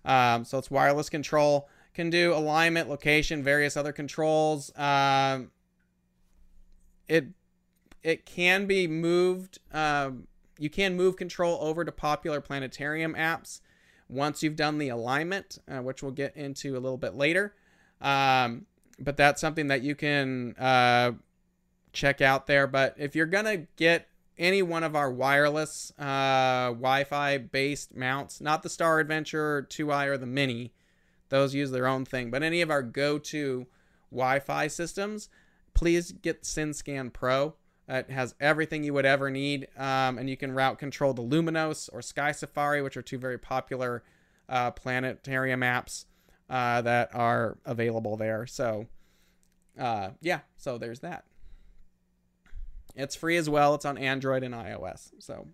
um, 0.04 0.44
so 0.44 0.58
it's 0.58 0.70
wireless 0.70 1.08
control. 1.08 1.68
Can 1.92 2.10
do 2.10 2.32
alignment, 2.32 2.88
location, 2.88 3.42
various 3.42 3.76
other 3.76 3.92
controls. 3.92 4.76
Um, 4.76 5.50
it 7.08 7.26
it 8.02 8.24
can 8.24 8.66
be 8.66 8.86
moved. 8.86 9.58
Um, 9.72 10.26
you 10.58 10.70
can 10.70 10.96
move 10.96 11.16
control 11.16 11.58
over 11.60 11.84
to 11.84 11.92
popular 11.92 12.40
planetarium 12.40 13.14
apps 13.14 13.60
once 14.08 14.42
you've 14.42 14.56
done 14.56 14.78
the 14.78 14.88
alignment, 14.88 15.58
uh, 15.68 15.78
which 15.78 16.02
we'll 16.02 16.12
get 16.12 16.36
into 16.36 16.76
a 16.76 16.80
little 16.80 16.98
bit 16.98 17.14
later. 17.14 17.54
Um, 18.00 18.66
but 18.98 19.16
that's 19.16 19.40
something 19.40 19.68
that 19.68 19.82
you 19.82 19.94
can 19.94 20.54
uh, 20.56 21.12
check 21.92 22.20
out 22.20 22.46
there. 22.46 22.66
But 22.66 22.94
if 22.98 23.16
you're 23.16 23.26
gonna 23.26 23.66
get 23.76 24.08
any 24.40 24.62
one 24.62 24.82
of 24.82 24.96
our 24.96 25.12
wireless 25.12 25.92
uh, 25.98 26.68
Wi-Fi 26.68 27.38
based 27.38 27.94
mounts, 27.94 28.40
not 28.40 28.62
the 28.62 28.70
Star 28.70 28.98
Adventure 28.98 29.66
2i 29.70 30.06
or 30.06 30.16
the 30.16 30.26
Mini, 30.26 30.72
those 31.28 31.54
use 31.54 31.70
their 31.70 31.86
own 31.86 32.04
thing, 32.04 32.30
but 32.30 32.42
any 32.42 32.62
of 32.62 32.70
our 32.70 32.82
go-to 32.82 33.66
Wi-Fi 34.10 34.66
systems, 34.66 35.28
please 35.74 36.10
get 36.10 36.42
SynScan 36.42 37.12
Pro. 37.12 37.54
It 37.86 38.10
has 38.10 38.34
everything 38.40 38.82
you 38.82 38.94
would 38.94 39.06
ever 39.06 39.30
need, 39.30 39.68
um, 39.76 40.16
and 40.16 40.30
you 40.30 40.36
can 40.36 40.52
route 40.52 40.78
control 40.78 41.12
to 41.14 41.22
Luminos 41.22 41.90
or 41.92 42.02
Sky 42.02 42.32
Safari, 42.32 42.82
which 42.82 42.96
are 42.96 43.02
two 43.02 43.18
very 43.18 43.38
popular 43.38 44.02
uh, 44.48 44.70
planetarium 44.70 45.60
apps 45.60 46.06
uh, 46.48 46.80
that 46.82 47.14
are 47.14 47.58
available 47.64 48.16
there. 48.16 48.46
So, 48.46 48.86
uh, 49.78 50.10
yeah, 50.20 50.40
so 50.56 50.78
there's 50.78 51.00
that. 51.00 51.24
It's 52.94 53.14
free 53.14 53.36
as 53.36 53.48
well. 53.48 53.74
It's 53.74 53.84
on 53.84 53.98
Android 53.98 54.42
and 54.42 54.54
iOS. 54.54 55.12
So, 55.18 55.48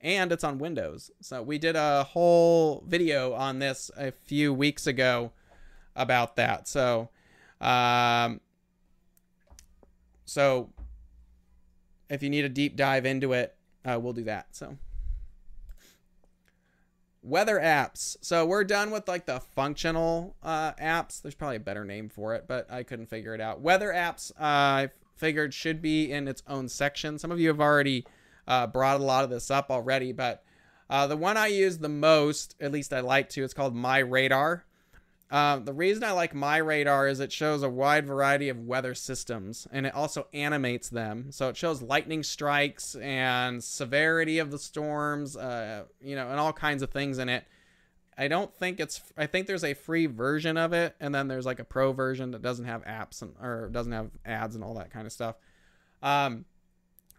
and 0.00 0.32
it's 0.32 0.44
on 0.44 0.58
Windows. 0.58 1.10
So 1.20 1.42
we 1.42 1.58
did 1.58 1.76
a 1.76 2.04
whole 2.04 2.84
video 2.86 3.32
on 3.32 3.58
this 3.58 3.90
a 3.96 4.10
few 4.12 4.52
weeks 4.52 4.86
ago 4.86 5.32
about 5.96 6.36
that. 6.36 6.68
So, 6.68 7.08
um, 7.60 8.40
so 10.24 10.70
if 12.08 12.22
you 12.22 12.30
need 12.30 12.44
a 12.44 12.48
deep 12.48 12.76
dive 12.76 13.06
into 13.06 13.32
it, 13.32 13.56
uh, 13.84 13.98
we'll 14.00 14.12
do 14.12 14.24
that. 14.24 14.48
So 14.52 14.76
weather 17.24 17.58
apps. 17.58 18.16
So 18.20 18.44
we're 18.44 18.64
done 18.64 18.90
with 18.90 19.08
like 19.08 19.26
the 19.26 19.40
functional 19.40 20.36
uh, 20.42 20.72
apps. 20.74 21.22
There's 21.22 21.34
probably 21.34 21.56
a 21.56 21.60
better 21.60 21.84
name 21.84 22.08
for 22.08 22.34
it, 22.34 22.44
but 22.46 22.70
I 22.70 22.82
couldn't 22.82 23.06
figure 23.06 23.34
it 23.34 23.40
out. 23.40 23.60
Weather 23.60 23.88
apps, 23.88 24.30
uh, 24.38 24.88
figured 25.24 25.54
should 25.54 25.80
be 25.80 26.12
in 26.12 26.28
its 26.28 26.42
own 26.46 26.68
section. 26.68 27.18
Some 27.18 27.32
of 27.32 27.40
you 27.40 27.48
have 27.48 27.58
already 27.58 28.04
uh, 28.46 28.66
brought 28.66 29.00
a 29.00 29.02
lot 29.02 29.24
of 29.24 29.30
this 29.30 29.50
up 29.50 29.70
already, 29.70 30.12
but 30.12 30.44
uh, 30.90 31.06
the 31.06 31.16
one 31.16 31.38
I 31.38 31.46
use 31.46 31.78
the 31.78 31.88
most, 31.88 32.54
at 32.60 32.72
least 32.72 32.92
I 32.92 33.00
like 33.00 33.30
to, 33.30 33.42
it's 33.42 33.54
called 33.54 33.74
My 33.74 34.00
Radar. 34.00 34.66
Um, 35.30 35.64
the 35.64 35.72
reason 35.72 36.04
I 36.04 36.12
like 36.12 36.34
my 36.34 36.58
radar 36.58 37.08
is 37.08 37.20
it 37.20 37.32
shows 37.32 37.62
a 37.62 37.70
wide 37.70 38.06
variety 38.06 38.50
of 38.50 38.66
weather 38.66 38.94
systems 38.94 39.66
and 39.72 39.86
it 39.86 39.94
also 39.94 40.26
animates 40.34 40.90
them. 40.90 41.32
So 41.32 41.48
it 41.48 41.56
shows 41.56 41.80
lightning 41.80 42.22
strikes 42.22 42.94
and 42.96 43.64
severity 43.64 44.40
of 44.40 44.50
the 44.50 44.58
storms, 44.58 45.38
uh, 45.38 45.84
you 46.02 46.16
know, 46.16 46.28
and 46.28 46.38
all 46.38 46.52
kinds 46.52 46.82
of 46.82 46.90
things 46.90 47.16
in 47.16 47.30
it. 47.30 47.44
I 48.16 48.28
don't 48.28 48.54
think 48.54 48.80
it's, 48.80 49.02
I 49.16 49.26
think 49.26 49.46
there's 49.46 49.64
a 49.64 49.74
free 49.74 50.06
version 50.06 50.56
of 50.56 50.72
it 50.72 50.94
and 51.00 51.14
then 51.14 51.28
there's 51.28 51.46
like 51.46 51.58
a 51.58 51.64
pro 51.64 51.92
version 51.92 52.30
that 52.32 52.42
doesn't 52.42 52.66
have 52.66 52.84
apps 52.84 53.22
and, 53.22 53.34
or 53.40 53.68
doesn't 53.70 53.92
have 53.92 54.10
ads 54.24 54.54
and 54.54 54.62
all 54.62 54.74
that 54.74 54.90
kind 54.90 55.06
of 55.06 55.12
stuff. 55.12 55.36
Um, 56.02 56.44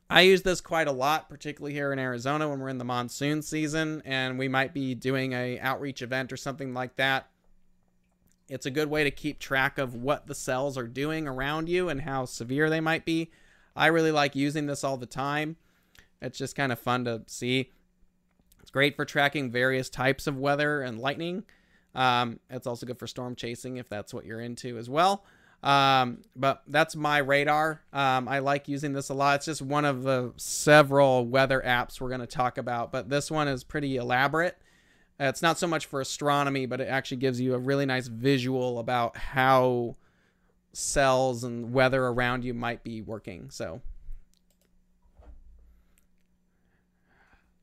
I 0.09 0.21
use 0.21 0.43
this 0.43 0.61
quite 0.61 0.87
a 0.87 0.91
lot, 0.91 1.29
particularly 1.29 1.73
here 1.73 1.91
in 1.91 1.99
Arizona 1.99 2.47
when 2.47 2.59
we're 2.59 2.69
in 2.69 2.77
the 2.77 2.85
monsoon 2.85 3.41
season 3.41 4.01
and 4.05 4.37
we 4.37 4.47
might 4.47 4.73
be 4.73 4.95
doing 4.95 5.33
a 5.33 5.59
outreach 5.59 6.01
event 6.01 6.31
or 6.31 6.37
something 6.37 6.73
like 6.73 6.95
that 6.97 7.29
it's 8.47 8.65
a 8.65 8.71
good 8.71 8.89
way 8.89 9.03
to 9.03 9.11
keep 9.11 9.39
track 9.39 9.77
of 9.77 9.95
what 9.95 10.27
the 10.27 10.35
cells 10.35 10.77
are 10.77 10.87
doing 10.87 11.27
around 11.27 11.67
you 11.67 11.89
and 11.89 12.01
how 12.01 12.25
severe 12.25 12.69
they 12.69 12.79
might 12.79 13.05
be. 13.05 13.31
I 13.75 13.87
really 13.87 14.11
like 14.11 14.35
using 14.35 14.67
this 14.67 14.83
all 14.83 14.97
the 14.97 15.05
time. 15.05 15.57
It's 16.21 16.37
just 16.37 16.55
kind 16.55 16.71
of 16.71 16.79
fun 16.79 17.05
to 17.05 17.23
see. 17.27 17.71
Great 18.75 18.97
for 18.97 19.05
tracking 19.05 19.51
various 19.51 19.89
types 19.89 20.27
of 20.27 20.37
weather 20.37 20.81
and 20.81 20.99
lightning. 20.99 21.45
Um, 21.95 22.41
it's 22.49 22.67
also 22.67 22.85
good 22.85 22.99
for 22.99 23.07
storm 23.07 23.33
chasing 23.33 23.77
if 23.77 23.87
that's 23.87 24.13
what 24.13 24.25
you're 24.25 24.41
into 24.41 24.77
as 24.77 24.89
well. 24.89 25.23
Um, 25.63 26.23
but 26.35 26.61
that's 26.67 26.93
my 26.93 27.19
radar. 27.19 27.83
Um, 27.93 28.27
I 28.27 28.39
like 28.39 28.67
using 28.67 28.91
this 28.91 29.07
a 29.07 29.13
lot. 29.13 29.37
It's 29.37 29.45
just 29.45 29.61
one 29.61 29.85
of 29.85 30.03
the 30.03 30.33
several 30.35 31.25
weather 31.25 31.63
apps 31.65 32.01
we're 32.01 32.09
going 32.09 32.19
to 32.19 32.27
talk 32.27 32.57
about, 32.57 32.91
but 32.91 33.07
this 33.07 33.31
one 33.31 33.47
is 33.47 33.63
pretty 33.63 33.95
elaborate. 33.95 34.57
Uh, 35.21 35.27
it's 35.27 35.41
not 35.41 35.57
so 35.57 35.67
much 35.67 35.85
for 35.85 36.01
astronomy, 36.01 36.65
but 36.65 36.81
it 36.81 36.89
actually 36.89 37.15
gives 37.15 37.39
you 37.39 37.53
a 37.53 37.57
really 37.57 37.85
nice 37.85 38.07
visual 38.07 38.79
about 38.79 39.15
how 39.15 39.95
cells 40.73 41.45
and 41.45 41.71
weather 41.71 42.07
around 42.07 42.43
you 42.43 42.53
might 42.53 42.83
be 42.83 43.01
working. 43.01 43.49
So, 43.51 43.79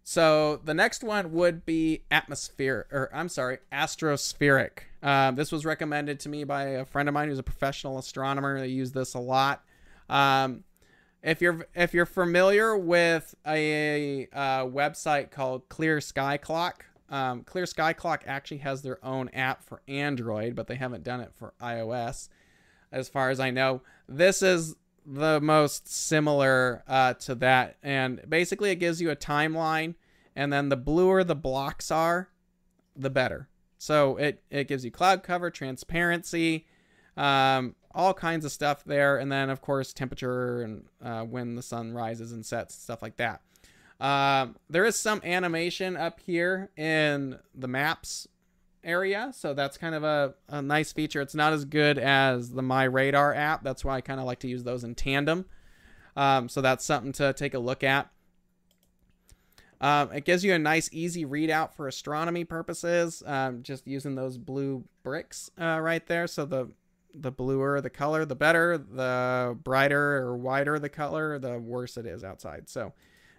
so 0.04 0.60
the 0.64 0.74
next 0.74 1.04
one 1.04 1.32
would 1.32 1.64
be 1.64 2.02
atmosphere, 2.10 2.86
or 2.90 3.10
I'm 3.12 3.28
sorry, 3.28 3.58
astrospheric. 3.72 4.80
Um, 5.02 5.36
this 5.36 5.52
was 5.52 5.64
recommended 5.64 6.20
to 6.20 6.28
me 6.28 6.44
by 6.44 6.64
a 6.64 6.84
friend 6.84 7.08
of 7.08 7.12
mine 7.12 7.28
who's 7.28 7.38
a 7.38 7.44
professional 7.44 7.98
astronomer. 7.98 8.60
They 8.60 8.68
use 8.68 8.92
this 8.92 9.14
a 9.14 9.18
lot. 9.18 9.64
Um, 10.08 10.64
if 11.22 11.40
you're 11.40 11.66
if 11.74 11.94
you're 11.94 12.06
familiar 12.06 12.76
with 12.76 13.34
a, 13.46 14.24
a, 14.24 14.28
a 14.32 14.68
website 14.68 15.30
called 15.30 15.68
Clear 15.68 16.00
Sky 16.00 16.36
Clock, 16.36 16.84
um, 17.08 17.44
Clear 17.44 17.66
Sky 17.66 17.92
Clock 17.92 18.24
actually 18.26 18.58
has 18.58 18.82
their 18.82 19.04
own 19.04 19.28
app 19.30 19.62
for 19.62 19.82
Android, 19.86 20.56
but 20.56 20.66
they 20.66 20.74
haven't 20.74 21.04
done 21.04 21.20
it 21.20 21.30
for 21.36 21.54
iOS, 21.60 22.28
as 22.90 23.08
far 23.08 23.30
as 23.30 23.38
I 23.38 23.50
know. 23.50 23.82
This 24.08 24.42
is 24.42 24.74
the 25.06 25.40
most 25.40 25.88
similar 25.88 26.82
uh, 26.86 27.14
to 27.14 27.34
that, 27.36 27.76
and 27.82 28.20
basically 28.28 28.70
it 28.70 28.76
gives 28.76 29.00
you 29.00 29.10
a 29.10 29.16
timeline, 29.16 29.94
and 30.36 30.52
then 30.52 30.68
the 30.68 30.76
bluer 30.76 31.24
the 31.24 31.34
blocks 31.34 31.90
are, 31.90 32.28
the 32.96 33.10
better. 33.10 33.48
So 33.78 34.16
it 34.16 34.42
it 34.50 34.68
gives 34.68 34.84
you 34.84 34.90
cloud 34.90 35.22
cover, 35.22 35.50
transparency, 35.50 36.66
um, 37.16 37.74
all 37.94 38.14
kinds 38.14 38.44
of 38.44 38.52
stuff 38.52 38.84
there, 38.84 39.18
and 39.18 39.30
then 39.30 39.50
of 39.50 39.60
course 39.60 39.92
temperature 39.92 40.62
and 40.62 40.84
uh, 41.02 41.22
when 41.22 41.56
the 41.56 41.62
sun 41.62 41.92
rises 41.92 42.32
and 42.32 42.46
sets, 42.46 42.74
stuff 42.74 43.02
like 43.02 43.16
that. 43.16 43.42
Um, 44.00 44.56
there 44.68 44.84
is 44.84 44.96
some 44.96 45.20
animation 45.24 45.96
up 45.96 46.18
here 46.20 46.70
in 46.76 47.38
the 47.54 47.68
maps 47.68 48.26
area, 48.84 49.32
so 49.34 49.54
that's 49.54 49.76
kind 49.76 49.94
of 49.94 50.04
a, 50.04 50.34
a 50.48 50.62
nice 50.62 50.92
feature. 50.92 51.20
It's 51.20 51.34
not 51.34 51.52
as 51.52 51.64
good 51.64 51.98
as 51.98 52.50
the 52.50 52.62
My 52.62 52.84
Radar 52.84 53.34
app. 53.34 53.62
That's 53.62 53.84
why 53.84 53.96
I 53.96 54.00
kind 54.00 54.20
of 54.20 54.26
like 54.26 54.40
to 54.40 54.48
use 54.48 54.64
those 54.64 54.84
in 54.84 54.94
tandem. 54.94 55.46
Um, 56.16 56.48
so 56.48 56.60
that's 56.60 56.84
something 56.84 57.12
to 57.12 57.32
take 57.32 57.54
a 57.54 57.58
look 57.58 57.82
at. 57.82 58.10
Um, 59.80 60.12
it 60.12 60.24
gives 60.24 60.44
you 60.44 60.54
a 60.54 60.58
nice, 60.58 60.88
easy 60.92 61.24
readout 61.24 61.74
for 61.74 61.88
astronomy 61.88 62.44
purposes. 62.44 63.22
Um, 63.26 63.62
just 63.62 63.86
using 63.86 64.14
those 64.14 64.38
blue 64.38 64.84
bricks 65.02 65.50
uh, 65.60 65.80
right 65.80 66.06
there. 66.06 66.26
So 66.26 66.44
the 66.44 66.68
the 67.14 67.32
bluer 67.32 67.80
the 67.80 67.90
color, 67.90 68.24
the 68.24 68.36
better. 68.36 68.78
The 68.78 69.58
brighter 69.62 70.18
or 70.18 70.36
wider 70.36 70.78
the 70.78 70.88
color, 70.88 71.38
the 71.38 71.58
worse 71.58 71.96
it 71.96 72.06
is 72.06 72.22
outside. 72.22 72.68
So 72.68 72.92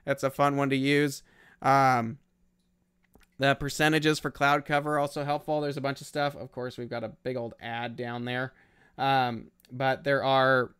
that's 0.06 0.24
a 0.24 0.30
fun 0.30 0.58
one 0.58 0.70
to 0.70 0.76
use. 0.76 1.24
Um, 1.62 2.18
the 3.40 3.56
percentages 3.56 4.20
for 4.20 4.32
cloud 4.32 4.66
cover 4.66 5.00
also 5.00 5.24
helpful. 5.24 5.62
There's 5.62 5.78
a 5.78 5.82
bunch 5.82 6.02
of 6.02 6.08
stuff. 6.08 6.36
Of 6.36 6.52
course, 6.52 6.78
we've 6.78 6.90
got 6.90 7.04
a 7.04 7.10
big 7.10 7.36
old 7.36 7.54
ad 7.62 7.96
down 7.96 8.26
there. 8.26 8.54
Um, 8.98 9.52
but 9.72 10.04
there 10.04 10.24
are 10.24 10.72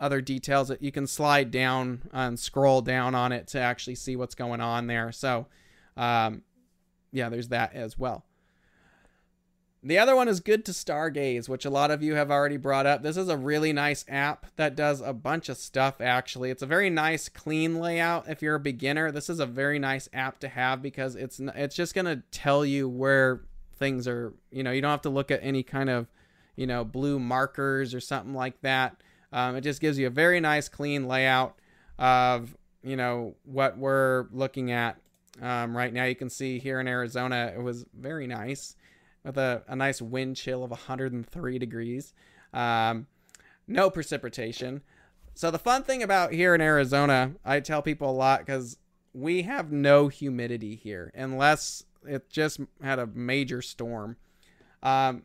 other 0.00 0.20
details 0.20 0.68
that 0.68 0.82
you 0.82 0.92
can 0.92 1.06
slide 1.06 1.50
down 1.50 2.02
and 2.12 2.38
scroll 2.38 2.80
down 2.80 3.14
on 3.14 3.32
it 3.32 3.48
to 3.48 3.60
actually 3.60 3.96
see 3.96 4.16
what's 4.16 4.34
going 4.34 4.60
on 4.60 4.86
there. 4.86 5.12
So, 5.12 5.46
um, 5.96 6.42
yeah, 7.12 7.28
there's 7.28 7.48
that 7.48 7.74
as 7.74 7.98
well. 7.98 8.24
The 9.82 9.98
other 9.98 10.16
one 10.16 10.26
is 10.26 10.40
Good 10.40 10.64
to 10.64 10.72
Stargaze, 10.72 11.48
which 11.48 11.64
a 11.64 11.70
lot 11.70 11.92
of 11.92 12.02
you 12.02 12.14
have 12.14 12.30
already 12.30 12.56
brought 12.56 12.86
up. 12.86 13.02
This 13.02 13.16
is 13.16 13.28
a 13.28 13.36
really 13.36 13.72
nice 13.72 14.04
app 14.08 14.46
that 14.56 14.74
does 14.74 15.00
a 15.00 15.12
bunch 15.12 15.48
of 15.48 15.56
stuff, 15.56 16.00
actually. 16.00 16.50
It's 16.50 16.62
a 16.62 16.66
very 16.66 16.90
nice, 16.90 17.28
clean 17.28 17.78
layout. 17.78 18.28
If 18.28 18.42
you're 18.42 18.56
a 18.56 18.60
beginner, 18.60 19.12
this 19.12 19.30
is 19.30 19.38
a 19.38 19.46
very 19.46 19.78
nice 19.78 20.08
app 20.12 20.40
to 20.40 20.48
have 20.48 20.82
because 20.82 21.14
it's 21.14 21.38
it's 21.40 21.76
just 21.76 21.94
going 21.94 22.06
to 22.06 22.22
tell 22.32 22.64
you 22.64 22.88
where 22.88 23.42
things 23.76 24.08
are. 24.08 24.34
You 24.50 24.64
know, 24.64 24.72
you 24.72 24.80
don't 24.80 24.90
have 24.90 25.02
to 25.02 25.10
look 25.10 25.30
at 25.30 25.40
any 25.44 25.62
kind 25.62 25.90
of, 25.90 26.08
you 26.56 26.66
know, 26.66 26.84
blue 26.84 27.20
markers 27.20 27.94
or 27.94 28.00
something 28.00 28.34
like 28.34 28.60
that. 28.62 28.96
Um, 29.32 29.54
it 29.54 29.60
just 29.60 29.80
gives 29.80 29.96
you 29.96 30.08
a 30.08 30.10
very 30.10 30.40
nice, 30.40 30.68
clean 30.68 31.06
layout 31.06 31.54
of, 32.00 32.56
you 32.82 32.96
know, 32.96 33.36
what 33.44 33.78
we're 33.78 34.26
looking 34.32 34.72
at 34.72 34.96
um, 35.40 35.76
right 35.76 35.92
now. 35.92 36.04
You 36.04 36.16
can 36.16 36.30
see 36.30 36.58
here 36.58 36.80
in 36.80 36.88
Arizona, 36.88 37.52
it 37.54 37.62
was 37.62 37.84
very 37.94 38.26
nice 38.26 38.74
with 39.24 39.36
a, 39.36 39.62
a 39.68 39.76
nice 39.76 40.00
wind 40.00 40.36
chill 40.36 40.64
of 40.64 40.70
103 40.70 41.58
degrees. 41.58 42.12
Um, 42.52 43.06
no 43.66 43.90
precipitation. 43.90 44.82
So 45.34 45.50
the 45.50 45.58
fun 45.58 45.82
thing 45.82 46.02
about 46.02 46.32
here 46.32 46.54
in 46.54 46.60
Arizona, 46.60 47.32
I 47.44 47.60
tell 47.60 47.82
people 47.82 48.10
a 48.10 48.12
lot 48.12 48.40
because 48.40 48.78
we 49.12 49.42
have 49.42 49.70
no 49.70 50.08
humidity 50.08 50.74
here 50.74 51.12
unless 51.14 51.84
it 52.06 52.28
just 52.30 52.60
had 52.82 52.98
a 52.98 53.06
major 53.06 53.62
storm. 53.62 54.16
Um, 54.82 55.24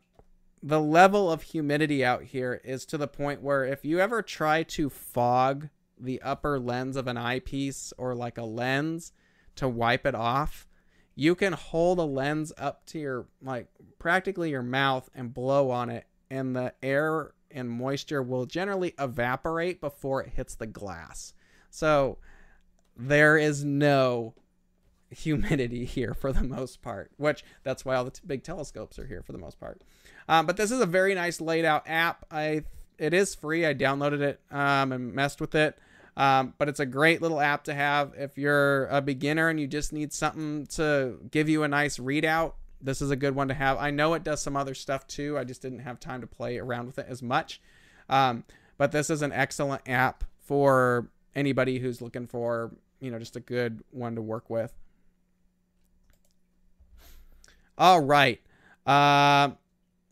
the 0.62 0.80
level 0.80 1.30
of 1.30 1.42
humidity 1.42 2.04
out 2.04 2.22
here 2.24 2.60
is 2.64 2.86
to 2.86 2.96
the 2.96 3.08
point 3.08 3.42
where 3.42 3.64
if 3.64 3.84
you 3.84 4.00
ever 4.00 4.22
try 4.22 4.62
to 4.62 4.88
fog 4.88 5.68
the 5.98 6.20
upper 6.22 6.58
lens 6.58 6.96
of 6.96 7.06
an 7.06 7.16
eyepiece 7.16 7.92
or 7.98 8.14
like 8.14 8.38
a 8.38 8.44
lens 8.44 9.12
to 9.56 9.68
wipe 9.68 10.06
it 10.06 10.14
off, 10.14 10.66
you 11.14 11.34
can 11.34 11.52
hold 11.52 11.98
a 11.98 12.02
lens 12.02 12.52
up 12.58 12.84
to 12.86 12.98
your 12.98 13.26
like 13.42 13.68
practically 13.98 14.50
your 14.50 14.62
mouth 14.62 15.08
and 15.14 15.32
blow 15.32 15.70
on 15.70 15.90
it 15.90 16.06
and 16.30 16.54
the 16.54 16.74
air 16.82 17.32
and 17.50 17.70
moisture 17.70 18.22
will 18.22 18.46
generally 18.46 18.94
evaporate 18.98 19.80
before 19.80 20.22
it 20.22 20.32
hits 20.34 20.56
the 20.56 20.66
glass. 20.66 21.32
So 21.70 22.18
there 22.96 23.38
is 23.38 23.64
no 23.64 24.34
humidity 25.10 25.84
here 25.84 26.14
for 26.14 26.32
the 26.32 26.42
most 26.42 26.82
part, 26.82 27.12
which 27.16 27.44
that's 27.62 27.84
why 27.84 27.94
all 27.94 28.04
the 28.04 28.10
t- 28.10 28.22
big 28.26 28.42
telescopes 28.42 28.98
are 28.98 29.06
here 29.06 29.22
for 29.22 29.32
the 29.32 29.38
most 29.38 29.60
part. 29.60 29.82
Um, 30.28 30.46
but 30.46 30.56
this 30.56 30.72
is 30.72 30.80
a 30.80 30.86
very 30.86 31.14
nice 31.14 31.40
laid 31.40 31.64
out 31.64 31.84
app. 31.86 32.24
I 32.30 32.64
it 32.98 33.12
is 33.12 33.34
free. 33.34 33.66
I 33.66 33.74
downloaded 33.74 34.20
it 34.20 34.40
um, 34.50 34.92
and 34.92 35.12
messed 35.12 35.40
with 35.40 35.54
it. 35.54 35.78
Um, 36.16 36.54
but 36.58 36.68
it's 36.68 36.80
a 36.80 36.86
great 36.86 37.20
little 37.20 37.40
app 37.40 37.64
to 37.64 37.74
have 37.74 38.12
if 38.16 38.38
you're 38.38 38.86
a 38.86 39.00
beginner 39.00 39.48
and 39.48 39.58
you 39.58 39.66
just 39.66 39.92
need 39.92 40.12
something 40.12 40.66
to 40.66 41.18
give 41.30 41.48
you 41.48 41.64
a 41.64 41.68
nice 41.68 41.98
readout. 41.98 42.52
This 42.80 43.02
is 43.02 43.10
a 43.10 43.16
good 43.16 43.34
one 43.34 43.48
to 43.48 43.54
have. 43.54 43.78
I 43.78 43.90
know 43.90 44.14
it 44.14 44.22
does 44.22 44.42
some 44.42 44.56
other 44.56 44.74
stuff 44.74 45.06
too. 45.06 45.36
I 45.38 45.44
just 45.44 45.62
didn't 45.62 45.80
have 45.80 45.98
time 45.98 46.20
to 46.20 46.26
play 46.26 46.58
around 46.58 46.86
with 46.86 46.98
it 46.98 47.06
as 47.08 47.22
much. 47.22 47.60
Um, 48.08 48.44
but 48.76 48.92
this 48.92 49.10
is 49.10 49.22
an 49.22 49.32
excellent 49.32 49.82
app 49.88 50.24
for 50.40 51.08
anybody 51.34 51.78
who's 51.78 52.02
looking 52.02 52.26
for, 52.26 52.72
you 53.00 53.10
know, 53.10 53.18
just 53.18 53.36
a 53.36 53.40
good 53.40 53.82
one 53.90 54.14
to 54.14 54.22
work 54.22 54.50
with. 54.50 54.72
All 57.76 58.02
right. 58.02 58.40
Uh, 58.86 59.50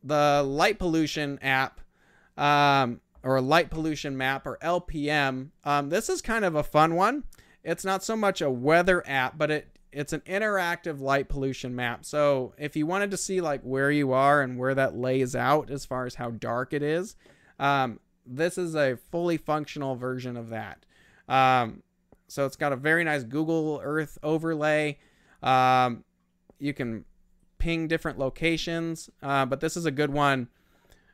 the 0.02 0.42
light 0.44 0.78
pollution 0.78 1.38
app. 1.42 1.80
Um, 2.36 3.01
or 3.22 3.36
a 3.36 3.42
light 3.42 3.70
pollution 3.70 4.16
map 4.16 4.46
or 4.46 4.58
LPM. 4.62 5.50
Um, 5.64 5.88
this 5.88 6.08
is 6.08 6.22
kind 6.22 6.44
of 6.44 6.54
a 6.54 6.62
fun 6.62 6.94
one. 6.94 7.24
It's 7.64 7.84
not 7.84 8.02
so 8.02 8.16
much 8.16 8.40
a 8.40 8.50
weather 8.50 9.02
app, 9.06 9.38
but 9.38 9.50
it 9.50 9.68
it's 9.92 10.14
an 10.14 10.20
interactive 10.20 11.00
light 11.00 11.28
pollution 11.28 11.76
map. 11.76 12.04
So 12.04 12.54
if 12.56 12.76
you 12.76 12.86
wanted 12.86 13.10
to 13.10 13.18
see 13.18 13.42
like 13.42 13.60
where 13.60 13.90
you 13.90 14.12
are 14.12 14.40
and 14.40 14.58
where 14.58 14.74
that 14.74 14.96
lays 14.96 15.36
out 15.36 15.70
as 15.70 15.84
far 15.84 16.06
as 16.06 16.14
how 16.14 16.30
dark 16.30 16.72
it 16.72 16.82
is, 16.82 17.14
um, 17.58 18.00
this 18.24 18.56
is 18.56 18.74
a 18.74 18.96
fully 19.10 19.36
functional 19.36 19.94
version 19.94 20.38
of 20.38 20.48
that. 20.48 20.86
Um, 21.28 21.82
so 22.26 22.46
it's 22.46 22.56
got 22.56 22.72
a 22.72 22.76
very 22.76 23.04
nice 23.04 23.22
Google 23.22 23.82
Earth 23.84 24.16
overlay. 24.22 24.98
Um, 25.42 26.04
you 26.58 26.72
can 26.72 27.04
ping 27.58 27.86
different 27.86 28.18
locations, 28.18 29.10
uh, 29.22 29.44
but 29.44 29.60
this 29.60 29.76
is 29.76 29.84
a 29.84 29.90
good 29.90 30.10
one 30.10 30.48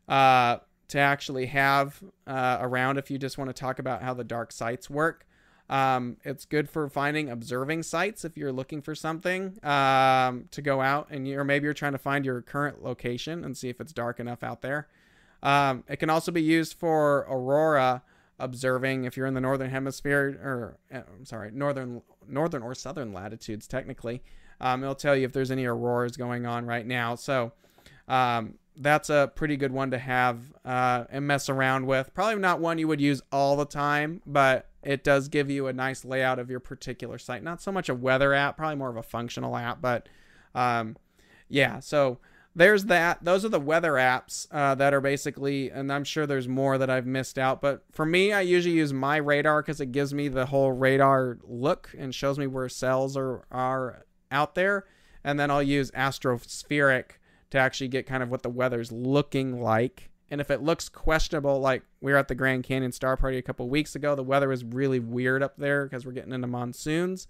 uh, 0.09 0.59
to 0.89 0.99
actually 0.99 1.47
have 1.47 2.03
uh, 2.27 2.59
around 2.61 2.99
if 2.99 3.11
you 3.11 3.19
just 3.19 3.39
want 3.39 3.49
to 3.49 3.55
talk 3.55 3.79
about 3.79 4.03
how 4.03 4.15
the 4.15 4.25
dark 4.25 4.53
sites 4.53 4.89
work. 4.89 5.27
Um, 5.71 6.17
it's 6.25 6.47
good 6.47 6.71
for 6.71 6.89
finding 6.89 7.29
observing 7.29 7.83
sites 7.83 8.25
if 8.25 8.39
you're 8.39 8.53
looking 8.53 8.81
for 8.81 8.95
something 8.95 9.59
um, 9.63 10.47
to 10.51 10.63
go 10.63 10.81
out 10.81 11.09
and 11.11 11.29
you, 11.29 11.39
or 11.39 11.45
maybe 11.45 11.65
you're 11.65 11.75
trying 11.75 11.93
to 11.93 11.99
find 11.99 12.25
your 12.25 12.41
current 12.41 12.83
location 12.83 13.45
and 13.45 13.55
see 13.55 13.69
if 13.69 13.79
it's 13.81 13.93
dark 13.93 14.19
enough 14.19 14.43
out 14.43 14.63
there. 14.63 14.89
Um, 15.43 15.85
it 15.87 15.97
can 15.97 16.09
also 16.09 16.33
be 16.33 16.43
used 16.43 16.75
for 16.75 17.27
aurora 17.29 18.03
observing 18.39 19.05
if 19.05 19.17
you're 19.17 19.27
in 19.27 19.35
the 19.35 19.41
northern 19.41 19.71
hemisphere 19.71 20.39
or 20.43 20.79
uh, 20.93 21.03
I'm 21.19 21.27
sorry, 21.27 21.51
northern 21.53 22.03
northern 22.27 22.63
or 22.63 22.75
southern 22.75 23.13
latitudes 23.13 23.67
technically. 23.67 24.23
Um, 24.61 24.83
it'll 24.83 24.95
tell 24.95 25.15
you 25.15 25.25
if 25.25 25.33
there's 25.33 25.51
any 25.51 25.67
auroras 25.67 26.17
going 26.17 26.47
on 26.47 26.65
right 26.65 26.87
now. 26.87 27.15
So 27.15 27.53
um, 28.09 28.55
that's 28.81 29.11
a 29.11 29.31
pretty 29.35 29.57
good 29.57 29.73
one 29.73 29.91
to 29.91 29.99
have 29.99 30.39
uh, 30.65 31.05
and 31.11 31.27
mess 31.27 31.49
around 31.49 31.87
with. 31.87 32.15
Probably 32.15 32.37
not 32.37 32.61
one 32.61 32.79
you 32.79 32.89
would 32.89 33.01
use 33.01 33.21
all 33.33 33.57
the 33.57 33.65
time, 33.65 34.23
but 34.25 34.69
it 34.83 35.03
does 35.03 35.29
give 35.29 35.51
you 35.51 35.67
a 35.67 35.73
nice 35.73 36.05
layout 36.05 36.39
of 36.39 36.49
your 36.49 36.61
particular 36.61 37.19
site. 37.19 37.43
Not 37.43 37.61
so 37.61 37.73
much 37.73 37.89
a 37.89 37.95
weather 37.95 38.33
app, 38.33 38.57
probably 38.57 38.77
more 38.77 38.91
of 38.91 38.97
a 38.97 39.03
functional 39.03 39.57
app, 39.57 39.81
but 39.83 40.09
um, 40.55 40.97
yeah. 41.49 41.81
So 41.81 42.19
there's 42.55 42.85
that. 42.85 43.25
Those 43.25 43.45
are 43.45 43.51
the 43.51 43.61
weather 43.61 43.93
apps 43.93 44.47
uh, 44.53 44.77
that 44.77 44.95
are 44.95 45.01
basically, 45.01 45.71
and 45.71 45.93
I'm 45.93 46.05
sure 46.05 46.27
there's 46.27 46.49
more 46.49 46.79
that 46.79 46.89
I've 46.89 47.07
missed 47.07 47.39
out. 47.39 47.61
But 47.61 47.85
for 47.93 48.07
me, 48.07 48.33
I 48.33 48.43
usually 48.43 48.77
use 48.77 48.93
my 48.93 49.17
radar 49.17 49.63
because 49.63 49.81
it 49.81 49.93
gives 49.93 50.15
me 50.15 50.29
the 50.29 50.47
whole 50.47 50.73
radar 50.73 51.39
look 51.43 51.91
and 51.99 52.15
shows 52.15 52.39
me 52.39 52.47
where 52.47 52.69
cells 52.69 53.17
are 53.17 53.45
are 53.51 54.05
out 54.31 54.55
there. 54.55 54.87
And 55.25 55.39
then 55.39 55.51
I'll 55.51 55.63
use 55.63 55.91
Astrospheric 55.91 57.19
to 57.51 57.59
actually 57.59 57.89
get 57.89 58.07
kind 58.07 58.23
of 58.23 58.31
what 58.31 58.43
the 58.43 58.49
weather's 58.49 58.93
looking 58.93 59.61
like. 59.61 60.11
And 60.31 60.41
if 60.41 60.51
it 60.51 60.63
looks 60.63 60.89
questionable, 60.89 61.61
like 61.61 61.83
we 62.01 62.13
were 62.13 62.19
at 62.19 62.29
the 62.29 62.35
Grand 62.35 62.65
Canyon 62.65 62.93
Star 62.93 63.17
Party 63.17 63.39
a 63.39 63.43
couple 63.43 63.69
weeks 63.69 63.95
ago, 63.95 64.15
the 64.15 64.23
weather 64.23 64.49
was 64.49 64.63
really 64.63 65.01
weird 65.01 65.43
up 65.43 65.57
there 65.57 65.85
because 65.85 66.05
we're 66.05 66.13
getting 66.13 66.33
into 66.33 66.47
monsoons. 66.47 67.27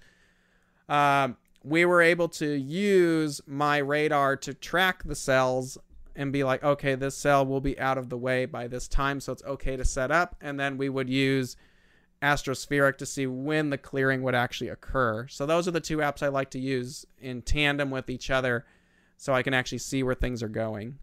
Um, 0.89 1.37
we 1.63 1.85
were 1.85 2.03
able 2.03 2.29
to 2.29 2.47
use 2.47 3.41
my 3.47 3.79
radar 3.79 4.37
to 4.39 4.55
track 4.55 5.03
the 5.05 5.15
cells 5.15 5.79
and 6.17 6.33
be 6.33 6.43
like, 6.43 6.65
okay, 6.65 6.97
this 6.97 7.17
cell 7.17 7.47
will 7.47 7.61
be 7.61 7.79
out 7.79 7.99
of 7.99 8.09
the 8.09 8.19
way 8.19 8.45
by 8.45 8.67
this 8.67 8.89
time, 8.89 9.21
so 9.21 9.33
it's 9.33 9.45
okay 9.45 9.77
to 9.77 9.85
set 9.85 10.11
up. 10.11 10.35
And 10.41 10.59
then 10.59 10.77
we 10.77 10.89
would 10.89 11.09
use 11.09 11.57
Astrospheric 12.21 12.99
to 12.99 13.07
see 13.07 13.27
when 13.29 13.71
the 13.71 13.79
clearing 13.79 14.23
would 14.23 14.35
actually 14.35 14.69
occur. 14.69 15.29
So 15.29 15.47
those 15.47 15.69
are 15.69 15.73
the 15.73 15.81
two 15.81 15.99
apps 15.99 16.23
I 16.23 16.29
like 16.29 16.51
to 16.51 16.59
use 16.59 17.07
in 17.21 17.43
tandem 17.43 17.91
with 17.91 18.11
each 18.11 18.31
other 18.31 18.67
so 19.19 19.35
I 19.35 19.43
can 19.43 19.53
actually 19.53 19.79
see 19.79 20.03
where 20.03 20.15
things 20.15 20.43
are 20.43 20.49
going 20.49 20.99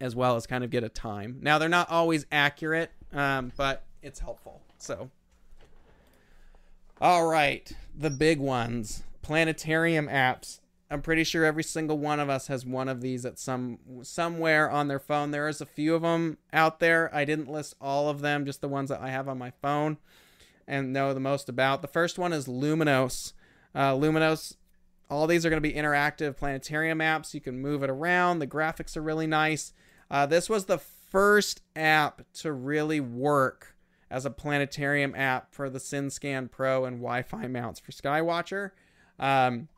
as 0.00 0.16
well 0.16 0.36
as 0.36 0.46
kind 0.46 0.64
of 0.64 0.70
get 0.70 0.82
a 0.82 0.88
time. 0.88 1.36
Now, 1.42 1.58
they're 1.58 1.68
not 1.68 1.90
always 1.90 2.24
accurate, 2.32 2.90
um, 3.12 3.52
but 3.56 3.84
it's 4.02 4.20
helpful. 4.20 4.62
So, 4.78 5.10
all 7.00 7.26
right, 7.26 7.70
the 7.94 8.08
big 8.08 8.38
ones 8.38 9.02
planetarium 9.20 10.08
apps. 10.08 10.60
I'm 10.90 11.02
pretty 11.02 11.22
sure 11.22 11.44
every 11.44 11.62
single 11.62 11.98
one 11.98 12.18
of 12.18 12.28
us 12.28 12.48
has 12.48 12.66
one 12.66 12.88
of 12.88 13.00
these 13.00 13.24
at 13.24 13.38
some 13.38 13.78
somewhere 14.02 14.68
on 14.68 14.88
their 14.88 14.98
phone. 14.98 15.30
There 15.30 15.46
is 15.46 15.60
a 15.60 15.66
few 15.66 15.94
of 15.94 16.02
them 16.02 16.38
out 16.52 16.80
there. 16.80 17.14
I 17.14 17.24
didn't 17.24 17.50
list 17.50 17.76
all 17.80 18.08
of 18.08 18.22
them, 18.22 18.44
just 18.44 18.60
the 18.60 18.68
ones 18.68 18.88
that 18.88 19.00
I 19.00 19.10
have 19.10 19.28
on 19.28 19.38
my 19.38 19.52
phone 19.62 19.98
and 20.66 20.92
know 20.92 21.14
the 21.14 21.20
most 21.20 21.48
about. 21.48 21.82
The 21.82 21.88
first 21.88 22.18
one 22.18 22.32
is 22.32 22.46
Luminos. 22.46 23.34
Uh, 23.72 23.92
Luminos 23.92 24.56
all 25.10 25.26
these 25.26 25.44
are 25.44 25.50
going 25.50 25.62
to 25.62 25.68
be 25.68 25.74
interactive 25.74 26.36
planetarium 26.36 26.98
maps. 26.98 27.34
You 27.34 27.40
can 27.40 27.60
move 27.60 27.82
it 27.82 27.90
around. 27.90 28.38
The 28.38 28.46
graphics 28.46 28.96
are 28.96 29.02
really 29.02 29.26
nice. 29.26 29.72
Uh, 30.10 30.26
this 30.26 30.48
was 30.48 30.66
the 30.66 30.78
first 30.78 31.60
app 31.74 32.22
to 32.34 32.52
really 32.52 33.00
work 33.00 33.74
as 34.10 34.24
a 34.24 34.30
planetarium 34.30 35.14
app 35.14 35.52
for 35.52 35.68
the 35.68 35.78
SynScan 35.78 36.50
Pro 36.50 36.84
and 36.84 36.98
Wi-Fi 36.98 37.48
mounts 37.48 37.80
for 37.80 37.92
Skywatcher. 37.92 38.70
Um, 39.18 39.68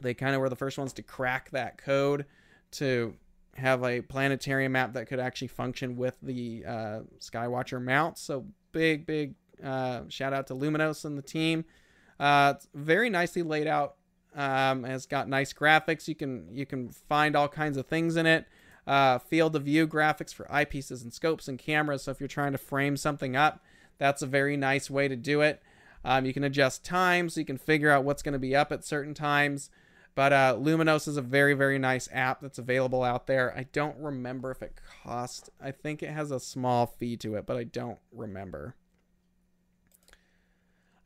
they 0.00 0.14
kind 0.14 0.34
of 0.34 0.40
were 0.40 0.48
the 0.48 0.56
first 0.56 0.78
ones 0.78 0.92
to 0.94 1.02
crack 1.02 1.50
that 1.50 1.76
code 1.76 2.26
to 2.72 3.14
have 3.56 3.84
a 3.84 4.00
planetarium 4.00 4.76
app 4.76 4.94
that 4.94 5.06
could 5.06 5.20
actually 5.20 5.48
function 5.48 5.96
with 5.96 6.16
the 6.22 6.64
uh, 6.66 7.00
Skywatcher 7.18 7.82
mounts. 7.82 8.22
So 8.22 8.46
big, 8.72 9.06
big 9.06 9.34
uh, 9.62 10.02
shout 10.08 10.32
out 10.32 10.46
to 10.48 10.54
Luminos 10.54 11.04
and 11.04 11.18
the 11.18 11.22
team. 11.22 11.64
Uh, 12.18 12.54
it's 12.56 12.68
very 12.74 13.10
nicely 13.10 13.42
laid 13.42 13.66
out 13.66 13.96
um, 14.34 14.84
it's 14.84 15.06
got 15.06 15.28
nice 15.28 15.52
graphics. 15.52 16.08
You 16.08 16.14
can 16.14 16.48
you 16.52 16.66
can 16.66 16.90
find 16.90 17.36
all 17.36 17.48
kinds 17.48 17.76
of 17.76 17.86
things 17.86 18.16
in 18.16 18.26
it. 18.26 18.46
Uh, 18.86 19.18
field 19.18 19.54
of 19.54 19.64
view 19.64 19.86
graphics 19.86 20.34
for 20.34 20.44
eyepieces 20.46 21.02
and 21.02 21.12
scopes 21.12 21.48
and 21.48 21.58
cameras. 21.58 22.02
So 22.02 22.10
if 22.10 22.20
you're 22.20 22.28
trying 22.28 22.52
to 22.52 22.58
frame 22.58 22.96
something 22.96 23.36
up, 23.36 23.62
that's 23.98 24.22
a 24.22 24.26
very 24.26 24.56
nice 24.56 24.90
way 24.90 25.06
to 25.06 25.16
do 25.16 25.42
it. 25.42 25.62
Um, 26.04 26.24
you 26.24 26.32
can 26.32 26.44
adjust 26.44 26.84
time 26.84 27.28
So 27.28 27.40
you 27.40 27.46
can 27.46 27.58
figure 27.58 27.90
out 27.90 28.04
what's 28.04 28.22
going 28.22 28.32
to 28.32 28.38
be 28.38 28.56
up 28.56 28.72
at 28.72 28.84
certain 28.84 29.14
times. 29.14 29.70
But 30.14 30.32
uh, 30.32 30.56
Luminos 30.58 31.06
is 31.06 31.16
a 31.16 31.22
very, 31.22 31.54
very 31.54 31.78
nice 31.78 32.08
app 32.12 32.40
that's 32.40 32.58
available 32.58 33.02
out 33.02 33.26
there. 33.26 33.54
I 33.56 33.66
don't 33.72 33.96
remember 33.98 34.50
if 34.50 34.60
it 34.60 34.74
cost. 35.04 35.50
I 35.60 35.70
think 35.70 36.02
it 36.02 36.10
has 36.10 36.30
a 36.30 36.40
small 36.40 36.86
fee 36.86 37.16
to 37.18 37.36
it, 37.36 37.46
but 37.46 37.56
I 37.56 37.64
don't 37.64 37.98
remember. 38.12 38.74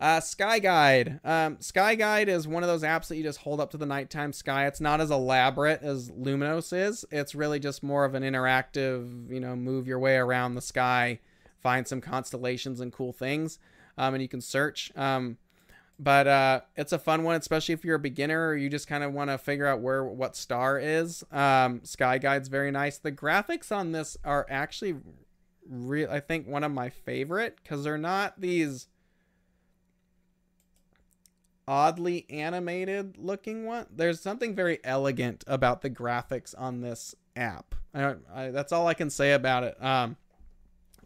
Uh, 0.00 0.20
Sky 0.20 0.58
Guide. 0.58 1.20
Um, 1.24 1.56
Sky 1.60 1.94
Guide 1.94 2.28
is 2.28 2.48
one 2.48 2.62
of 2.62 2.68
those 2.68 2.82
apps 2.82 3.08
that 3.08 3.16
you 3.16 3.22
just 3.22 3.40
hold 3.40 3.60
up 3.60 3.70
to 3.70 3.76
the 3.76 3.86
nighttime 3.86 4.32
sky. 4.32 4.66
It's 4.66 4.80
not 4.80 5.00
as 5.00 5.10
elaborate 5.10 5.82
as 5.82 6.10
Luminos 6.10 6.76
is. 6.76 7.04
It's 7.10 7.34
really 7.34 7.60
just 7.60 7.82
more 7.82 8.04
of 8.04 8.14
an 8.14 8.22
interactive, 8.22 9.30
you 9.32 9.40
know, 9.40 9.54
move 9.54 9.86
your 9.86 9.98
way 9.98 10.16
around 10.16 10.56
the 10.56 10.60
sky, 10.60 11.20
find 11.60 11.86
some 11.86 12.00
constellations 12.00 12.80
and 12.80 12.92
cool 12.92 13.12
things, 13.12 13.58
um, 13.96 14.14
and 14.14 14.22
you 14.22 14.28
can 14.28 14.40
search. 14.40 14.92
Um, 14.96 15.38
but 15.98 16.26
uh, 16.26 16.60
it's 16.76 16.92
a 16.92 16.98
fun 16.98 17.22
one, 17.22 17.36
especially 17.36 17.72
if 17.72 17.84
you're 17.84 17.94
a 17.94 18.00
beginner 18.00 18.48
or 18.48 18.56
you 18.56 18.68
just 18.68 18.88
kind 18.88 19.04
of 19.04 19.12
want 19.12 19.30
to 19.30 19.38
figure 19.38 19.66
out 19.66 19.80
where 19.80 20.04
what 20.04 20.34
star 20.34 20.76
is. 20.78 21.24
Um, 21.30 21.80
Sky 21.84 22.18
Guide's 22.18 22.48
very 22.48 22.72
nice. 22.72 22.98
The 22.98 23.12
graphics 23.12 23.70
on 23.70 23.92
this 23.92 24.16
are 24.24 24.44
actually, 24.50 24.96
real. 25.68 26.10
I 26.10 26.18
think 26.18 26.48
one 26.48 26.64
of 26.64 26.72
my 26.72 26.90
favorite 26.90 27.58
because 27.62 27.84
they're 27.84 27.96
not 27.96 28.40
these 28.40 28.88
oddly 31.66 32.26
animated 32.28 33.16
looking 33.18 33.64
one. 33.64 33.86
There's 33.94 34.20
something 34.20 34.54
very 34.54 34.78
elegant 34.84 35.44
about 35.46 35.82
the 35.82 35.90
graphics 35.90 36.54
on 36.56 36.80
this 36.80 37.14
app. 37.36 37.74
I, 37.94 38.14
I, 38.32 38.50
that's 38.50 38.72
all 38.72 38.86
I 38.86 38.94
can 38.94 39.10
say 39.10 39.32
about 39.32 39.64
it. 39.64 39.82
Um, 39.82 40.16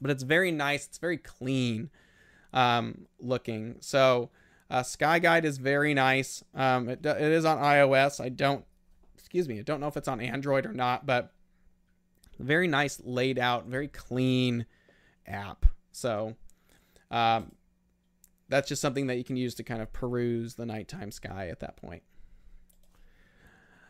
but 0.01 0.11
it's 0.11 0.23
very 0.23 0.51
nice. 0.51 0.87
It's 0.87 0.99
very 0.99 1.19
clean 1.19 1.91
um, 2.53 3.07
looking. 3.21 3.77
So 3.81 4.31
uh, 4.71 4.83
Sky 4.83 5.19
Guide 5.19 5.45
is 5.45 5.59
very 5.59 5.95
nice. 5.95 6.45
Um, 6.55 6.89
it, 6.89 7.05
it 7.05 7.21
is 7.21 7.45
on 7.45 7.59
iOS. 7.59 8.21
I 8.23 8.29
don't, 8.29 8.65
excuse 9.17 9.49
me, 9.49 9.59
I 9.59 9.63
don't 9.63 9.81
know 9.81 9.89
if 9.89 9.97
it's 9.97 10.09
on 10.09 10.21
Android 10.21 10.67
or 10.67 10.73
not, 10.73 11.07
but 11.07 11.33
very 12.39 12.69
nice 12.69 13.01
laid 13.05 13.39
out, 13.39 13.67
very 13.67 13.89
clean 13.89 14.67
app. 15.27 15.67
So 15.93 16.37
um, 17.11 17.53
that's 18.49 18.69
just 18.69 18.83
something 18.83 19.07
that 19.09 19.17
you 19.17 19.25
can 19.25 19.37
use 19.37 19.55
to 19.57 19.63
kind 19.63 19.83
of 19.83 19.93
peruse 19.93 20.55
the 20.55 20.67
nighttime 20.67 21.11
sky 21.11 21.49
at 21.49 21.61
that 21.61 21.77
point. 21.77 22.03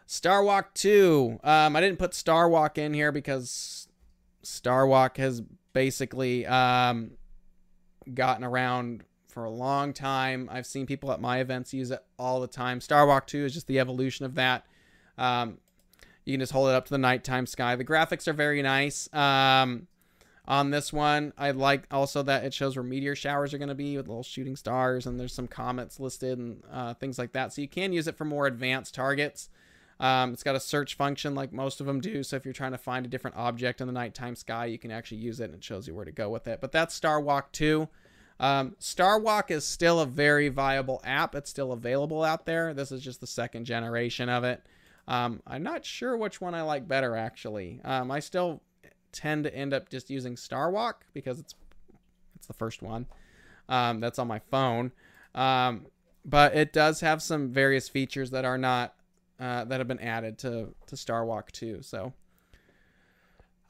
Star 0.07 0.43
Walk 0.43 0.75
2. 0.75 1.41
Um, 1.45 1.77
I 1.77 1.81
didn't 1.81 1.99
put 1.99 2.15
Star 2.15 2.49
Walk 2.49 2.79
in 2.79 2.95
here 2.95 3.13
because 3.13 3.89
Star 4.43 4.87
Walk 4.87 5.19
has 5.19 5.43
basically 5.73 6.47
um, 6.47 7.13
gotten 8.15 8.43
around 8.43 9.05
for 9.29 9.45
a 9.45 9.51
long 9.51 9.93
time. 9.93 10.49
I've 10.51 10.67
seen 10.67 10.87
people 10.87 11.13
at 11.13 11.21
my 11.21 11.39
events 11.39 11.75
use 11.75 11.91
it 11.91 12.03
all 12.19 12.41
the 12.41 12.47
time. 12.47 12.81
Star 12.81 13.07
Walk 13.07 13.27
2 13.27 13.45
is 13.45 13.55
just 13.55 13.67
the 13.67 13.79
evolution 13.79 14.25
of 14.25 14.35
that. 14.37 14.65
Um, 15.19 15.59
you 16.25 16.33
can 16.33 16.41
just 16.41 16.53
hold 16.53 16.71
it 16.71 16.75
up 16.75 16.87
to 16.87 16.91
the 16.91 16.99
nighttime 16.99 17.47
sky. 17.47 17.77
The 17.77 17.85
graphics 17.85 18.27
are 18.27 18.33
very 18.33 18.63
nice. 18.63 19.13
Um, 19.15 19.89
on 20.49 20.71
this 20.71 20.93
one. 20.93 21.35
I 21.37 21.51
like 21.51 21.87
also 21.91 22.23
that 22.23 22.43
it 22.43 22.55
shows 22.55 22.75
where 22.75 22.83
meteor 22.83 23.15
showers 23.15 23.53
are 23.53 23.59
going 23.59 23.69
to 23.69 23.75
be 23.75 23.97
with 23.97 24.09
little 24.09 24.23
shooting 24.23 24.57
stars, 24.57 25.07
and 25.07 25.21
there's 25.21 25.35
some 25.35 25.47
comets 25.47 26.01
listed 26.01 26.39
and 26.39 26.63
uh, 26.73 26.95
things 26.95 27.19
like 27.19 27.33
that. 27.35 27.53
So 27.53 27.61
you 27.61 27.69
can 27.69 27.93
use 27.93 28.09
it 28.09 28.17
for 28.17 28.25
more 28.25 28.47
advanced 28.47 28.95
targets. 28.95 29.51
Um, 30.01 30.33
it's 30.33 30.43
got 30.43 30.57
a 30.57 30.61
search 30.61 30.95
function 30.95 31.35
like 31.35 31.53
most 31.53 31.81
of 31.81 31.87
them 31.87 32.01
do. 32.01 32.23
So 32.23 32.37
if 32.37 32.45
you're 32.45 32.55
trying 32.55 32.73
to 32.73 32.79
find 32.79 33.05
a 33.05 33.09
different 33.09 33.37
object 33.37 33.81
in 33.81 33.87
the 33.89 33.93
nighttime 33.93 34.37
sky, 34.37 34.67
you 34.67 34.79
can 34.79 34.91
actually 34.91 35.19
use 35.19 35.41
it 35.41 35.47
and 35.47 35.55
it 35.57 35.65
shows 35.65 35.87
you 35.87 35.95
where 35.95 36.05
to 36.05 36.13
go 36.13 36.31
with 36.31 36.47
it. 36.49 36.61
But 36.61 36.73
that's 36.73 36.95
Star 36.95 37.21
Walk 37.21 37.53
2. 37.53 37.89
Um, 38.41 38.77
Star 38.79 39.19
Walk 39.19 39.51
is 39.51 39.65
still 39.65 39.99
a 39.99 40.07
very 40.07 40.49
viable 40.49 41.01
app. 41.05 41.35
It's 41.35 41.51
still 41.51 41.73
available 41.73 42.23
out 42.23 42.47
there. 42.47 42.73
This 42.73 42.93
is 42.93 43.03
just 43.03 43.21
the 43.21 43.27
second 43.27 43.65
generation 43.65 44.29
of 44.29 44.45
it. 44.45 44.63
Um, 45.09 45.43
I'm 45.47 45.65
not 45.65 45.85
sure 45.85 46.17
which 46.17 46.41
one 46.41 46.55
I 46.55 46.63
like 46.63 46.87
better, 46.87 47.17
actually. 47.17 47.81
Um, 47.85 48.13
I 48.13 48.21
still 48.21 48.63
tend 49.19 49.45
to 49.45 49.55
end 49.55 49.75
up 49.75 49.89
just 49.89 50.11
using 50.11 50.37
Star 50.37 50.71
Walk 50.71 51.05
because 51.13 51.41
it's 51.41 51.55
it's 52.37 52.47
the 52.47 52.53
first 52.53 52.83
one 52.83 53.07
um, 53.69 53.99
that's 53.99 54.19
on 54.19 54.29
my 54.29 54.39
phone. 54.39 54.93
Um, 55.35 55.87
but 56.25 56.55
it 56.55 56.73
does 56.73 57.01
have 57.01 57.21
some 57.21 57.51
various 57.51 57.89
features 57.89 58.31
that 58.31 58.45
are 58.45 58.59
not 58.59 58.95
uh, 59.41 59.65
that 59.65 59.81
have 59.81 59.89
been 59.89 59.99
added 59.99 60.39
to 60.39 60.75
to 60.87 60.97
Star 60.97 61.25
Walk 61.25 61.51
2. 61.51 61.83
So 61.83 62.13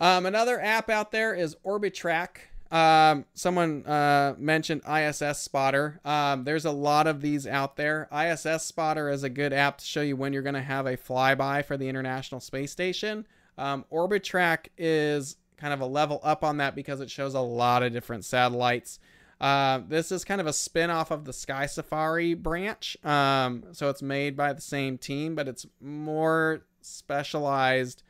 um, 0.01 0.27
another 0.27 0.61
app 0.61 0.91
out 0.91 1.13
there 1.13 1.35
is 1.35 1.57
Orbitraq. 1.65 2.29
Um, 2.71 3.25
someone 3.33 3.87
uh, 3.87 4.35
mentioned 4.37 4.83
ISS 4.87 5.39
Spotter. 5.39 6.01
Um, 6.05 6.45
there's 6.45 6.67
a 6.67 6.71
lot 6.71 7.07
of 7.07 7.23
these 7.23 7.47
out 7.47 7.77
there. 7.77 8.07
ISS 8.13 8.65
Spotter 8.65 9.09
is 9.09 9.23
a 9.23 9.31
good 9.31 9.55
app 9.55 9.79
to 9.79 9.85
show 9.87 10.03
you 10.03 10.17
when 10.17 10.35
you're 10.35 10.43
going 10.43 10.55
to 10.55 10.61
have 10.61 10.87
a 10.87 10.99
flyby 10.99 11.65
for 11.65 11.79
the 11.79 11.89
International 11.89 12.41
Space 12.41 12.71
Station. 12.71 13.27
Um, 13.59 13.85
Orbitraq 13.93 14.69
is 14.79 15.37
kind 15.57 15.75
of 15.75 15.81
a 15.81 15.87
level 15.87 16.21
up 16.23 16.45
on 16.45 16.59
that 16.59 16.75
because 16.75 17.01
it 17.01 17.11
shows 17.11 17.35
a 17.35 17.41
lot 17.41 17.83
of 17.83 17.93
different 17.93 18.25
satellites. 18.25 19.01
Uh, 19.41 19.81
this 19.89 20.11
is 20.11 20.25
kind 20.25 20.41
of 20.41 20.47
a 20.47 20.53
spin 20.53 20.91
off 20.91 21.11
of 21.11 21.25
the 21.25 21.33
Sky 21.33 21.67
Safari 21.67 22.35
branch. 22.35 22.97
Um, 23.05 23.65
so 23.73 23.89
it's 23.91 24.03
made 24.03 24.37
by 24.37 24.53
the 24.53 24.61
same 24.61 24.99
team, 24.99 25.35
but 25.35 25.49
it's 25.49 25.67
more 25.81 26.63
specialized 26.81 28.03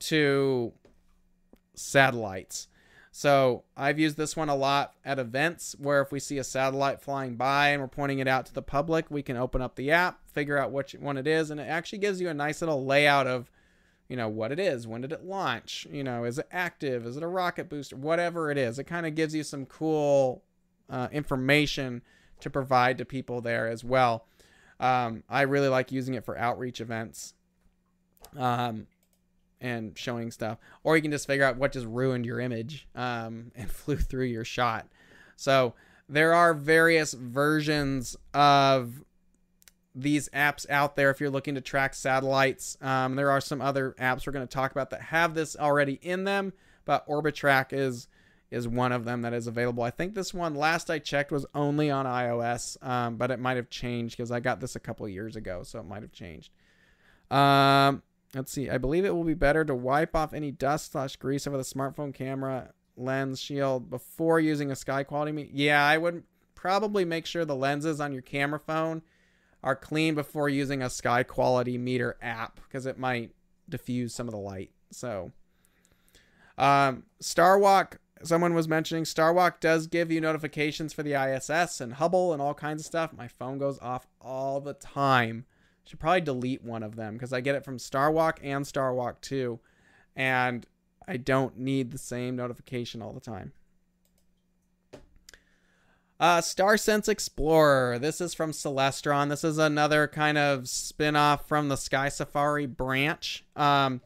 to 0.00 0.72
satellites. 1.74 2.68
So 3.12 3.64
I've 3.76 3.98
used 3.98 4.16
this 4.16 4.36
one 4.36 4.48
a 4.48 4.54
lot 4.54 4.94
at 5.04 5.18
events 5.18 5.74
where 5.78 6.00
if 6.00 6.12
we 6.12 6.20
see 6.20 6.38
a 6.38 6.44
satellite 6.44 7.00
flying 7.00 7.34
by 7.34 7.70
and 7.70 7.82
we're 7.82 7.88
pointing 7.88 8.20
it 8.20 8.28
out 8.28 8.46
to 8.46 8.54
the 8.54 8.62
public, 8.62 9.10
we 9.10 9.22
can 9.22 9.36
open 9.36 9.60
up 9.60 9.74
the 9.74 9.90
app, 9.90 10.20
figure 10.28 10.56
out 10.56 10.70
which 10.70 10.92
one 10.94 11.16
it 11.16 11.26
is, 11.26 11.50
and 11.50 11.60
it 11.60 11.68
actually 11.68 11.98
gives 11.98 12.20
you 12.20 12.28
a 12.28 12.34
nice 12.34 12.62
little 12.62 12.84
layout 12.84 13.26
of 13.26 13.50
you 14.10 14.16
know 14.16 14.28
what 14.28 14.50
it 14.50 14.58
is. 14.58 14.88
When 14.88 15.02
did 15.02 15.12
it 15.12 15.24
launch? 15.24 15.86
You 15.90 16.02
know 16.02 16.24
is 16.24 16.38
it 16.38 16.48
active? 16.50 17.06
Is 17.06 17.16
it 17.16 17.22
a 17.22 17.28
rocket 17.28 17.70
booster? 17.70 17.96
Whatever 17.96 18.50
it 18.50 18.58
is. 18.58 18.78
It 18.78 18.84
kind 18.84 19.06
of 19.06 19.14
gives 19.14 19.34
you 19.36 19.44
some 19.44 19.64
cool 19.66 20.42
uh, 20.90 21.06
information 21.12 22.02
to 22.40 22.50
provide 22.50 22.98
to 22.98 23.04
people 23.04 23.40
there 23.40 23.68
as 23.68 23.84
well. 23.84 24.26
Um, 24.80 25.22
i 25.28 25.42
really 25.42 25.68
like 25.68 25.92
using 25.92 26.14
it 26.14 26.24
for 26.24 26.38
outreach 26.38 26.80
events 26.80 27.34
um, 28.36 28.88
and 29.60 29.96
showing 29.96 30.32
stuff. 30.32 30.58
Or 30.82 30.96
you 30.96 31.02
can 31.02 31.12
just 31.12 31.26
figure 31.26 31.44
out 31.44 31.56
what 31.56 31.72
just 31.72 31.86
ruined 31.86 32.26
your 32.26 32.40
image 32.40 32.88
um, 32.96 33.52
and 33.54 33.70
flew 33.70 33.96
through 33.96 34.24
your 34.24 34.44
shot. 34.44 34.88
So 35.36 35.74
there 36.08 36.34
are 36.34 36.52
various 36.52 37.12
versions 37.12 38.16
of 38.34 39.04
these 40.00 40.28
apps 40.30 40.68
out 40.70 40.96
there 40.96 41.10
if 41.10 41.20
you're 41.20 41.30
looking 41.30 41.54
to 41.54 41.60
track 41.60 41.94
satellites. 41.94 42.76
Um, 42.80 43.16
there 43.16 43.30
are 43.30 43.40
some 43.40 43.60
other 43.60 43.94
apps 43.98 44.26
we're 44.26 44.32
going 44.32 44.46
to 44.46 44.52
talk 44.52 44.70
about 44.72 44.90
that 44.90 45.02
have 45.02 45.34
this 45.34 45.56
already 45.56 45.98
in 46.02 46.24
them, 46.24 46.52
but 46.84 47.06
Orbitraq 47.06 47.72
is 47.72 48.08
is 48.50 48.66
one 48.66 48.90
of 48.90 49.04
them 49.04 49.22
that 49.22 49.32
is 49.32 49.46
available. 49.46 49.84
I 49.84 49.90
think 49.90 50.14
this 50.14 50.34
one 50.34 50.56
last 50.56 50.90
I 50.90 50.98
checked 50.98 51.30
was 51.30 51.46
only 51.54 51.88
on 51.88 52.04
iOS, 52.04 52.82
um, 52.84 53.16
but 53.16 53.30
it 53.30 53.38
might 53.38 53.56
have 53.56 53.70
changed 53.70 54.16
because 54.16 54.32
I 54.32 54.40
got 54.40 54.58
this 54.58 54.74
a 54.74 54.80
couple 54.80 55.08
years 55.08 55.36
ago, 55.36 55.62
so 55.62 55.78
it 55.78 55.86
might 55.86 56.02
have 56.02 56.10
changed. 56.10 56.50
Um, 57.30 58.02
let's 58.34 58.50
see. 58.50 58.68
I 58.68 58.78
believe 58.78 59.04
it 59.04 59.14
will 59.14 59.22
be 59.22 59.34
better 59.34 59.64
to 59.64 59.74
wipe 59.74 60.16
off 60.16 60.34
any 60.34 60.50
dust 60.50 60.90
slash 60.90 61.14
grease 61.14 61.46
over 61.46 61.56
the 61.56 61.62
smartphone 61.62 62.12
camera 62.12 62.72
lens 62.96 63.40
shield 63.40 63.88
before 63.88 64.40
using 64.40 64.72
a 64.72 64.76
sky 64.76 65.04
quality. 65.04 65.30
Me- 65.30 65.50
yeah, 65.52 65.84
I 65.86 65.96
would 65.96 66.24
probably 66.56 67.04
make 67.04 67.26
sure 67.26 67.44
the 67.44 67.54
lenses 67.54 68.00
on 68.00 68.12
your 68.12 68.22
camera 68.22 68.58
phone 68.58 69.02
are 69.62 69.76
clean 69.76 70.14
before 70.14 70.48
using 70.48 70.82
a 70.82 70.90
sky 70.90 71.22
quality 71.22 71.76
meter 71.76 72.16
app 72.22 72.60
because 72.66 72.86
it 72.86 72.98
might 72.98 73.32
diffuse 73.68 74.14
some 74.14 74.26
of 74.26 74.32
the 74.32 74.40
light. 74.40 74.70
So, 74.90 75.32
um, 76.58 77.04
Starwalk, 77.22 77.98
someone 78.22 78.54
was 78.54 78.68
mentioning 78.68 79.04
Starwalk 79.04 79.60
does 79.60 79.86
give 79.86 80.10
you 80.10 80.20
notifications 80.20 80.92
for 80.92 81.02
the 81.02 81.14
ISS 81.14 81.80
and 81.80 81.94
Hubble 81.94 82.32
and 82.32 82.42
all 82.42 82.54
kinds 82.54 82.82
of 82.82 82.86
stuff. 82.86 83.12
My 83.12 83.28
phone 83.28 83.58
goes 83.58 83.78
off 83.80 84.06
all 84.20 84.60
the 84.60 84.74
time. 84.74 85.46
Should 85.84 86.00
probably 86.00 86.20
delete 86.20 86.62
one 86.62 86.82
of 86.82 86.96
them 86.96 87.14
because 87.14 87.32
I 87.32 87.40
get 87.40 87.54
it 87.54 87.64
from 87.64 87.78
Starwalk 87.78 88.38
and 88.42 88.64
Starwalk 88.64 89.20
2, 89.22 89.58
and 90.14 90.66
I 91.08 91.16
don't 91.16 91.58
need 91.58 91.90
the 91.90 91.98
same 91.98 92.36
notification 92.36 93.02
all 93.02 93.12
the 93.12 93.20
time. 93.20 93.52
Uh, 96.20 96.42
StarSense 96.42 97.08
Explorer. 97.08 97.98
This 97.98 98.20
is 98.20 98.34
from 98.34 98.50
Celestron. 98.50 99.30
This 99.30 99.42
is 99.42 99.56
another 99.56 100.06
kind 100.06 100.36
of 100.36 100.68
spin-off 100.68 101.48
from 101.48 101.70
the 101.70 101.78
Sky 101.78 102.10
Safari 102.10 102.66
branch. 102.66 103.42
Um, 103.56 104.02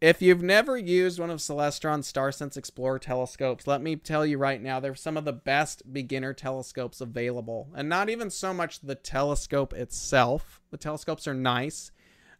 if 0.00 0.22
you've 0.22 0.44
never 0.44 0.78
used 0.78 1.18
one 1.18 1.30
of 1.30 1.40
Celestron's 1.40 2.12
StarSense 2.12 2.56
Explorer 2.56 3.00
telescopes, 3.00 3.66
let 3.66 3.82
me 3.82 3.96
tell 3.96 4.24
you 4.24 4.38
right 4.38 4.62
now, 4.62 4.78
they're 4.78 4.94
some 4.94 5.16
of 5.16 5.24
the 5.24 5.32
best 5.32 5.92
beginner 5.92 6.32
telescopes 6.32 7.00
available. 7.00 7.68
And 7.74 7.88
not 7.88 8.08
even 8.08 8.30
so 8.30 8.54
much 8.54 8.78
the 8.78 8.94
telescope 8.94 9.72
itself. 9.72 10.60
The 10.70 10.76
telescopes 10.76 11.26
are 11.26 11.34
nice, 11.34 11.90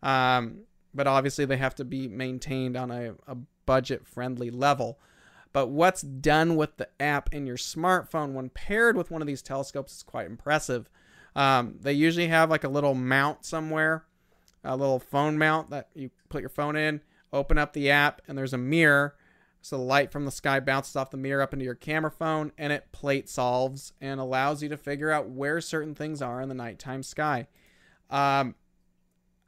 um, 0.04 0.60
but 0.94 1.08
obviously 1.08 1.46
they 1.46 1.56
have 1.56 1.74
to 1.74 1.84
be 1.84 2.06
maintained 2.06 2.76
on 2.76 2.92
a, 2.92 3.14
a 3.26 3.34
budget-friendly 3.66 4.50
level. 4.50 5.00
But 5.52 5.68
what's 5.68 6.02
done 6.02 6.56
with 6.56 6.76
the 6.78 6.88
app 7.00 7.32
in 7.32 7.46
your 7.46 7.56
smartphone 7.56 8.32
when 8.32 8.48
paired 8.48 8.96
with 8.96 9.10
one 9.10 9.20
of 9.20 9.26
these 9.26 9.42
telescopes 9.42 9.96
is 9.96 10.02
quite 10.02 10.26
impressive. 10.26 10.88
Um, 11.36 11.76
they 11.80 11.92
usually 11.92 12.28
have 12.28 12.50
like 12.50 12.64
a 12.64 12.68
little 12.68 12.94
mount 12.94 13.44
somewhere, 13.44 14.04
a 14.64 14.76
little 14.76 14.98
phone 14.98 15.38
mount 15.38 15.70
that 15.70 15.88
you 15.94 16.10
put 16.28 16.40
your 16.40 16.48
phone 16.48 16.76
in, 16.76 17.00
open 17.32 17.58
up 17.58 17.72
the 17.72 17.90
app, 17.90 18.22
and 18.26 18.36
there's 18.36 18.54
a 18.54 18.58
mirror. 18.58 19.14
So 19.60 19.76
the 19.76 19.82
light 19.84 20.10
from 20.10 20.24
the 20.24 20.32
sky 20.32 20.58
bounces 20.58 20.96
off 20.96 21.10
the 21.10 21.16
mirror 21.16 21.42
up 21.42 21.52
into 21.52 21.64
your 21.64 21.74
camera 21.74 22.10
phone, 22.10 22.52
and 22.58 22.72
it 22.72 22.90
plate 22.90 23.28
solves 23.28 23.92
and 24.00 24.18
allows 24.20 24.62
you 24.62 24.68
to 24.70 24.76
figure 24.76 25.10
out 25.10 25.28
where 25.28 25.60
certain 25.60 25.94
things 25.94 26.20
are 26.20 26.40
in 26.40 26.48
the 26.48 26.54
nighttime 26.54 27.02
sky. 27.02 27.46
Um, 28.10 28.56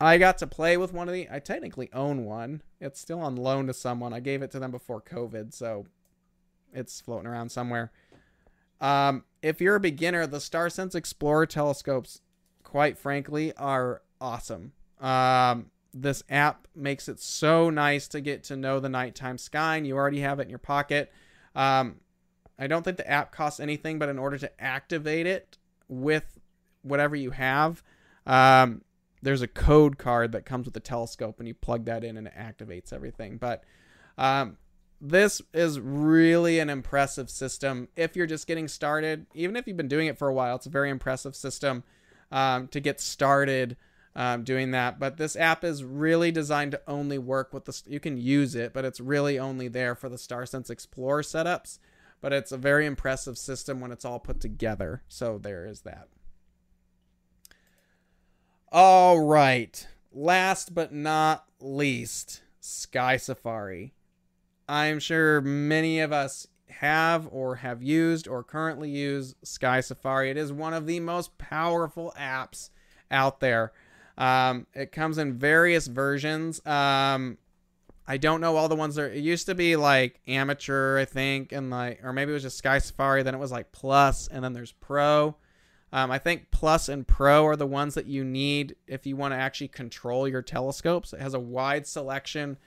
I 0.01 0.19
got 0.19 0.39
to 0.39 0.47
play 0.47 0.77
with 0.77 0.93
one 0.93 1.09
of 1.09 1.15
the. 1.15 1.29
I 1.31 1.39
technically 1.39 1.91
own 1.93 2.25
one. 2.25 2.63
It's 2.81 3.01
still 3.01 3.21
on 3.21 3.37
loan 3.37 3.67
to 3.67 3.75
someone. 3.75 4.13
I 4.13 4.21
gave 4.21 4.43
it 4.43 4.51
to 4.53 4.59
them 4.59 4.71
before 4.71 5.01
COVID, 5.01 5.53
so 5.53 5.87
it's 6.75 7.01
floating 7.01 7.27
around 7.27 7.51
somewhere. 7.51 7.93
Um, 8.81 9.25
if 9.41 9.61
you're 9.61 9.77
a 9.77 9.81
beginner, 9.81 10.27
the 10.27 10.39
StarSense 10.39 10.95
Explorer 10.95 11.47
telescopes, 11.47 12.20
quite 12.62 12.99
frankly, 12.99 13.53
are 13.57 14.03
awesome. 14.20 14.72
Um, 15.01 15.70
this 15.93 16.22
app 16.29 16.66
makes 16.75 17.09
it 17.09 17.20
so 17.20 17.70
nice 17.70 18.09
to 18.09 18.20
get 18.20 18.43
to 18.45 18.57
know 18.57 18.81
the 18.81 18.89
nighttime 18.89 19.39
sky, 19.39 19.77
and 19.77 19.87
you 19.87 19.97
already 19.97 20.20
have 20.20 20.41
it 20.41 20.45
in 20.45 20.51
your 20.51 20.59
pocket. 20.59 21.12
Um, 21.55 22.01
I 22.59 22.66
don't 22.66 22.83
think 22.83 22.97
the 22.97 23.11
app 23.11 23.33
costs 23.33 23.61
anything, 23.61 23.99
but 23.99 24.09
in 24.09 24.18
order 24.18 24.39
to 24.39 24.62
activate 24.62 25.27
it 25.27 25.57
with 25.89 26.39
whatever 26.83 27.16
you 27.16 27.31
have, 27.31 27.83
um, 28.27 28.83
there's 29.22 29.43
a 29.43 29.49
code 29.49 29.99
card 29.99 30.33
that 30.33 30.45
comes 30.45 30.66
with 30.66 30.75
the 30.75 30.81
telescope, 30.81 31.39
and 31.39 31.49
you 31.49 31.55
plug 31.55 31.85
that 31.87 32.05
in, 32.05 32.16
and 32.16 32.27
it 32.27 32.35
activates 32.37 32.93
everything. 32.93 33.39
But 33.39 33.64
um, 34.18 34.57
this 35.05 35.43
is 35.53 35.79
really 35.79 36.59
an 36.59 36.71
impressive 36.71 37.29
system. 37.29 37.89
If 37.95 38.17
you're 38.17 38.27
just 38.27 38.47
getting 38.47 38.69
started, 38.69 39.27
even 39.35 39.55
if 39.55 39.67
you've 39.67 39.77
been 39.77 39.87
doing 39.87 40.07
it 40.07 40.17
for 40.17 40.29
a 40.29 40.33
while, 40.33 40.57
it's 40.57 40.65
a 40.65 40.71
very 40.71 40.89
impressive 40.89 41.37
system 41.37 41.85
um, 42.33 42.69
to 42.69 42.81
get 42.81 43.01
started 43.03 43.77
um, 44.17 44.45
doing 44.45 44.71
that. 44.71 44.99
But 44.99 45.19
this 45.19 45.37
app 45.37 45.63
is 45.63 45.85
really 45.85 46.33
designed 46.33 46.73
to 46.73 46.81
only 46.87 47.19
work 47.19 47.53
with 47.53 47.67
the. 47.67 47.83
You 47.87 48.01
can 48.01 48.17
use 48.17 48.55
it, 48.55 48.73
but 48.73 48.87
it's 48.87 48.99
really 48.99 49.39
only 49.39 49.69
there 49.69 49.95
for 49.95 50.09
the 50.09 50.17
StarSense 50.17 50.71
Explorer 50.71 51.23
setups. 51.23 51.79
But 52.23 52.33
it's 52.33 52.53
a 52.53 52.57
very 52.57 52.87
impressive 52.87 53.37
system 53.37 53.81
when 53.81 53.93
it's 53.93 54.07
all 54.07 54.19
put 54.19 54.41
together. 54.41 55.03
So 55.09 55.37
there 55.37 55.67
is 55.67 55.83
that. 55.83 56.09
All 58.73 59.21
right. 59.21 59.87
Last 60.11 60.75
but 60.75 60.95
not 60.95 61.45
least, 61.61 62.41
Sky 62.61 63.19
Safari. 63.19 63.93
I'm 64.69 64.99
sure 64.99 65.41
many 65.41 66.01
of 66.01 66.12
us 66.12 66.47
have 66.69 67.29
or 67.31 67.57
have 67.57 67.83
used 67.83 68.27
or 68.27 68.43
currently 68.43 68.91
use 68.91 69.35
Sky 69.43 69.81
Safari. 69.81 70.31
It 70.31 70.37
is 70.37 70.53
one 70.53 70.75
of 70.75 70.87
the 70.87 71.01
most 71.01 71.37
powerful 71.39 72.12
apps 72.19 72.71
out 73.11 73.41
there. 73.41 73.73
Um, 74.17 74.67
it 74.75 74.93
comes 74.93 75.19
in 75.19 75.35
various 75.35 75.87
versions. 75.87 76.65
Um, 76.67 77.39
I 78.07 78.17
don't 78.17 78.41
know 78.41 78.57
all 78.57 78.69
the 78.69 78.77
ones 78.77 78.97
that 78.97 79.12
it 79.12 79.21
used 79.21 79.47
to 79.47 79.55
be 79.55 79.77
like 79.77 80.21
amateur, 80.27 80.99
I 80.99 81.05
think, 81.05 81.53
and 81.53 81.71
like, 81.71 82.01
or 82.03 82.12
maybe 82.12 82.31
it 82.31 82.35
was 82.35 82.43
just 82.43 82.59
Sky 82.59 82.79
Safari. 82.79 83.23
Then 83.23 83.35
it 83.35 83.39
was 83.41 83.53
like 83.53 83.73
Plus, 83.73 84.29
and 84.29 84.45
then 84.45 84.53
there's 84.53 84.73
Pro. 84.73 85.37
Um, 85.93 86.11
I 86.11 86.19
think 86.19 86.51
Plus 86.51 86.89
and 86.89 87.07
Pro 87.07 87.47
are 87.47 87.57
the 87.57 87.67
ones 87.67 87.95
that 87.95 88.07
you 88.07 88.25
need 88.25 88.77
if 88.87 89.07
you 89.07 89.17
want 89.17 89.33
to 89.33 89.39
actually 89.39 89.69
control 89.69 90.29
your 90.29 90.43
telescopes. 90.43 91.12
It 91.12 91.21
has 91.21 91.35
a 91.35 91.41
wide 91.41 91.87
selection 91.87 92.59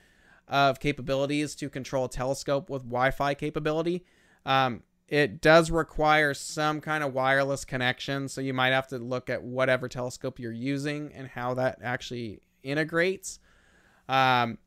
of 0.48 0.80
capabilities 0.80 1.56
to 1.56 1.70
control 1.70 2.06
a 2.06 2.10
telescope 2.10 2.70
with 2.70 2.84
Wi-Fi 2.84 3.34
capability. 3.34 4.06
Um, 4.46 4.84
it 5.08 5.42
does 5.42 5.72
require 5.72 6.34
some 6.34 6.82
kind 6.82 7.04
of 7.04 7.14
wireless 7.14 7.64
connection, 7.64 8.28
so 8.28 8.42
you 8.42 8.54
might 8.54 8.74
have 8.74 8.88
to 8.88 8.98
look 8.98 9.30
at 9.30 9.44
whatever 9.44 9.88
telescope 9.88 10.40
you're 10.40 10.52
using 10.52 11.12
and 11.14 11.28
how 11.28 11.54
that 11.54 11.80
actually 11.82 12.42
integrates. 12.64 13.40
Um, 14.10 14.58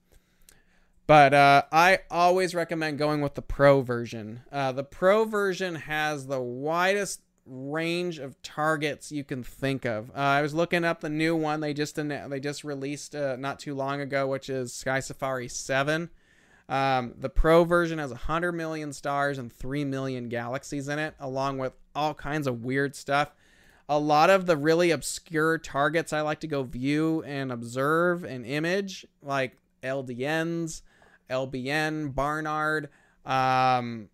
but 1.07 1.35
uh, 1.35 1.63
I 1.73 2.01
always 2.11 2.55
recommend 2.55 2.99
going 2.99 3.21
with 3.21 3.35
the 3.35 3.43
Pro 3.43 3.81
version. 3.81 4.43
Uh, 4.51 4.73
the 4.73 4.85
Pro 4.85 5.25
version 5.25 5.75
has 5.75 6.27
the 6.27 6.41
widest 6.41 7.21
range 7.51 8.19
of 8.19 8.41
targets 8.43 9.11
you 9.11 9.25
can 9.25 9.43
think 9.43 9.85
of. 9.85 10.11
Uh, 10.11 10.19
I 10.19 10.43
was 10.43 10.55
looking 10.55 10.85
up 10.85 11.01
the 11.01 11.11
new 11.11 11.35
one 11.35 11.61
they 11.61 11.75
just 11.75 11.97
they 11.97 12.41
just 12.41 12.65
released 12.65 13.15
uh, 13.15 13.37
not 13.37 13.59
too 13.59 13.75
long 13.75 14.01
ago, 14.01 14.27
which 14.29 14.49
is 14.49 14.73
Sky 14.73 15.01
Safari 15.01 15.49
Seven. 15.49 16.11
Um, 16.69 17.15
the 17.19 17.29
Pro 17.29 17.65
version 17.65 17.99
has 17.99 18.11
100 18.11 18.53
million 18.53 18.93
stars 18.93 19.39
and 19.39 19.53
3 19.53 19.85
million 19.85 20.29
galaxies 20.29 20.89
in 20.89 21.01
it, 21.01 21.15
along 21.19 21.59
with 21.59 21.73
all 21.97 22.15
kinds 22.15 22.47
of 22.47 22.65
weird 22.65 22.95
stuff. 22.95 23.35
A 23.89 23.99
lot 23.99 24.31
of 24.31 24.47
the 24.47 24.57
really 24.57 24.93
obscure 24.93 25.59
targets 25.59 26.13
I 26.13 26.21
like 26.21 26.39
to 26.41 26.47
go 26.47 26.63
view 26.63 27.25
and 27.25 27.51
observe 27.51 28.23
and 28.23 28.47
image, 28.47 29.05
like 29.21 29.57
LDNs, 29.83 30.83
LBN, 31.29 32.15
Barnard, 32.15 32.89
um, 33.27 34.09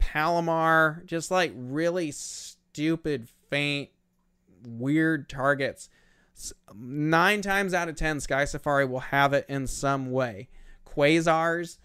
Palomar, 0.00 1.02
just 1.06 1.30
like 1.30 1.52
really 1.54 2.10
stupid, 2.10 3.28
faint, 3.48 3.90
weird 4.66 5.28
targets. 5.28 5.88
Nine 6.74 7.42
times 7.42 7.74
out 7.74 7.88
of 7.88 7.94
ten, 7.94 8.18
Sky 8.18 8.44
Safari 8.44 8.86
will 8.86 9.00
have 9.00 9.32
it 9.32 9.46
in 9.48 9.66
some 9.66 10.10
way 10.10 10.48
quasars. 10.84 11.78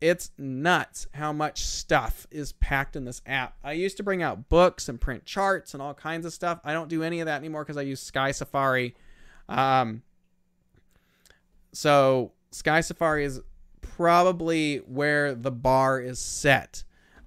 It's 0.00 0.32
nuts 0.36 1.06
how 1.14 1.32
much 1.32 1.64
stuff 1.64 2.26
is 2.30 2.52
packed 2.54 2.96
in 2.96 3.04
this 3.04 3.22
app. 3.24 3.56
I 3.62 3.72
used 3.72 3.96
to 3.98 4.02
bring 4.02 4.20
out 4.20 4.48
books 4.48 4.88
and 4.88 5.00
print 5.00 5.24
charts 5.24 5.74
and 5.74 5.82
all 5.82 5.94
kinds 5.94 6.26
of 6.26 6.32
stuff. 6.32 6.60
I 6.64 6.72
don't 6.72 6.88
do 6.88 7.04
any 7.04 7.20
of 7.20 7.26
that 7.26 7.36
anymore 7.36 7.62
because 7.62 7.76
I 7.76 7.82
use 7.82 8.00
Sky 8.00 8.32
Safari. 8.32 8.96
Um, 9.48 10.02
so 11.72 12.32
Sky 12.50 12.80
Safari 12.80 13.24
is 13.24 13.40
probably 13.80 14.78
where 14.78 15.34
the 15.36 15.52
bar 15.52 16.00
is 16.00 16.18
set. 16.18 16.82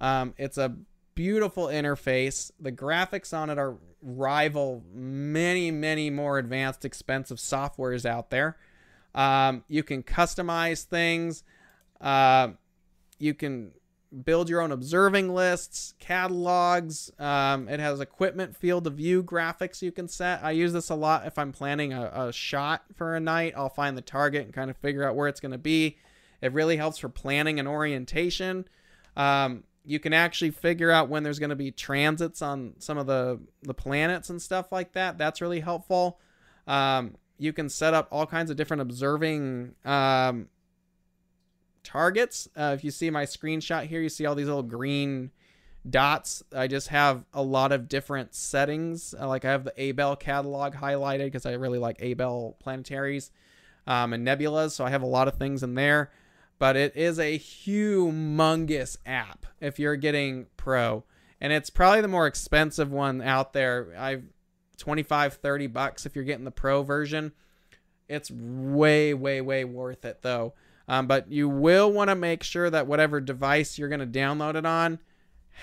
Um, 0.06 0.36
it's 0.38 0.60
a 0.60 0.76
beautiful 1.16 1.66
interface. 1.66 2.52
The 2.60 2.72
graphics 2.72 3.36
on 3.36 3.50
it 3.50 3.58
are 3.58 3.76
rival 4.04 4.84
many, 4.94 5.72
many 5.72 6.12
more 6.12 6.38
advanced, 6.38 6.86
expensive 6.86 7.38
softwares 7.38 8.06
out 8.06 8.30
there. 8.30 8.56
Um, 9.16 9.64
you 9.68 9.82
can 9.82 10.04
customize 10.04 10.84
things. 10.84 11.44
Uh, 12.00 12.50
you 13.18 13.34
can 13.34 13.72
build 14.24 14.48
your 14.48 14.62
own 14.62 14.72
observing 14.72 15.34
lists, 15.34 15.96
catalogs. 15.98 17.12
Um, 17.18 17.68
it 17.68 17.80
has 17.80 18.00
equipment 18.00 18.56
field 18.56 18.86
of 18.86 18.94
view 18.94 19.24
graphics 19.24 19.82
you 19.82 19.92
can 19.92 20.08
set. 20.08 20.44
I 20.44 20.52
use 20.52 20.72
this 20.72 20.92
a 20.92 20.96
lot 20.96 21.26
if 21.26 21.40
I'm 21.40 21.52
planning 21.52 21.94
a, 21.94 22.12
a 22.14 22.32
shot 22.32 22.84
for 22.94 23.16
a 23.16 23.20
night. 23.20 23.56
I'll 23.58 23.70
find 23.70 23.98
the 23.98 24.04
target 24.04 24.46
and 24.46 24.54
kind 24.54 24.70
of 24.70 24.78
figure 24.78 25.04
out 25.04 25.16
where 25.16 25.30
it's 25.30 25.40
going 25.40 25.54
to 25.54 25.58
be. 25.58 25.98
It 26.44 26.54
really 26.54 26.78
helps 26.78 27.00
for 27.00 27.10
planning 27.10 27.58
and 27.58 27.68
orientation. 27.68 28.68
Um, 29.18 29.64
you 29.86 30.00
can 30.00 30.14
actually 30.14 30.52
figure 30.52 30.92
out 30.92 31.10
when 31.10 31.24
there's 31.24 31.40
going 31.40 31.52
to 31.52 31.56
be 31.56 31.72
transits 31.72 32.42
on 32.42 32.74
some 32.80 32.98
of 32.98 33.08
the 33.08 33.40
the 33.62 33.74
planets 33.74 34.30
and 34.30 34.42
stuff 34.42 34.72
like 34.72 34.94
that. 34.94 35.18
That's 35.18 35.42
really 35.42 35.60
helpful. 35.60 36.20
Um, 36.68 37.16
you 37.38 37.54
can 37.54 37.70
set 37.70 37.94
up 37.94 38.08
all 38.12 38.26
kinds 38.26 38.50
of 38.50 38.58
different 38.58 38.82
observing 38.82 39.76
um, 39.84 40.48
targets. 41.84 42.48
Uh, 42.56 42.74
if 42.76 42.84
you 42.84 42.92
see 42.92 43.10
my 43.10 43.26
screenshot 43.26 43.86
here, 43.86 44.02
you 44.02 44.10
see 44.10 44.26
all 44.26 44.36
these 44.36 44.48
little 44.48 44.64
green 44.64 45.32
dots. 45.88 46.44
I 46.56 46.68
just 46.68 46.88
have 46.88 47.26
a 47.34 47.44
lot 47.44 47.72
of 47.72 47.88
different 47.88 48.34
settings. 48.34 49.14
Uh, 49.20 49.28
like 49.28 49.46
I 49.46 49.52
have 49.52 49.66
the 49.66 49.90
Abell 49.90 50.16
catalog 50.16 50.74
highlighted 50.74 51.26
because 51.26 51.46
I 51.46 51.54
really 51.54 51.80
like 51.80 52.02
Abell 52.02 52.58
planetaries 52.66 53.30
um, 53.86 54.14
and 54.14 54.26
nebulas. 54.26 54.72
So 54.72 54.86
I 54.86 54.90
have 54.90 55.04
a 55.04 55.08
lot 55.08 55.28
of 55.28 55.38
things 55.38 55.62
in 55.64 55.76
there. 55.76 56.12
But 56.58 56.76
it 56.76 56.96
is 56.96 57.20
a 57.20 57.38
humongous 57.38 58.98
app 59.06 59.46
if 59.60 59.80
you're 59.80 59.96
getting 59.96 60.48
Pro. 60.58 61.04
And 61.42 61.52
it's 61.52 61.70
probably 61.70 62.02
the 62.02 62.08
more 62.08 62.28
expensive 62.28 62.92
one 62.92 63.22
out 63.22 63.54
there. 63.54 63.94
I've 63.98 64.24
25 64.78 65.36
30 65.36 65.68
bucks 65.68 66.06
if 66.06 66.16
you're 66.16 66.26
getting 66.26 66.46
the 66.46 66.52
pro 66.52 66.84
version 66.84 67.32
it's 68.08 68.30
way 68.32 69.14
way 69.14 69.42
way 69.42 69.64
worth 69.64 70.06
it 70.06 70.22
though 70.22 70.54
um, 70.88 71.08
but 71.08 71.32
you 71.32 71.50
will 71.50 71.92
want 71.92 72.10
to 72.10 72.16
make 72.16 72.44
sure 72.44 72.70
that 72.70 72.88
whatever 72.88 73.20
device 73.20 73.78
you're 73.78 73.90
going 73.90 74.00
to 74.00 74.20
download 74.20 74.56
it 74.56 74.66
on 74.66 75.00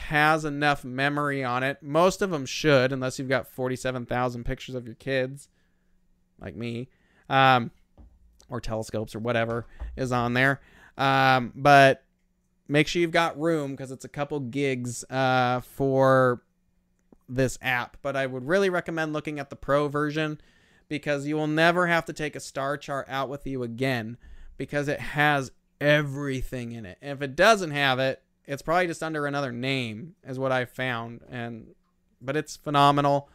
has 0.08 0.44
enough 0.44 0.84
memory 0.84 1.44
on 1.44 1.62
it 1.62 1.78
most 1.82 2.22
of 2.22 2.30
them 2.30 2.46
should 2.46 2.92
unless 2.92 3.18
you've 3.18 3.28
got 3.28 3.46
47000 3.46 4.44
pictures 4.44 4.74
of 4.74 4.86
your 4.86 4.96
kids 4.96 5.48
like 6.40 6.56
me 6.56 6.88
um, 7.28 7.70
or 8.48 8.60
telescopes 8.60 9.14
or 9.14 9.18
whatever 9.18 9.66
is 9.96 10.10
on 10.10 10.32
there 10.32 10.60
um, 10.96 11.52
but 11.54 12.04
make 12.68 12.88
sure 12.88 13.00
you've 13.00 13.10
got 13.10 13.38
room 13.38 13.72
because 13.72 13.90
it's 13.90 14.04
a 14.04 14.08
couple 14.08 14.40
gigs 14.40 15.04
uh, 15.10 15.60
for 15.60 16.42
this 17.28 17.58
app, 17.62 17.96
but 18.02 18.16
I 18.16 18.26
would 18.26 18.46
really 18.46 18.70
recommend 18.70 19.12
looking 19.12 19.38
at 19.38 19.50
the 19.50 19.56
pro 19.56 19.88
version 19.88 20.40
because 20.88 21.26
you 21.26 21.36
will 21.36 21.46
never 21.46 21.86
have 21.86 22.04
to 22.06 22.12
take 22.12 22.36
a 22.36 22.40
star 22.40 22.76
chart 22.76 23.06
out 23.08 23.28
with 23.28 23.46
you 23.46 23.62
again 23.62 24.18
because 24.56 24.88
it 24.88 25.00
has 25.00 25.50
everything 25.80 26.72
in 26.72 26.84
it. 26.84 26.98
And 27.00 27.12
if 27.12 27.22
it 27.22 27.34
doesn't 27.34 27.70
have 27.70 27.98
it, 27.98 28.22
it's 28.46 28.62
probably 28.62 28.86
just 28.86 29.02
under 29.02 29.26
another 29.26 29.52
name 29.52 30.14
is 30.24 30.38
what 30.38 30.52
I 30.52 30.64
found 30.64 31.20
and 31.30 31.74
but 32.20 32.36
it's 32.36 32.56
phenomenal. 32.56 33.28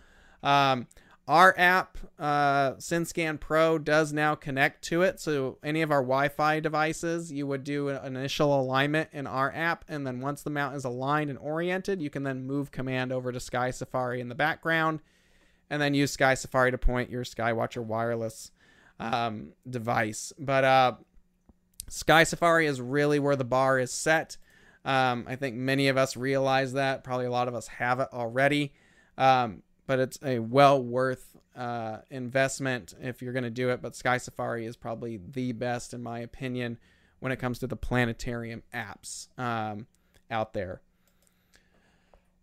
Um, 0.44 0.88
our 1.28 1.54
app, 1.58 1.98
uh, 2.18 2.72
SynScan 2.76 3.40
Pro, 3.40 3.78
does 3.78 4.14
now 4.14 4.34
connect 4.34 4.82
to 4.86 5.02
it. 5.02 5.20
So 5.20 5.58
any 5.62 5.82
of 5.82 5.92
our 5.92 6.02
Wi-Fi 6.02 6.62
devices, 6.62 7.32
you 7.32 7.46
would 7.48 7.66
do 7.66 7.90
an 7.90 8.16
initial 8.16 8.58
alignment 8.58 9.10
in 9.12 9.28
our 9.28 9.52
app, 9.54 9.84
and 9.90 10.08
then 10.08 10.22
once 10.22 10.42
the 10.42 10.50
mount 10.50 10.76
is 10.76 10.86
aligned 10.86 11.30
and 11.30 11.38
oriented, 11.40 12.02
you 12.02 12.10
can 12.10 12.24
then 12.24 12.46
move 12.46 12.72
command 12.72 13.12
over 13.12 13.32
to 13.32 13.40
Sky 13.40 13.72
Safari 13.72 14.22
in 14.22 14.30
the 14.30 14.36
background, 14.36 15.02
and 15.70 15.82
then 15.82 15.94
use 15.94 16.12
Sky 16.12 16.34
Safari 16.34 16.72
to 16.72 16.78
point 16.78 17.10
your 17.10 17.26
Skywatcher 17.26 17.84
wireless 17.84 18.52
um, 19.00 19.50
device. 19.70 20.32
But 20.40 20.64
uh, 20.64 20.94
Sky 21.90 22.24
Safari 22.24 22.68
is 22.68 22.80
really 22.80 23.20
where 23.20 23.36
the 23.36 23.44
bar 23.44 23.80
is 23.80 23.92
set. 23.92 24.38
Um, 24.86 25.26
I 25.28 25.36
think 25.36 25.58
many 25.58 25.90
of 25.90 25.98
us 25.98 26.16
realize 26.16 26.72
that. 26.74 27.04
Probably 27.04 27.26
a 27.26 27.32
lot 27.32 27.50
of 27.50 27.56
us 27.56 27.68
have 27.68 28.00
it 28.00 28.08
already. 28.14 28.74
Um, 29.18 29.64
but 29.88 30.00
it's 30.00 30.20
a 30.24 30.40
well 30.40 30.82
worth 30.82 31.36
uh, 31.56 32.00
investment 32.12 32.94
if 33.02 33.22
you're 33.22 33.34
going 33.34 33.44
to 33.44 33.50
do 33.50 33.70
it. 33.70 33.82
But 33.82 33.96
Sky 33.96 34.18
Safari 34.18 34.66
is 34.66 34.76
probably 34.76 35.18
the 35.18 35.54
best, 35.54 35.94
in 35.94 36.04
my 36.04 36.20
opinion, 36.20 36.78
when 37.20 37.32
it 37.32 37.38
comes 37.38 37.58
to 37.60 37.68
the 37.68 37.76
planetarium 37.76 38.62
apps 38.74 39.28
um, 39.40 39.88
out 40.30 40.54
there. 40.54 40.82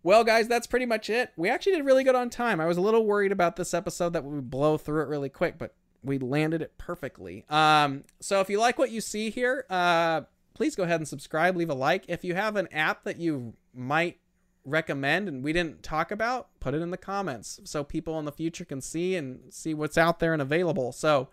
Well, 0.03 0.25
guys, 0.25 0.49
that's 0.49 0.67
pretty 0.67 0.85
much 0.85 1.09
it. 1.09 1.33
We 1.37 1.49
actually 1.49 1.77
did 1.77 1.85
really 1.87 2.05
good 2.05 2.15
on 2.15 2.29
time. 2.29 2.61
I 2.61 2.67
was 2.67 2.77
a 2.77 2.83
little 2.83 3.07
worried 3.07 3.33
about 3.33 3.57
this 3.57 3.73
episode 3.73 4.13
that 4.13 4.25
we 4.25 4.35
would 4.35 4.51
blow 4.51 4.77
through 4.77 5.03
it 5.03 5.09
really 5.09 5.31
quick, 5.31 5.57
but 5.57 5.75
we 6.03 6.19
landed 6.19 6.61
it 6.61 6.77
perfectly. 6.77 7.47
Um, 7.49 8.05
so 8.21 8.41
if 8.41 8.51
you 8.51 8.61
like 8.61 8.79
what 8.79 8.91
you 8.91 9.01
see 9.01 9.31
here, 9.31 9.65
uh, 9.71 10.23
please 10.53 10.77
go 10.77 10.83
ahead 10.83 11.01
and 11.01 11.09
subscribe, 11.09 11.57
leave 11.57 11.71
a 11.71 11.75
like. 11.75 12.05
If 12.09 12.23
you 12.23 12.35
have 12.35 12.57
an 12.57 12.69
app 12.71 13.05
that 13.05 13.19
you 13.19 13.55
might 13.73 14.19
recommend 14.65 15.29
and 15.29 15.43
we 15.43 15.53
didn't 15.53 15.83
talk 15.83 16.11
about, 16.11 16.49
put 16.61 16.75
it 16.75 16.81
in 16.81 16.91
the 16.91 16.97
comments 16.97 17.61
so 17.65 17.85
people 17.85 18.19
in 18.19 18.25
the 18.25 18.33
future 18.33 18.65
can 18.65 18.81
see 18.81 19.17
and 19.17 19.53
see 19.53 19.75
what's 19.75 19.99
out 19.99 20.19
there 20.19 20.33
and 20.33 20.43
available. 20.43 20.93
So, 20.93 21.29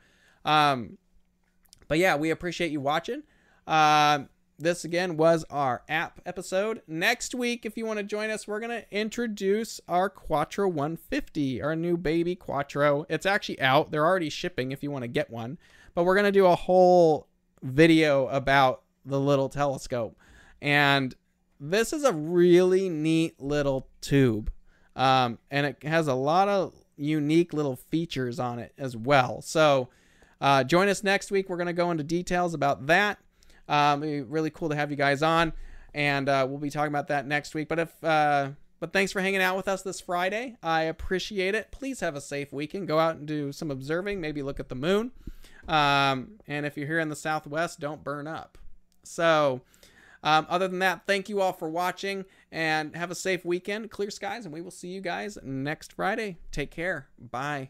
um, 0.45 0.97
but 1.87 1.97
yeah, 1.97 2.15
we 2.15 2.29
appreciate 2.29 2.71
you 2.71 2.81
watching. 2.81 3.23
Uh, 3.67 4.23
this 4.61 4.85
again 4.85 5.17
was 5.17 5.43
our 5.49 5.83
app 5.89 6.21
episode. 6.25 6.81
Next 6.87 7.33
week, 7.33 7.65
if 7.65 7.77
you 7.77 7.85
want 7.85 7.97
to 7.97 8.03
join 8.03 8.29
us, 8.29 8.47
we're 8.47 8.59
going 8.59 8.81
to 8.81 8.85
introduce 8.91 9.81
our 9.87 10.09
Quattro 10.09 10.67
150, 10.67 11.61
our 11.61 11.75
new 11.75 11.97
baby 11.97 12.35
Quattro. 12.35 13.05
It's 13.09 13.25
actually 13.25 13.59
out. 13.59 13.91
They're 13.91 14.05
already 14.05 14.29
shipping 14.29 14.71
if 14.71 14.83
you 14.83 14.91
want 14.91 15.03
to 15.03 15.07
get 15.07 15.29
one. 15.29 15.57
But 15.93 16.03
we're 16.03 16.15
going 16.15 16.25
to 16.25 16.31
do 16.31 16.45
a 16.45 16.55
whole 16.55 17.27
video 17.63 18.27
about 18.27 18.83
the 19.05 19.19
little 19.19 19.49
telescope. 19.49 20.17
And 20.61 21.15
this 21.61 21.93
is 21.93 22.03
a 22.03 22.11
really 22.11 22.89
neat 22.89 23.39
little 23.39 23.87
tube. 24.01 24.51
Um, 24.95 25.37
and 25.51 25.67
it 25.67 25.83
has 25.83 26.07
a 26.07 26.15
lot 26.15 26.49
of 26.49 26.73
unique 26.97 27.53
little 27.53 27.75
features 27.75 28.39
on 28.39 28.59
it 28.59 28.73
as 28.77 28.97
well. 28.97 29.41
So 29.41 29.89
uh, 30.41 30.63
join 30.63 30.89
us 30.89 31.03
next 31.03 31.29
week. 31.29 31.49
We're 31.49 31.57
going 31.57 31.67
to 31.67 31.73
go 31.73 31.91
into 31.91 32.03
details 32.03 32.55
about 32.55 32.87
that. 32.87 33.19
Um, 33.69 34.01
really 34.27 34.49
cool 34.49 34.69
to 34.69 34.75
have 34.75 34.89
you 34.89 34.97
guys 34.97 35.21
on, 35.21 35.53
and 35.93 36.27
uh, 36.27 36.45
we'll 36.49 36.57
be 36.57 36.71
talking 36.71 36.91
about 36.91 37.07
that 37.07 37.25
next 37.25 37.55
week. 37.55 37.69
But 37.69 37.79
if 37.79 38.03
uh, 38.03 38.49
but 38.81 38.91
thanks 38.91 39.13
for 39.13 39.21
hanging 39.21 39.41
out 39.41 39.55
with 39.55 39.67
us 39.69 39.83
this 39.83 40.01
Friday. 40.01 40.57
I 40.61 40.81
appreciate 40.81 41.55
it. 41.55 41.71
Please 41.71 42.01
have 42.01 42.15
a 42.15 42.21
safe 42.21 42.51
weekend. 42.51 42.87
Go 42.87 42.99
out 42.99 43.17
and 43.17 43.27
do 43.27 43.51
some 43.53 43.71
observing. 43.71 44.19
Maybe 44.19 44.41
look 44.41 44.59
at 44.59 44.67
the 44.67 44.75
moon. 44.75 45.11
Um, 45.67 46.39
and 46.47 46.65
if 46.65 46.75
you're 46.75 46.87
here 46.87 46.99
in 46.99 47.09
the 47.09 47.15
Southwest, 47.15 47.79
don't 47.79 48.03
burn 48.03 48.25
up. 48.27 48.57
So. 49.03 49.61
Um, 50.23 50.45
other 50.49 50.67
than 50.67 50.79
that, 50.79 51.07
thank 51.07 51.29
you 51.29 51.41
all 51.41 51.53
for 51.53 51.69
watching 51.69 52.25
and 52.51 52.95
have 52.95 53.11
a 53.11 53.15
safe 53.15 53.43
weekend, 53.43 53.89
clear 53.89 54.11
skies, 54.11 54.45
and 54.45 54.53
we 54.53 54.61
will 54.61 54.71
see 54.71 54.89
you 54.89 55.01
guys 55.01 55.37
next 55.43 55.93
Friday. 55.93 56.37
Take 56.51 56.71
care. 56.71 57.07
Bye. 57.19 57.69